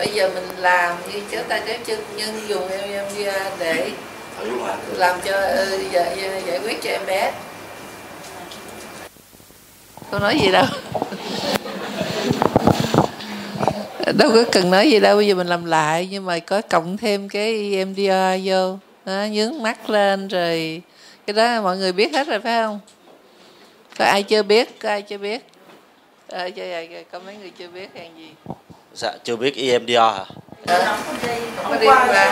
bây 0.01 0.09
giờ 0.13 0.29
mình 0.35 0.43
làm 0.57 0.97
như 1.13 1.19
chéo 1.31 1.43
tay 1.43 1.61
chéo 1.67 1.77
chân 1.85 1.99
nhưng 2.17 2.49
dùng 2.49 2.67
EMDR 2.69 3.59
để 3.59 3.91
làm 4.97 5.19
cho 5.25 5.31
ờ, 5.31 5.77
giải, 5.91 6.17
giải 6.47 6.59
quyết 6.63 6.81
cho 6.83 6.89
em 6.89 7.01
bé. 7.07 7.33
Tôi 10.11 10.19
nói 10.19 10.39
gì 10.41 10.51
đâu. 10.51 10.65
Đâu 14.17 14.31
có 14.33 14.43
cần 14.51 14.71
nói 14.71 14.91
gì 14.91 14.99
đâu 14.99 15.15
bây 15.15 15.27
giờ 15.27 15.35
mình 15.35 15.47
làm 15.47 15.65
lại 15.65 16.07
nhưng 16.11 16.25
mà 16.25 16.39
có 16.39 16.61
cộng 16.61 16.97
thêm 16.97 17.29
cái 17.29 17.73
EMDR 17.73 18.41
vô. 18.43 18.77
Đó, 19.05 19.25
nhướng 19.31 19.63
mắt 19.63 19.89
lên 19.89 20.27
rồi 20.27 20.81
cái 21.27 21.33
đó 21.33 21.61
mọi 21.61 21.77
người 21.77 21.91
biết 21.91 22.13
hết 22.13 22.27
rồi 22.27 22.39
phải 22.39 22.63
không? 22.63 22.79
Có 23.97 24.05
ai 24.05 24.23
chưa 24.23 24.43
biết 24.43 24.79
có 24.79 24.89
ai 24.89 25.01
chưa 25.01 25.17
biết? 25.17 25.45
Chưa, 26.55 26.85
có 27.11 27.19
mấy 27.19 27.35
người 27.35 27.51
chưa 27.57 27.67
biết 27.67 27.89
hàng 27.95 28.11
gì 28.17 28.53
dạ, 28.93 29.13
chưa 29.23 29.35
biết 29.35 29.55
EMDR 29.55 29.97
hả 29.97 30.25
Ờ, 30.65 30.97
không 31.55 31.69
có 31.69 31.77
đi. 31.77 31.87
Qua 31.87 32.27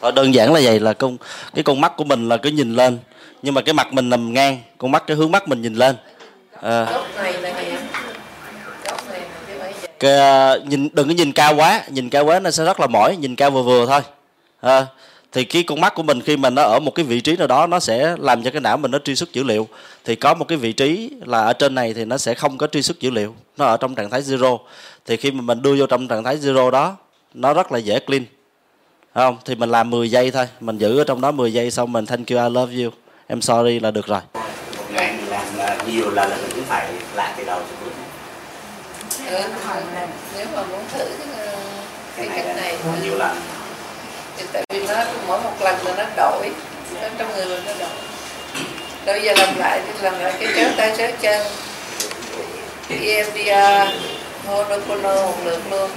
Thôi 0.00 0.12
đơn 0.12 0.34
giản 0.34 0.52
là 0.52 0.60
vậy 0.64 0.80
là 0.80 0.92
con 0.92 1.16
cái 1.54 1.64
con 1.64 1.80
mắt 1.80 1.92
của 1.96 2.04
mình 2.04 2.28
là 2.28 2.36
cứ 2.36 2.50
nhìn 2.50 2.74
lên 2.74 2.98
nhưng 3.42 3.54
mà 3.54 3.60
cái 3.62 3.74
mặt 3.74 3.92
mình 3.92 4.10
nằm 4.10 4.34
ngang 4.34 4.60
con 4.78 4.90
mắt 4.90 5.04
cái 5.06 5.16
hướng 5.16 5.32
mắt 5.32 5.48
mình 5.48 5.62
nhìn 5.62 5.74
lên. 5.74 5.96
À, 6.62 6.86
cái, 9.98 10.18
à, 10.18 10.54
nhìn 10.64 10.88
đừng 10.92 11.08
có 11.08 11.14
nhìn 11.14 11.32
cao 11.32 11.54
quá 11.54 11.82
nhìn 11.88 12.10
cao 12.10 12.24
quá 12.24 12.40
nó 12.40 12.50
sẽ 12.50 12.64
rất 12.64 12.80
là 12.80 12.86
mỏi 12.86 13.16
nhìn 13.16 13.36
cao 13.36 13.50
vừa 13.50 13.62
vừa 13.62 13.86
thôi. 13.86 14.00
À, 14.60 14.86
thì 15.36 15.44
cái 15.44 15.62
con 15.62 15.80
mắt 15.80 15.94
của 15.94 16.02
mình 16.02 16.20
khi 16.20 16.36
mà 16.36 16.50
nó 16.50 16.62
ở 16.62 16.80
một 16.80 16.94
cái 16.94 17.04
vị 17.04 17.20
trí 17.20 17.36
nào 17.36 17.46
đó 17.46 17.66
nó 17.66 17.80
sẽ 17.80 18.16
làm 18.18 18.42
cho 18.42 18.50
cái 18.50 18.60
não 18.60 18.76
mình 18.76 18.90
nó 18.90 18.98
truy 18.98 19.16
xuất 19.16 19.32
dữ 19.32 19.42
liệu. 19.42 19.68
Thì 20.04 20.16
có 20.16 20.34
một 20.34 20.44
cái 20.48 20.58
vị 20.58 20.72
trí 20.72 21.10
là 21.24 21.40
ở 21.40 21.52
trên 21.52 21.74
này 21.74 21.94
thì 21.94 22.04
nó 22.04 22.18
sẽ 22.18 22.34
không 22.34 22.58
có 22.58 22.66
truy 22.66 22.82
xuất 22.82 23.00
dữ 23.00 23.10
liệu. 23.10 23.34
Nó 23.56 23.64
ở 23.64 23.76
trong 23.76 23.94
trạng 23.94 24.10
thái 24.10 24.22
zero. 24.22 24.58
Thì 25.06 25.16
khi 25.16 25.30
mà 25.30 25.40
mình 25.42 25.62
đưa 25.62 25.76
vô 25.76 25.86
trong 25.86 26.08
trạng 26.08 26.24
thái 26.24 26.36
zero 26.36 26.70
đó 26.70 26.96
nó 27.34 27.54
rất 27.54 27.72
là 27.72 27.78
dễ 27.78 27.98
clean. 27.98 28.24
Không? 29.14 29.36
Thì 29.44 29.54
mình 29.54 29.70
làm 29.70 29.90
10 29.90 30.10
giây 30.10 30.30
thôi. 30.30 30.48
Mình 30.60 30.78
giữ 30.78 30.98
ở 30.98 31.04
trong 31.04 31.20
đó 31.20 31.30
10 31.30 31.52
giây 31.52 31.70
xong 31.70 31.92
mình 31.92 32.06
thank 32.06 32.30
you 32.30 32.38
I 32.38 32.50
love 32.50 32.82
you. 32.82 32.90
Em 33.26 33.40
sorry 33.40 33.80
là 33.80 33.90
được 33.90 34.06
rồi. 34.06 34.20
Một 34.76 34.84
ngày 34.92 35.14
mình 35.16 35.30
làm 35.30 35.56
là 35.56 35.78
nhiều 35.86 36.10
lần 36.10 36.30
là 36.30 36.36
mình 36.36 36.50
cũng 36.54 36.64
phải 36.64 36.92
lại 37.14 37.34
từ 37.36 37.44
đầu 37.44 37.60
cho 37.60 39.30
ừ, 39.30 39.42
nếu 40.36 40.46
mà 40.54 40.62
muốn 40.62 40.80
thử 40.92 41.04
ờ, 41.36 41.56
cái 42.16 42.28
cái 42.28 42.42
cách 42.46 42.56
này 42.56 42.76
nhiều 43.02 43.14
lần. 43.18 43.36
thì 44.36 44.44
vì 44.52 44.65
nó, 44.88 45.04
mỗi 45.26 45.40
một 45.40 45.52
lần 45.60 45.86
là 45.86 45.92
nó 45.96 46.04
đổi, 46.16 46.50
nó 47.02 47.08
trong 47.18 47.36
người 47.36 47.46
mình 47.46 47.62
nó 47.66 47.72
đổi. 47.78 47.88
Bây 49.06 49.22
giờ 49.22 49.32
làm 49.36 49.58
lại 49.58 49.80
thì 49.86 49.92
làm 50.02 50.18
lại 50.18 50.32
cái 50.40 50.48
chéo 50.54 50.68
tay 50.76 50.94
chéo 50.96 51.10
chân 51.20 51.46
EMDR 53.00 53.94
monopono 54.46 55.14
một 55.14 55.36
lượt 55.44 55.60
luôn. 55.70 55.90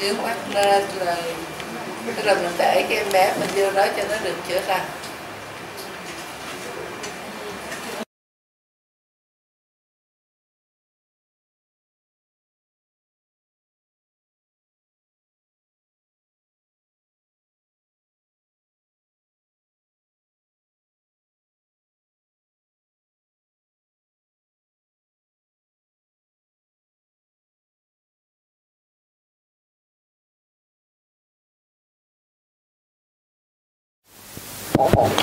Dưới 0.00 0.12
mắt 0.12 0.36
lên 0.54 0.84
là 1.00 1.16
tức 2.16 2.26
là 2.26 2.34
mình 2.34 2.52
để 2.58 2.84
cái 2.88 2.98
em 2.98 3.12
bé 3.12 3.32
mình 3.40 3.48
vô 3.54 3.70
đó 3.70 3.86
cho 3.96 4.02
nó 4.10 4.16
được 4.22 4.34
chữa 4.48 4.60
lành. 4.66 4.86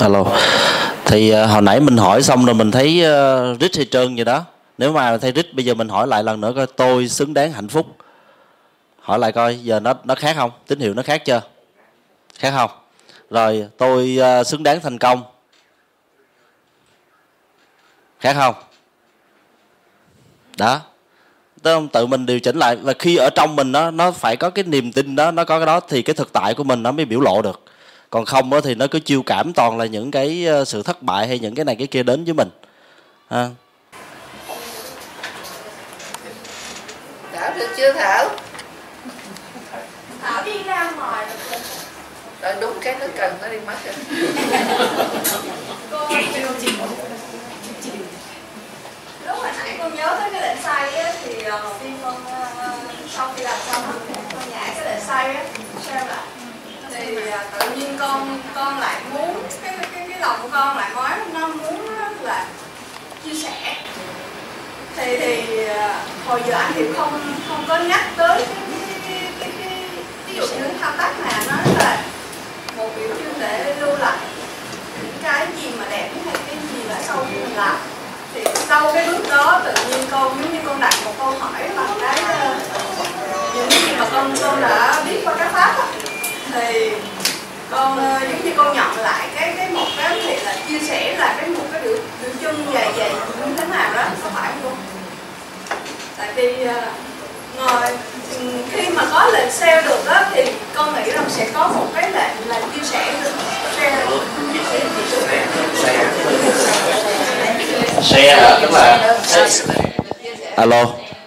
Hello. 0.07 0.25
Thì 1.05 1.33
uh, 1.33 1.49
hồi 1.49 1.61
nãy 1.61 1.79
mình 1.79 1.97
hỏi 1.97 2.23
xong 2.23 2.45
rồi 2.45 2.55
mình 2.55 2.71
thấy 2.71 3.03
ờ, 3.03 3.51
uh, 3.51 3.59
rít 3.59 3.75
hay 3.75 3.85
trơn 3.85 4.15
gì 4.15 4.23
đó. 4.23 4.43
Nếu 4.77 4.93
mà 4.93 5.17
thấy 5.17 5.31
rít 5.31 5.53
bây 5.53 5.65
giờ 5.65 5.73
mình 5.73 5.89
hỏi 5.89 6.07
lại 6.07 6.23
lần 6.23 6.41
nữa 6.41 6.53
coi 6.55 6.67
tôi 6.67 7.07
xứng 7.07 7.33
đáng 7.33 7.51
hạnh 7.51 7.67
phúc. 7.67 7.97
Hỏi 8.99 9.19
lại 9.19 9.31
coi 9.31 9.59
giờ 9.63 9.79
nó 9.79 9.93
nó 10.03 10.15
khác 10.15 10.35
không? 10.35 10.51
Tín 10.67 10.79
hiệu 10.79 10.93
nó 10.93 11.03
khác 11.03 11.25
chưa? 11.25 11.41
Khác 12.39 12.53
không? 12.55 12.71
Rồi 13.29 13.67
tôi 13.77 14.19
uh, 14.41 14.47
xứng 14.47 14.63
đáng 14.63 14.79
thành 14.81 14.97
công. 14.97 15.23
Khác 18.19 18.33
không? 18.33 18.55
Đó. 20.57 20.81
Không? 21.63 21.87
tự 21.87 22.05
mình 22.05 22.25
điều 22.25 22.39
chỉnh 22.39 22.57
lại 22.57 22.75
và 22.75 22.93
khi 22.99 23.15
ở 23.15 23.29
trong 23.35 23.55
mình 23.55 23.71
nó 23.71 23.91
nó 23.91 24.11
phải 24.11 24.35
có 24.35 24.49
cái 24.49 24.63
niềm 24.63 24.91
tin 24.91 25.15
đó 25.15 25.31
nó 25.31 25.43
có 25.43 25.59
cái 25.59 25.65
đó 25.65 25.79
thì 25.79 26.01
cái 26.01 26.13
thực 26.13 26.33
tại 26.33 26.53
của 26.53 26.63
mình 26.63 26.83
nó 26.83 26.91
mới 26.91 27.05
biểu 27.05 27.19
lộ 27.19 27.41
được 27.41 27.63
còn 28.09 28.25
không 28.25 28.51
thì 28.63 28.75
nó 28.75 28.87
cứ 28.91 28.99
chiêu 28.99 29.23
cảm 29.25 29.53
toàn 29.53 29.77
là 29.77 29.85
những 29.85 30.11
cái 30.11 30.45
ờ, 30.45 30.65
sự 30.65 30.83
thất 30.83 31.03
bại 31.03 31.27
hay 31.27 31.39
những 31.39 31.55
cái 31.55 31.65
này 31.65 31.75
cái 31.75 31.87
kia 31.87 32.03
đến 32.03 32.25
với 32.25 32.33
mình. 32.33 32.49
Ha. 33.29 33.49
Thảo 37.33 37.53
được 37.55 37.67
chưa 37.77 37.93
thảo? 37.93 38.29
Thảo 40.21 40.43
đi 40.45 40.63
ra 40.63 40.91
ngoài. 40.97 41.25
Rồi 42.41 42.53
đúng 42.61 42.79
cái 42.81 42.95
nó 42.99 43.05
cần 43.17 43.33
nó 43.41 43.47
đi 43.47 43.57
mất 43.65 43.75
rồi. 43.85 43.95
Cô 45.91 46.07
điều 46.35 46.47
chỉnh 46.61 46.75
lúc 49.27 49.37
hồi 49.37 49.51
nãy 49.57 49.75
con 49.79 49.95
nhớ 49.95 50.17
tới 50.19 50.29
cái 50.31 50.41
lệnh 50.41 50.63
say 50.63 51.03
á 51.03 51.13
thì 51.23 51.43
ờ, 51.43 51.59
đầu 51.63 51.73
tiên 51.83 51.97
con 52.03 52.15
sau 53.09 53.33
khi 53.35 53.43
làm 53.43 53.57
xong 53.71 53.83
con 54.33 54.49
nhả 54.49 54.73
cái 54.75 54.85
lệnh 54.85 55.03
say 55.07 55.35
á 55.35 55.43
sao 55.85 56.07
lại? 56.07 56.36
thì 56.97 57.31
à, 57.31 57.43
tự 57.59 57.69
nhiên 57.75 57.95
con 57.99 58.39
con 58.55 58.79
lại 58.79 59.01
muốn 59.13 59.43
cái 59.63 59.75
cái 59.93 60.07
cái 60.09 60.19
lòng 60.19 60.39
của 60.41 60.49
con 60.51 60.77
lại 60.77 60.91
nói 60.95 61.09
nó 61.33 61.47
muốn 61.47 61.87
là 62.21 62.45
chia 63.25 63.33
sẻ 63.33 63.75
thì 64.95 65.17
thì 65.17 65.65
à, 65.67 65.99
hồi 66.27 66.41
giờ 66.47 66.55
anh 66.55 66.71
thì 66.75 66.83
không 66.97 67.35
không 67.49 67.65
có 67.67 67.77
nhắc 67.77 68.01
tới 68.17 68.45
cái 68.71 68.89
cái 69.07 69.21
cái, 69.39 69.49
cái, 69.59 69.79
ví 70.27 70.35
dụ 70.35 70.41
như 70.41 70.67
thao 70.81 70.91
tác 70.97 71.13
mà 71.25 71.31
nó 71.47 71.55
là 71.79 72.03
một 72.77 72.89
biểu 72.99 73.07
trưng 73.07 73.33
để 73.39 73.75
lưu 73.79 73.97
lại 73.97 74.17
những 75.01 75.17
cái 75.23 75.47
gì 75.61 75.71
mà 75.79 75.85
đẹp 75.89 76.09
hay 76.25 76.35
cái 76.47 76.55
gì 76.73 76.83
là 76.89 77.01
sau 77.07 77.17
khi 77.29 77.35
mình 77.39 77.55
làm 77.55 77.75
thì 78.33 78.43
sau 78.55 78.91
cái 78.93 79.07
bước 79.07 79.29
đó 79.29 79.61
tự 79.65 79.73
nhiên 79.89 80.07
con 80.11 80.41
giống 80.41 80.53
như 80.53 80.59
con 80.65 80.79
đặt 80.79 80.93
một 81.05 81.13
câu 81.17 81.31
hỏi 81.39 81.69
bằng 81.75 81.97
cái 82.01 82.23
à, 82.23 82.59
những 83.55 83.69
gì 83.69 83.95
mà 83.99 84.05
con 84.11 84.35
con 84.41 84.61
đã 84.61 85.03
biết 85.09 85.21
qua 85.25 85.35
các 85.39 85.51
pháp 85.51 85.75
đó 85.77 86.06
thì 86.53 86.91
con 87.71 87.97
ờ, 87.97 88.19
giống 88.21 88.45
như 88.45 88.51
con 88.57 88.75
nhận 88.75 88.97
lại 88.97 89.27
cái 89.35 89.53
cái 89.57 89.69
một 89.69 89.87
cái 89.97 90.19
thì 90.23 90.35
là 90.35 90.55
chia 90.67 90.79
sẻ 90.79 91.15
là 91.17 91.35
cái 91.39 91.49
một 91.49 91.63
cái 91.71 91.81
biểu 91.81 91.97
biểu 92.21 92.31
trưng 92.41 92.65
dài 92.73 92.91
dài 92.97 93.11
như 93.13 93.55
thế 93.57 93.65
nào 93.71 93.93
đó 93.93 94.03
có 94.23 94.29
phải 94.33 94.51
không? 94.63 94.75
Tại 96.17 96.27
vì 96.35 96.63
ờ, 96.65 96.81
ngồi 97.57 97.81
khi 98.71 98.89
mà 98.89 99.03
có 99.11 99.25
lệnh 99.33 99.51
sale 99.51 99.81
được 99.81 100.05
đó 100.05 100.21
thì 100.33 100.43
con 100.73 100.95
nghĩ 100.95 101.11
rằng 101.11 101.25
sẽ 101.29 101.47
có 101.53 101.67
một 101.67 101.87
cái 101.95 102.11
lệnh 102.11 102.47
là 102.47 102.61
chia 102.75 102.83
sẻ 102.83 103.13
được. 103.23 103.31
Share 103.79 104.05
share 108.03 108.57
tức 108.61 108.71
là 108.71 109.17
alo 110.55 110.85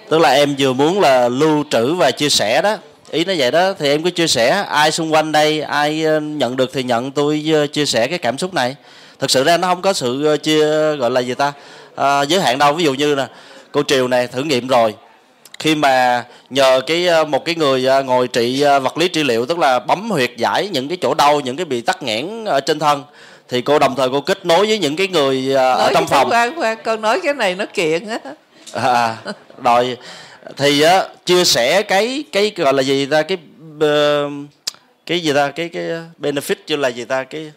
tức 0.09 0.19
là 0.19 0.31
em 0.31 0.55
vừa 0.59 0.73
muốn 0.73 1.01
là 1.01 1.29
lưu 1.29 1.65
trữ 1.71 1.95
và 1.95 2.11
chia 2.11 2.29
sẻ 2.29 2.63
đó 2.63 2.77
ý 3.11 3.25
nó 3.25 3.33
vậy 3.39 3.51
đó 3.51 3.73
thì 3.79 3.89
em 3.89 4.03
cứ 4.03 4.11
chia 4.11 4.27
sẻ 4.27 4.65
ai 4.69 4.93
xung 4.93 5.13
quanh 5.13 5.33
đây 5.33 5.61
ai 5.61 6.05
ờ, 6.05 6.21
nhận 6.21 6.57
được 6.57 6.71
thì 6.73 6.83
nhận 6.83 7.11
tôi 7.11 7.45
ờ, 7.55 7.67
chia 7.67 7.87
sẻ 7.87 8.07
cái 8.07 8.19
cảm 8.19 8.39
xúc 8.39 8.55
này. 8.55 8.77
Thực 9.19 9.31
sự 9.31 9.45
ra 9.45 9.57
nó 9.57 9.69
không 9.69 9.83
có 9.83 9.93
sự 9.93 10.27
ờ, 10.27 10.37
chia 10.37 10.97
gọi 10.97 11.11
là 11.11 11.21
gì 11.21 11.35
ta 11.35 11.53
à, 11.97 12.23
giới 12.23 12.41
hạn 12.41 12.59
đâu. 12.59 12.73
Ví 12.73 12.85
dụ 12.85 12.95
như 12.95 13.15
nè 13.15 13.27
cô 13.73 13.83
triều 13.83 14.09
này 14.09 14.27
thử 14.27 14.43
nghiệm 14.43 14.67
rồi. 14.67 14.95
Khi 15.59 15.75
mà 15.75 16.25
nhờ 16.51 16.81
cái 16.87 17.25
một 17.29 17.45
cái 17.45 17.55
người 17.55 17.87
ngồi 18.05 18.29
trị 18.29 18.65
vật 18.83 18.99
lý 18.99 19.09
trị 19.09 19.25
liệu 19.25 19.47
tức 19.47 19.59
là 19.59 19.79
bấm 19.79 20.11
huyệt 20.11 20.31
giải 20.37 20.69
những 20.69 20.89
cái 20.89 20.99
chỗ 21.01 21.15
đau 21.15 21.41
những 21.41 21.57
cái 21.57 21.65
bị 21.65 21.81
tắc 21.81 22.03
nghẽn 22.03 22.45
ở 22.45 22.61
trên 22.61 22.79
thân 22.79 23.05
thì 23.51 23.61
cô 23.63 23.79
đồng 23.79 23.97
thời 23.97 24.09
cô 24.13 24.21
kết 24.21 24.47
nối 24.47 24.67
với 24.67 24.79
những 24.79 24.97
cái 24.97 25.09
người 25.09 25.55
ờ, 25.55 25.73
ở 25.73 25.79
nói 25.79 25.91
trong 25.95 26.07
phòng. 26.07 26.31
khoan, 26.31 26.57
khoan, 26.57 26.79
con 26.85 27.01
nói 27.01 27.21
cái 27.23 27.35
này 27.35 27.55
nó 27.55 27.67
kiện 27.75 28.09
á. 28.09 28.19
À, 28.73 29.17
rồi 29.63 29.97
thì 30.57 30.81
á, 30.81 31.05
chia 31.27 31.45
sẻ 31.45 31.83
cái 31.83 32.25
cái 32.33 32.53
gọi 32.57 32.75
là 32.75 32.83
gì 32.83 33.07
ta 33.07 33.23
cái 33.23 33.39
ờ, 33.81 34.29
cái 35.07 35.21
gì 35.21 35.33
ta 35.33 35.49
cái 35.49 35.69
cái 35.69 35.89
ờ, 35.91 36.03
benefit 36.21 36.55
chứ 36.67 36.77
là 36.77 36.89
gì 36.89 37.05
ta 37.05 37.25
cái 37.25 37.53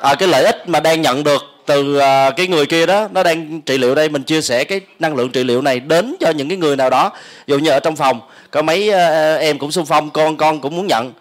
à, 0.00 0.14
cái 0.14 0.28
lợi 0.28 0.44
ích 0.44 0.68
mà 0.68 0.80
đang 0.80 1.02
nhận 1.02 1.24
được 1.24 1.42
từ 1.66 1.98
à, 1.98 2.30
cái 2.30 2.46
người 2.46 2.66
kia 2.66 2.86
đó 2.86 3.08
nó 3.12 3.22
đang 3.22 3.60
trị 3.60 3.78
liệu 3.78 3.94
đây. 3.94 4.08
Mình 4.08 4.22
chia 4.22 4.40
sẻ 4.40 4.64
cái 4.64 4.80
năng 4.98 5.16
lượng 5.16 5.30
trị 5.30 5.44
liệu 5.44 5.62
này 5.62 5.80
đến 5.80 6.16
cho 6.20 6.30
những 6.30 6.48
cái 6.48 6.58
người 6.58 6.76
nào 6.76 6.90
đó. 6.90 7.12
Dù 7.46 7.56
dụ 7.56 7.64
như 7.64 7.70
ở 7.70 7.80
trong 7.80 7.96
phòng 7.96 8.20
có 8.50 8.62
mấy 8.62 8.90
ờ, 8.90 9.36
em 9.36 9.58
cũng 9.58 9.72
xung 9.72 9.86
phong 9.86 10.10
con 10.10 10.36
con 10.36 10.60
cũng 10.60 10.76
muốn 10.76 10.86
nhận. 10.86 11.12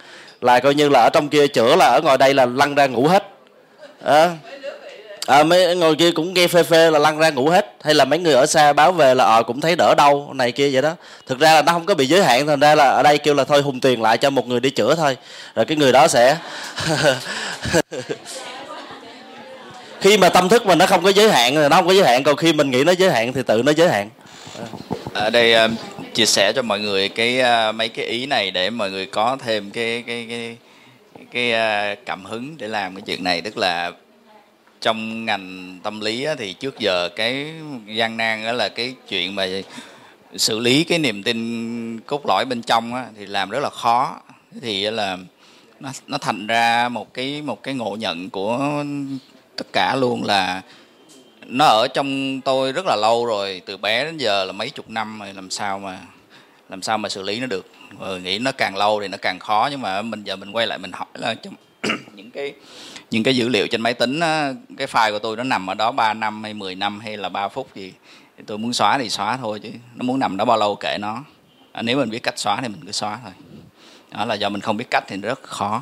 Là 0.42 0.60
coi 0.60 0.76
như 0.76 0.90
là 0.90 1.02
ở 1.02 1.10
trong 1.10 1.30
kia 1.30 1.48
chữa 1.48 1.76
là 1.76 1.86
ở 1.86 2.02
ngoài 2.04 2.18
đây 2.18 2.34
là 2.34 2.46
lăn 2.46 2.76
ra 2.76 2.88
ngủ 2.88 3.08
hết. 3.08 3.24
À, 4.04 4.30
à, 5.30 5.44
mấy 5.44 5.76
ngồi 5.76 5.96
kia 5.96 6.12
cũng 6.12 6.34
nghe 6.34 6.48
phê 6.48 6.64
phê 6.64 6.92
là 6.92 7.00
lăn 7.00 7.18
ra 7.18 7.30
ngủ 7.30 7.50
hết. 7.50 7.76
Hay 7.84 7.94
là 7.94 8.06
mấy 8.06 8.20
người 8.20 8.34
ở 8.34 8.46
xa 8.46 8.74
báo 8.74 8.92
về 8.92 9.16
là 9.16 9.24
ờ 9.24 9.44
cũng 9.44 9.62
thấy 9.62 9.76
đỡ 9.76 9.96
đau 9.98 10.32
này 10.34 10.52
kia 10.52 10.70
vậy 10.74 10.82
đó. 10.82 10.96
Thực 11.28 11.40
ra 11.40 11.54
là 11.54 11.62
nó 11.62 11.72
không 11.72 11.86
có 11.86 11.96
bị 11.96 12.06
giới 12.06 12.24
hạn 12.24 12.48
thành 12.48 12.60
ra 12.60 12.76
là 12.76 12.90
ở 12.90 13.04
đây 13.04 13.18
kêu 13.18 13.34
là 13.34 13.44
thôi 13.44 13.62
hùng 13.62 13.80
tiền 13.80 14.02
lại 14.02 14.18
cho 14.18 14.30
một 14.30 14.48
người 14.48 14.60
đi 14.60 14.70
chữa 14.70 14.96
thôi. 14.96 15.18
Rồi 15.56 15.66
cái 15.66 15.78
người 15.78 15.92
đó 15.92 16.08
sẽ 16.08 16.38
khi 20.02 20.18
mà 20.18 20.30
tâm 20.30 20.50
thức 20.50 20.66
mình 20.66 20.78
nó 20.78 20.86
không 20.86 21.04
có 21.04 21.10
giới 21.10 21.32
hạn 21.32 21.56
thì 21.56 21.68
nó 21.70 21.76
không 21.76 21.88
có 21.88 21.94
giới 21.94 22.04
hạn 22.04 22.24
còn 22.24 22.36
khi 22.36 22.54
mình 22.54 22.72
nghĩ 22.72 22.84
nó 22.84 22.92
giới 22.92 23.12
hạn 23.12 23.34
thì 23.34 23.42
tự 23.44 23.64
nó 23.64 23.72
giới 23.72 23.90
hạn. 23.90 24.10
Ở 25.14 25.30
đây 25.30 25.54
ờ, 25.54 25.70
chia 26.14 26.26
sẻ 26.26 26.54
cho 26.56 26.62
mọi 26.62 26.80
người 26.80 27.10
cái 27.10 27.42
uh, 27.70 27.76
mấy 27.76 27.90
cái 27.90 28.06
ý 28.06 28.26
này 28.26 28.52
để 28.52 28.70
mọi 28.70 28.92
người 28.92 29.06
có 29.06 29.38
thêm 29.46 29.72
cái 29.72 30.04
cái 30.08 30.28
cái 30.30 30.58
cái 31.32 31.54
uh, 31.94 32.00
cảm 32.06 32.26
hứng 32.26 32.56
để 32.58 32.68
làm 32.68 32.96
cái 32.96 33.02
chuyện 33.06 33.24
này. 33.24 33.42
Tức 33.42 33.58
là 33.58 33.92
trong 34.82 35.26
ngành 35.26 35.80
tâm 35.84 36.02
lý 36.02 36.24
á, 36.24 36.36
thì 36.36 36.54
trước 36.54 36.80
giờ 36.80 37.10
cái 37.16 37.54
gian 37.86 38.18
nan 38.18 38.44
đó 38.46 38.52
là 38.52 38.70
cái 38.70 38.96
chuyện 39.08 39.36
mà 39.36 39.48
xử 40.38 40.60
lý 40.60 40.84
cái 40.84 41.00
niềm 41.00 41.24
tin 41.24 42.00
cốt 42.00 42.26
lõi 42.26 42.46
bên 42.46 42.62
trong 42.62 42.94
á, 42.94 43.06
thì 43.18 43.26
làm 43.26 43.50
rất 43.50 43.60
là 43.60 43.70
khó. 43.70 44.22
Thì 44.62 44.90
là 44.90 45.18
nó 45.80 45.90
nó 46.08 46.18
thành 46.18 46.48
ra 46.48 46.90
một 46.90 47.14
cái 47.14 47.42
một 47.42 47.64
cái 47.64 47.74
ngộ 47.74 47.96
nhận 47.96 48.30
của 48.30 48.84
tất 49.56 49.68
cả 49.74 49.96
luôn 49.96 50.24
là 50.24 50.62
nó 51.46 51.66
ở 51.66 51.88
trong 51.94 52.42
tôi 52.42 52.72
rất 52.72 52.86
là 52.86 52.96
lâu 52.96 53.26
rồi 53.26 53.62
từ 53.66 53.78
bé 53.78 54.04
đến 54.04 54.18
giờ 54.18 54.46
là 54.46 54.52
mấy 54.52 54.70
chục 54.70 54.90
năm 54.90 55.20
rồi 55.20 55.34
làm 55.34 55.50
sao 55.50 55.80
mà 55.80 56.00
làm 56.70 56.82
sao 56.82 56.98
mà 56.98 57.10
xử 57.10 57.22
lý 57.22 57.40
nó 57.40 57.46
được. 57.46 57.66
Rồi 58.00 58.22
nghĩ 58.22 58.40
nó 58.40 58.52
càng 58.52 58.78
lâu 58.78 59.02
thì 59.02 59.08
nó 59.08 59.18
càng 59.22 59.40
khó 59.40 59.68
nhưng 59.72 59.82
mà 59.82 60.02
mình 60.02 60.24
giờ 60.24 60.36
mình 60.36 60.52
quay 60.52 60.68
lại 60.68 60.78
mình 60.78 60.92
hỏi 60.92 61.08
là 61.14 61.34
trong 61.34 61.54
những 62.14 62.32
cái 62.32 62.54
những 63.12 63.24
cái 63.24 63.36
dữ 63.36 63.50
liệu 63.50 63.68
trên 63.68 63.82
máy 63.82 63.94
tính 63.94 64.20
á, 64.20 64.54
cái 64.78 64.88
file 64.88 65.12
của 65.12 65.20
tôi 65.20 65.38
nó 65.38 65.44
nằm 65.44 65.70
ở 65.70 65.74
đó 65.74 65.92
3 65.92 66.14
năm 66.14 66.44
hay 66.44 66.54
10 66.54 66.76
năm 66.76 67.00
hay 67.00 67.18
là 67.18 67.30
3 67.30 67.48
phút 67.48 67.76
gì. 67.76 67.94
Thì 68.38 68.44
tôi 68.48 68.58
muốn 68.58 68.74
xóa 68.74 68.98
thì 68.98 69.10
xóa 69.10 69.38
thôi 69.38 69.60
chứ 69.64 69.70
nó 69.96 70.04
muốn 70.04 70.20
nằm 70.20 70.38
đó 70.38 70.46
bao 70.46 70.58
lâu 70.58 70.76
kệ 70.76 70.98
nó. 71.00 71.24
À, 71.72 71.82
nếu 71.82 71.98
mình 71.98 72.10
biết 72.10 72.24
cách 72.24 72.40
xóa 72.40 72.62
thì 72.62 72.68
mình 72.68 72.82
cứ 72.86 72.92
xóa 72.92 73.20
thôi. 73.24 73.34
Đó 74.12 74.26
là 74.26 74.36
do 74.36 74.50
mình 74.50 74.62
không 74.62 74.78
biết 74.78 74.90
cách 74.90 75.04
thì 75.08 75.18
rất 75.18 75.44
khó. 75.44 75.82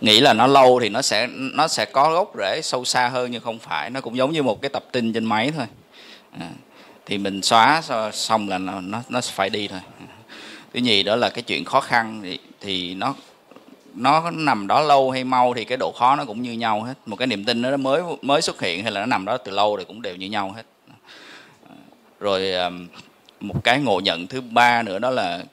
Nghĩ 0.00 0.20
là 0.20 0.32
nó 0.32 0.46
lâu 0.46 0.80
thì 0.82 0.88
nó 0.88 1.02
sẽ 1.02 1.26
nó 1.30 1.68
sẽ 1.68 1.84
có 1.84 2.12
gốc 2.12 2.32
rễ 2.38 2.60
sâu 2.62 2.84
xa 2.84 3.08
hơn 3.08 3.30
nhưng 3.30 3.42
không 3.42 3.58
phải. 3.58 3.90
Nó 3.90 4.00
cũng 4.00 4.16
giống 4.16 4.32
như 4.32 4.42
một 4.42 4.62
cái 4.62 4.68
tập 4.68 4.84
tin 4.92 5.12
trên 5.12 5.24
máy 5.24 5.52
thôi. 5.56 5.66
À, 6.40 6.48
thì 7.06 7.18
mình 7.18 7.42
xóa 7.42 7.82
xong 8.12 8.48
là 8.48 8.58
nó 8.58 8.80
nó, 8.80 9.02
nó 9.08 9.20
phải 9.20 9.50
đi 9.50 9.68
thôi. 9.68 9.80
Thứ 10.74 10.80
nhì 10.80 11.02
đó 11.02 11.16
là 11.16 11.30
cái 11.30 11.42
chuyện 11.42 11.64
khó 11.64 11.80
khăn 11.80 12.20
thì, 12.22 12.38
thì 12.60 12.94
nó 12.94 13.14
nó 13.94 14.30
nằm 14.30 14.66
đó 14.66 14.80
lâu 14.80 15.10
hay 15.10 15.24
mau 15.24 15.54
thì 15.54 15.64
cái 15.64 15.78
độ 15.78 15.92
khó 15.98 16.16
nó 16.16 16.24
cũng 16.24 16.42
như 16.42 16.52
nhau 16.52 16.82
hết. 16.82 16.94
Một 17.06 17.16
cái 17.16 17.26
niềm 17.26 17.44
tin 17.44 17.62
nó 17.62 17.76
mới 17.76 18.02
mới 18.22 18.42
xuất 18.42 18.60
hiện 18.60 18.82
hay 18.82 18.92
là 18.92 19.00
nó 19.00 19.06
nằm 19.06 19.24
đó 19.24 19.36
từ 19.36 19.52
lâu 19.52 19.76
thì 19.78 19.84
cũng 19.84 20.02
đều 20.02 20.16
như 20.16 20.26
nhau 20.26 20.52
hết. 20.56 20.62
Rồi 22.20 22.52
một 23.40 23.64
cái 23.64 23.80
ngộ 23.80 24.00
nhận 24.00 24.26
thứ 24.26 24.40
ba 24.40 24.82
nữa 24.82 24.98
đó 24.98 25.10
là 25.10 25.44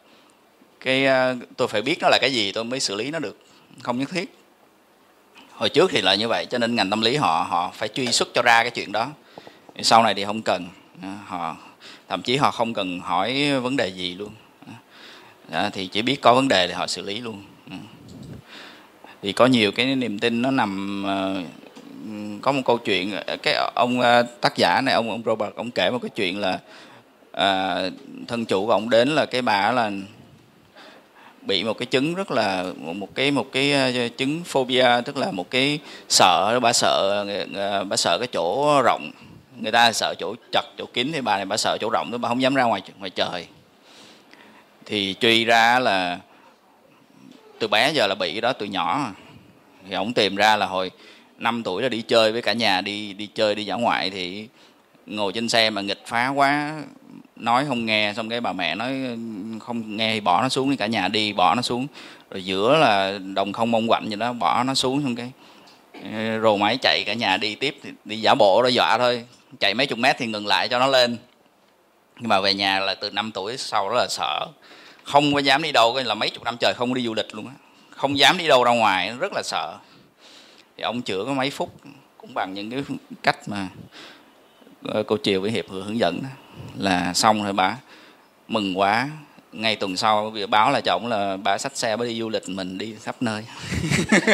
cái 0.80 1.06
ờ, 1.06 1.36
tôi 1.58 1.68
phải 1.68 1.82
biết 1.82 1.98
nó 2.02 2.10
là 2.10 2.18
cái 2.22 2.34
gì 2.34 2.52
tôi 2.52 2.64
mới 2.64 2.80
xử 2.80 2.96
lý 2.96 3.12
nó 3.12 3.20
được. 3.20 3.38
Không 3.82 4.00
nhất 4.00 4.10
thiết. 4.10 4.38
Hồi 5.52 5.70
trước 5.70 5.92
thì 5.92 6.02
là 6.02 6.16
như 6.16 6.28
vậy, 6.28 6.46
cho 6.46 6.58
nên 6.58 6.76
ngành 6.76 6.90
tâm 6.90 7.02
lý 7.02 7.16
họ 7.16 7.48
họ 7.50 7.72
phải 7.74 7.90
truy 7.90 8.08
xuất 8.08 8.28
cho 8.34 8.42
ra 8.42 8.64
cái 8.64 8.72
chuyện 8.72 8.92
đó. 8.92 9.10
Sau 9.82 10.04
này 10.04 10.14
thì 10.14 10.26
không 10.26 10.42
cần. 10.42 10.68
Ờ, 11.02 11.10
họ, 11.26 11.58
thậm 12.10 12.22
chí 12.22 12.38
họ 12.38 12.52
không 12.52 12.74
cần 12.74 13.00
hỏi 13.00 13.60
vấn 13.60 13.78
đề 13.78 13.88
gì 13.88 14.16
luôn 14.16 14.30
đó, 15.54 15.70
thì 15.74 15.88
chỉ 15.88 16.02
biết 16.02 16.22
có 16.22 16.34
vấn 16.34 16.48
đề 16.48 16.68
thì 16.68 16.74
họ 16.74 16.88
xử 16.88 17.02
lý 17.02 17.20
luôn. 17.22 17.44
Ừ. 17.70 17.76
Thì 19.22 19.32
có 19.32 19.46
nhiều 19.46 19.72
cái 19.72 19.96
niềm 19.96 20.20
tin 20.20 20.42
nó 20.42 20.52
nằm 20.52 21.04
ờ, 21.04 21.42
có 22.42 22.52
một 22.52 22.62
câu 22.66 22.78
chuyện 22.78 23.12
cái 23.44 23.54
ông 23.76 24.02
ờ, 24.02 24.24
tác 24.42 24.58
giả 24.58 24.82
này 24.82 24.94
ông 24.94 25.10
ông 25.10 25.22
Robert 25.26 25.56
ông 25.56 25.72
kể 25.72 25.90
một 25.92 26.00
cái 26.02 26.10
chuyện 26.10 26.40
là 26.40 26.60
à, 27.32 27.82
thân 28.28 28.46
chủ 28.46 28.66
của 28.66 28.72
ông 28.72 28.90
đến 28.90 29.10
là 29.10 29.26
cái 29.26 29.42
bà 29.42 29.72
là 29.72 29.92
bị 31.42 31.64
một 31.64 31.78
cái 31.78 31.86
chứng 31.86 32.16
rất 32.16 32.32
là 32.32 32.66
một 32.78 33.16
cái 33.16 33.32
một 33.32 33.46
cái 33.52 34.10
chứng 34.18 34.44
phobia 34.44 35.02
tức 35.06 35.18
là 35.18 35.32
một 35.32 35.50
cái 35.50 35.80
sợ 36.10 36.60
bà 36.60 36.74
sợ 36.74 37.26
bà 37.90 37.96
sợ 37.96 38.18
cái 38.18 38.28
chỗ 38.28 38.82
rộng. 38.82 39.12
Người 39.60 39.72
ta 39.72 39.92
sợ 39.92 40.14
chỗ 40.20 40.36
chật 40.52 40.66
chỗ 40.78 40.86
kín 40.94 41.12
thì 41.14 41.22
bà 41.22 41.36
này 41.36 41.46
bà 41.46 41.58
sợ 41.58 41.78
chỗ 41.82 41.90
rộng 41.90 42.12
đó 42.12 42.18
bà 42.18 42.30
không 42.30 42.42
dám 42.42 42.56
ra 42.56 42.64
ngoài 42.64 42.82
ngoài 43.00 43.10
trời 43.10 43.48
thì 44.86 45.16
truy 45.20 45.46
ra 45.46 45.80
là 45.80 46.20
từ 47.60 47.68
bé 47.68 47.92
giờ 47.92 48.08
là 48.08 48.16
bị 48.16 48.32
cái 48.32 48.42
đó 48.42 48.54
từ 48.54 48.66
nhỏ. 48.66 49.12
Thì 49.88 49.96
ông 49.96 50.14
tìm 50.14 50.36
ra 50.36 50.56
là 50.56 50.66
hồi 50.66 50.92
5 51.38 51.64
tuổi 51.64 51.84
là 51.84 51.90
đi 51.90 52.02
chơi 52.02 52.32
với 52.32 52.42
cả 52.42 52.54
nhà, 52.54 52.82
đi 52.82 53.14
đi 53.14 53.28
chơi 53.36 53.56
đi 53.56 53.66
dã 53.66 53.76
ngoại 53.76 54.10
thì 54.10 54.48
ngồi 55.06 55.34
trên 55.34 55.50
xe 55.50 55.70
mà 55.70 55.82
nghịch 55.82 56.04
phá 56.06 56.28
quá, 56.28 56.82
nói 57.36 57.66
không 57.68 57.86
nghe, 57.86 58.14
xong 58.16 58.30
cái 58.30 58.42
bà 58.42 58.54
mẹ 58.54 58.76
nói 58.76 59.18
không 59.60 59.98
nghe 59.98 60.14
thì 60.14 60.20
bỏ 60.20 60.42
nó 60.42 60.50
xuống 60.50 60.70
đi, 60.70 60.76
cả 60.76 60.88
nhà 60.88 61.08
đi 61.08 61.34
bỏ 61.34 61.56
nó 61.56 61.62
xuống. 61.62 61.88
Rồi 62.32 62.46
giữa 62.46 62.78
là 62.78 63.20
đồng 63.36 63.54
không 63.54 63.72
mong 63.72 63.88
quạnh 63.88 64.10
gì 64.10 64.16
đó, 64.16 64.34
bỏ 64.34 64.64
nó 64.64 64.74
xuống 64.74 65.04
xong 65.04 65.16
cái 65.16 65.32
ờ, 66.14 66.40
rồ 66.40 66.58
máy 66.58 66.78
chạy 66.82 67.04
cả 67.06 67.14
nhà 67.14 67.38
đi 67.38 67.56
tiếp, 67.56 67.78
thì 67.84 67.90
đi 68.06 68.22
giả 68.22 68.36
bộ 68.36 68.62
đó 68.64 68.68
dọa 68.68 68.98
thôi. 68.98 69.24
Chạy 69.60 69.74
mấy 69.74 69.88
chục 69.88 70.00
mét 70.00 70.16
thì 70.20 70.26
ngừng 70.26 70.48
lại 70.48 70.68
cho 70.68 70.80
nó 70.80 70.88
lên. 70.88 71.18
Nhưng 72.20 72.30
mà 72.30 72.40
về 72.40 72.54
nhà 72.54 72.80
là 72.80 72.96
từ 72.96 73.12
5 73.12 73.32
tuổi 73.32 73.58
sau 73.58 73.90
đó 73.90 73.96
là 73.96 74.08
sợ 74.10 74.48
không 75.04 75.34
có 75.34 75.40
dám 75.40 75.62
đi 75.62 75.72
đâu 75.72 76.00
là 76.06 76.14
mấy 76.14 76.30
chục 76.30 76.44
năm 76.44 76.58
trời 76.60 76.74
không 76.74 76.94
đi 76.94 77.06
du 77.06 77.14
lịch 77.14 77.36
luôn 77.36 77.48
á. 77.48 77.54
Không 77.90 78.18
dám 78.18 78.38
đi 78.38 78.48
đâu 78.48 78.64
ra 78.64 78.72
ngoài 78.72 79.14
rất 79.20 79.34
là 79.34 79.42
sợ. 79.44 79.78
Thì 80.78 80.84
ông 80.84 81.02
chữa 81.02 81.24
có 81.26 81.34
mấy 81.34 81.50
phút 81.50 81.76
cũng 82.18 82.34
bằng 82.34 82.54
những 82.54 82.70
cái 82.70 82.84
cách 83.24 83.48
mà 83.48 83.68
ờ, 84.84 85.04
cô 85.04 85.18
triều 85.24 85.42
với 85.42 85.52
hiệp 85.52 85.70
hướng 85.70 86.00
dẫn 86.00 86.20
đó. 86.24 86.30
Là 86.78 87.14
xong 87.14 87.44
rồi 87.44 87.54
bà 87.54 87.78
mừng 88.48 88.80
quá. 88.80 89.10
Ngay 89.52 89.76
tuần 89.76 89.98
sau 89.98 90.34
báo 90.50 90.72
là 90.72 90.82
chồng 90.82 91.08
là 91.08 91.38
bà 91.38 91.58
xách 91.58 91.78
xe 91.78 91.98
bà 91.98 92.06
đi 92.06 92.20
du 92.20 92.30
lịch, 92.30 92.50
mình 92.50 92.78
đi 92.78 92.96
khắp 93.02 93.16
nơi. 93.22 93.46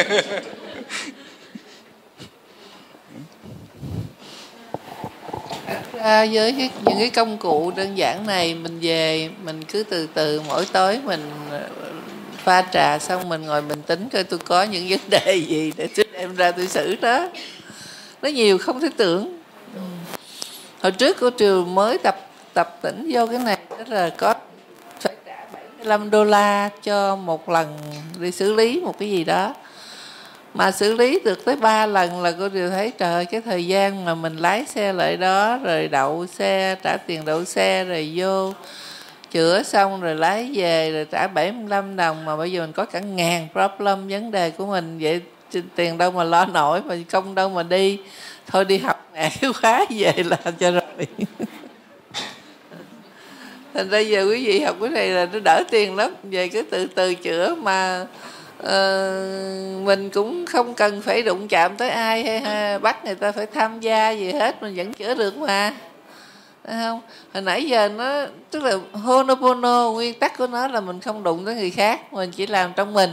ra 6.04 6.26
với 6.32 6.54
cái, 6.58 6.70
những 6.84 6.98
cái 6.98 7.10
công 7.10 7.38
cụ 7.38 7.72
đơn 7.76 7.98
giản 7.98 8.26
này 8.26 8.54
mình 8.54 8.78
về 8.82 9.30
mình 9.44 9.64
cứ 9.64 9.82
từ 9.82 10.08
từ 10.14 10.42
mỗi 10.48 10.66
tối 10.72 11.00
mình 11.04 11.30
ờ, 11.50 11.60
pha 12.36 12.62
trà 12.72 12.98
xong 12.98 13.28
mình 13.28 13.42
ngồi 13.42 13.62
mình 13.62 13.82
tính 13.82 14.08
coi 14.12 14.24
tôi 14.24 14.38
có 14.38 14.62
những 14.62 14.88
vấn 14.88 15.00
đề 15.08 15.34
gì 15.34 15.72
để 15.76 15.88
tôi 15.96 16.06
đem 16.12 16.36
ra 16.36 16.52
tôi 16.52 16.66
xử 16.66 16.96
đó 16.96 17.28
nó 18.22 18.28
nhiều 18.28 18.58
không 18.58 18.80
thể 18.80 18.88
tưởng 18.96 19.40
ừ. 19.74 19.80
hồi 20.82 20.92
trước 20.92 21.16
cô 21.20 21.30
triều 21.38 21.64
mới 21.64 21.98
tập 21.98 22.16
tập 22.54 22.78
tỉnh 22.82 23.10
vô 23.12 23.26
cái 23.26 23.38
này 23.38 23.58
đó 23.70 23.76
là 23.86 24.10
có 24.16 24.34
phải 25.00 25.14
trả 25.26 25.44
75 25.52 26.10
đô 26.10 26.24
la 26.24 26.70
cho 26.82 27.16
một 27.16 27.48
lần 27.48 27.78
đi 28.18 28.30
xử 28.30 28.54
lý 28.54 28.80
một 28.80 28.98
cái 28.98 29.10
gì 29.10 29.24
đó 29.24 29.54
mà 30.54 30.70
xử 30.70 30.94
lý 30.94 31.18
được 31.24 31.44
tới 31.44 31.56
ba 31.56 31.86
lần 31.86 32.22
là 32.22 32.32
cô 32.38 32.48
đều 32.48 32.70
thấy, 32.70 32.92
trời 32.98 33.24
cái 33.24 33.40
thời 33.40 33.66
gian 33.66 34.04
mà 34.04 34.14
mình 34.14 34.36
lái 34.36 34.64
xe 34.66 34.92
lại 34.92 35.16
đó, 35.16 35.58
rồi 35.62 35.88
đậu 35.88 36.26
xe, 36.26 36.76
trả 36.82 36.96
tiền 36.96 37.24
đậu 37.24 37.44
xe, 37.44 37.84
rồi 37.84 38.12
vô 38.16 38.52
chữa 39.30 39.62
xong 39.62 40.00
rồi 40.00 40.14
lái 40.14 40.50
về, 40.54 40.92
rồi 40.92 41.06
trả 41.10 41.26
75 41.26 41.96
đồng. 41.96 42.24
Mà 42.24 42.36
bây 42.36 42.52
giờ 42.52 42.60
mình 42.60 42.72
có 42.72 42.84
cả 42.84 43.00
ngàn 43.00 43.48
problem 43.52 44.08
vấn 44.08 44.30
đề 44.30 44.50
của 44.50 44.66
mình. 44.66 44.98
Vậy 45.00 45.20
tiền 45.74 45.98
đâu 45.98 46.10
mà 46.10 46.24
lo 46.24 46.44
nổi, 46.44 46.82
mà 46.82 46.96
công 47.10 47.34
đâu 47.34 47.48
mà 47.48 47.62
đi. 47.62 47.98
Thôi 48.46 48.64
đi 48.64 48.78
học 48.78 49.10
mẹ 49.14 49.30
cái 49.40 49.52
khóa 49.52 49.84
về 49.90 50.12
làm 50.16 50.54
cho 50.60 50.70
rồi. 50.70 50.82
Thành 53.74 53.90
ra 53.90 53.98
giờ 53.98 54.26
quý 54.30 54.46
vị 54.46 54.60
học 54.60 54.76
cái 54.80 54.88
này 54.88 55.08
là 55.08 55.26
nó 55.32 55.38
đỡ 55.44 55.62
tiền 55.70 55.96
lắm. 55.96 56.14
Về 56.22 56.48
cứ 56.48 56.62
từ 56.62 56.86
từ 56.86 57.14
chữa 57.14 57.54
mà 57.54 58.06
uh, 58.60 59.86
mình 59.86 60.10
cũng 60.10 60.46
không 60.46 60.74
cần 60.74 61.02
phải 61.02 61.22
đụng 61.22 61.48
chạm 61.48 61.76
tới 61.76 61.90
ai 61.90 62.24
hay, 62.24 62.40
ha, 62.40 62.78
bắt 62.78 63.04
người 63.04 63.14
ta 63.14 63.32
phải 63.32 63.46
tham 63.46 63.80
gia 63.80 64.10
gì 64.10 64.32
hết 64.32 64.62
mình 64.62 64.74
vẫn 64.74 64.92
chữa 64.92 65.14
được 65.14 65.36
mà. 65.36 65.74
Đấy 66.64 66.76
không? 66.82 67.00
Hồi 67.34 67.42
nãy 67.42 67.64
giờ 67.64 67.88
nó 67.88 68.26
tức 68.50 68.62
là 68.62 68.72
Honopono 68.92 69.90
nguyên 69.90 70.18
tắc 70.18 70.38
của 70.38 70.46
nó 70.46 70.68
là 70.68 70.80
mình 70.80 71.00
không 71.00 71.22
đụng 71.22 71.44
tới 71.44 71.54
người 71.54 71.70
khác 71.70 72.12
mình 72.12 72.30
chỉ 72.30 72.46
làm 72.46 72.72
trong 72.76 72.94
mình. 72.94 73.10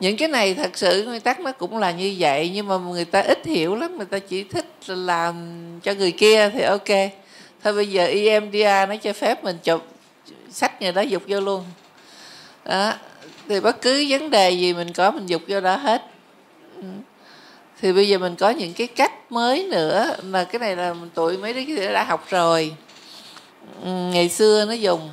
Những 0.00 0.16
cái 0.16 0.28
này 0.28 0.54
thật 0.54 0.70
sự 0.74 1.04
nguyên 1.04 1.20
tắc 1.20 1.40
nó 1.40 1.52
cũng 1.52 1.78
là 1.78 1.90
như 1.90 2.16
vậy 2.18 2.50
nhưng 2.54 2.68
mà 2.68 2.76
người 2.76 3.04
ta 3.04 3.20
ít 3.20 3.46
hiểu 3.46 3.74
lắm 3.74 3.96
người 3.96 4.06
ta 4.06 4.18
chỉ 4.18 4.44
thích 4.44 4.66
làm 4.86 5.34
cho 5.82 5.94
người 5.94 6.12
kia 6.12 6.50
thì 6.54 6.62
ok. 6.62 7.10
Thôi 7.64 7.72
bây 7.74 7.90
giờ 7.90 8.04
EMDR 8.06 8.88
nó 8.88 8.96
cho 9.02 9.12
phép 9.12 9.44
mình 9.44 9.58
chụp 9.62 9.86
sách 10.50 10.82
người 10.82 10.92
đó 10.92 11.02
dục 11.02 11.22
vô 11.28 11.40
luôn. 11.40 11.64
Đó 12.64 12.92
thì 13.50 13.60
bất 13.60 13.82
cứ 13.82 14.06
vấn 14.08 14.30
đề 14.30 14.50
gì 14.50 14.72
mình 14.72 14.92
có 14.92 15.10
mình 15.10 15.26
dục 15.26 15.42
vô 15.48 15.60
đó 15.60 15.76
hết. 15.76 16.02
Ừ. 16.76 16.82
Thì 17.80 17.92
bây 17.92 18.08
giờ 18.08 18.18
mình 18.18 18.36
có 18.36 18.50
những 18.50 18.72
cái 18.72 18.86
cách 18.86 19.32
mới 19.32 19.68
nữa 19.70 20.16
mà 20.22 20.44
cái 20.44 20.58
này 20.58 20.76
là 20.76 20.94
tụi 21.14 21.36
mấy 21.36 21.52
đứa 21.52 21.92
đã 21.92 22.04
học 22.04 22.26
rồi. 22.28 22.72
Ừ, 23.84 23.90
ngày 23.90 24.28
xưa 24.28 24.64
nó 24.64 24.72
dùng. 24.72 25.10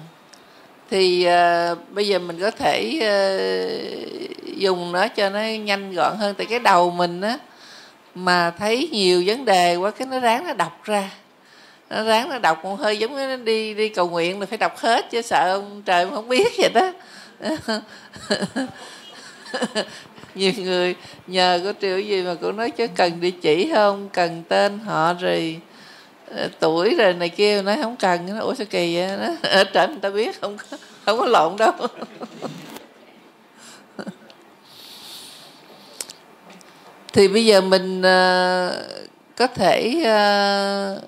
Thì 0.90 1.28
uh, 1.28 1.78
bây 1.90 2.08
giờ 2.08 2.20
mình 2.20 2.40
có 2.40 2.52
thể 2.52 3.00
uh, 3.00 4.58
dùng 4.58 4.92
nó 4.92 5.08
cho 5.08 5.30
nó 5.30 5.40
nhanh 5.40 5.94
gọn 5.94 6.18
hơn. 6.18 6.36
Tại 6.38 6.46
cái 6.46 6.60
đầu 6.60 6.92
mình 6.92 7.22
á 7.22 7.38
mà 8.16 8.52
thấy 8.60 8.90
nhiều 8.92 9.24
vấn 9.26 9.46
đề 9.46 9.76
quá 9.76 9.92
cái 9.92 10.08
nó 10.12 10.20
ráng 10.20 10.48
nó 10.48 10.54
đọc 10.54 10.84
ra. 10.84 11.12
Nó 11.90 12.04
ráng 12.04 12.30
nó 12.30 12.40
đọc 12.40 12.64
một 12.64 12.76
hơi 12.80 12.98
giống 12.98 13.16
như 13.16 13.28
nó 13.28 13.36
đi 13.36 13.74
đi 13.74 13.90
cầu 13.90 14.10
nguyện 14.10 14.40
là 14.40 14.46
phải 14.46 14.58
đọc 14.58 14.78
hết 14.78 15.12
chứ 15.12 15.22
sợ 15.22 15.54
ông 15.54 15.82
trời 15.86 16.08
không 16.10 16.28
biết 16.28 16.48
vậy 16.58 16.70
đó 16.74 16.92
nhiều 20.36 20.52
người 20.58 20.96
nhờ 21.28 21.62
có 21.64 21.74
triệu 21.82 22.00
gì 22.00 22.22
mà 22.22 22.36
cũng 22.42 22.58
nói 22.58 22.72
chứ 22.72 22.88
cần 22.96 23.22
địa 23.22 23.32
chỉ 23.32 23.72
không 23.74 24.10
cần 24.14 24.44
tên 24.48 24.80
họ 24.80 25.14
rồi 25.14 25.60
ờ, 26.32 26.50
tuổi 26.60 26.96
rồi 26.96 27.14
này 27.14 27.30
kia 27.30 27.62
nói 27.62 27.78
không 27.82 27.96
cần 27.96 28.36
nó 28.36 28.40
ủa 28.40 28.54
sao 28.54 28.68
kỳ 28.70 28.96
vậy 28.96 29.18
nó 29.18 29.28
ở 29.50 29.64
trển 29.74 29.92
người 29.92 30.00
ta 30.02 30.10
biết 30.10 30.42
không 30.42 30.58
có 30.58 30.78
không 31.06 31.20
có 31.20 31.26
lộn 31.26 31.58
đâu. 31.58 31.72
Thì 37.14 37.28
bây 37.28 37.46
giờ 37.46 37.62
mình 37.62 38.00
uh, 38.00 38.74
có 39.36 39.48
thể 39.48 39.94
uh, 40.00 41.04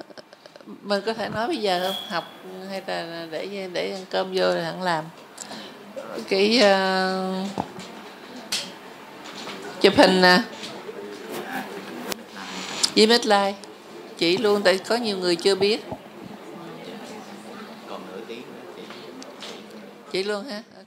mình 0.82 1.02
có 1.06 1.14
thể 1.14 1.30
nói 1.30 1.48
bây 1.48 1.58
giờ 1.58 1.80
không? 1.84 1.96
Học 2.10 2.24
hay 2.70 2.82
là 2.88 3.28
để 3.32 3.68
để 3.74 3.92
ăn 3.92 4.06
cơm 4.10 4.28
vô 4.34 4.46
rồi 4.46 4.64
hẳn 4.64 4.82
làm? 4.82 5.06
Cái 6.30 6.62
uh, 6.62 7.48
chụp 9.82 9.94
hình 9.98 10.22
nè. 10.22 10.42
Với 12.96 13.08
like 13.08 13.54
chỉ 14.18 14.38
luôn 14.38 14.62
tại 14.62 14.78
có 14.78 14.96
nhiều 14.96 15.18
người 15.18 15.36
chưa 15.36 15.56
biết. 15.56 15.86
Chỉ 20.12 20.24
luôn 20.24 20.46
ha 20.46 20.79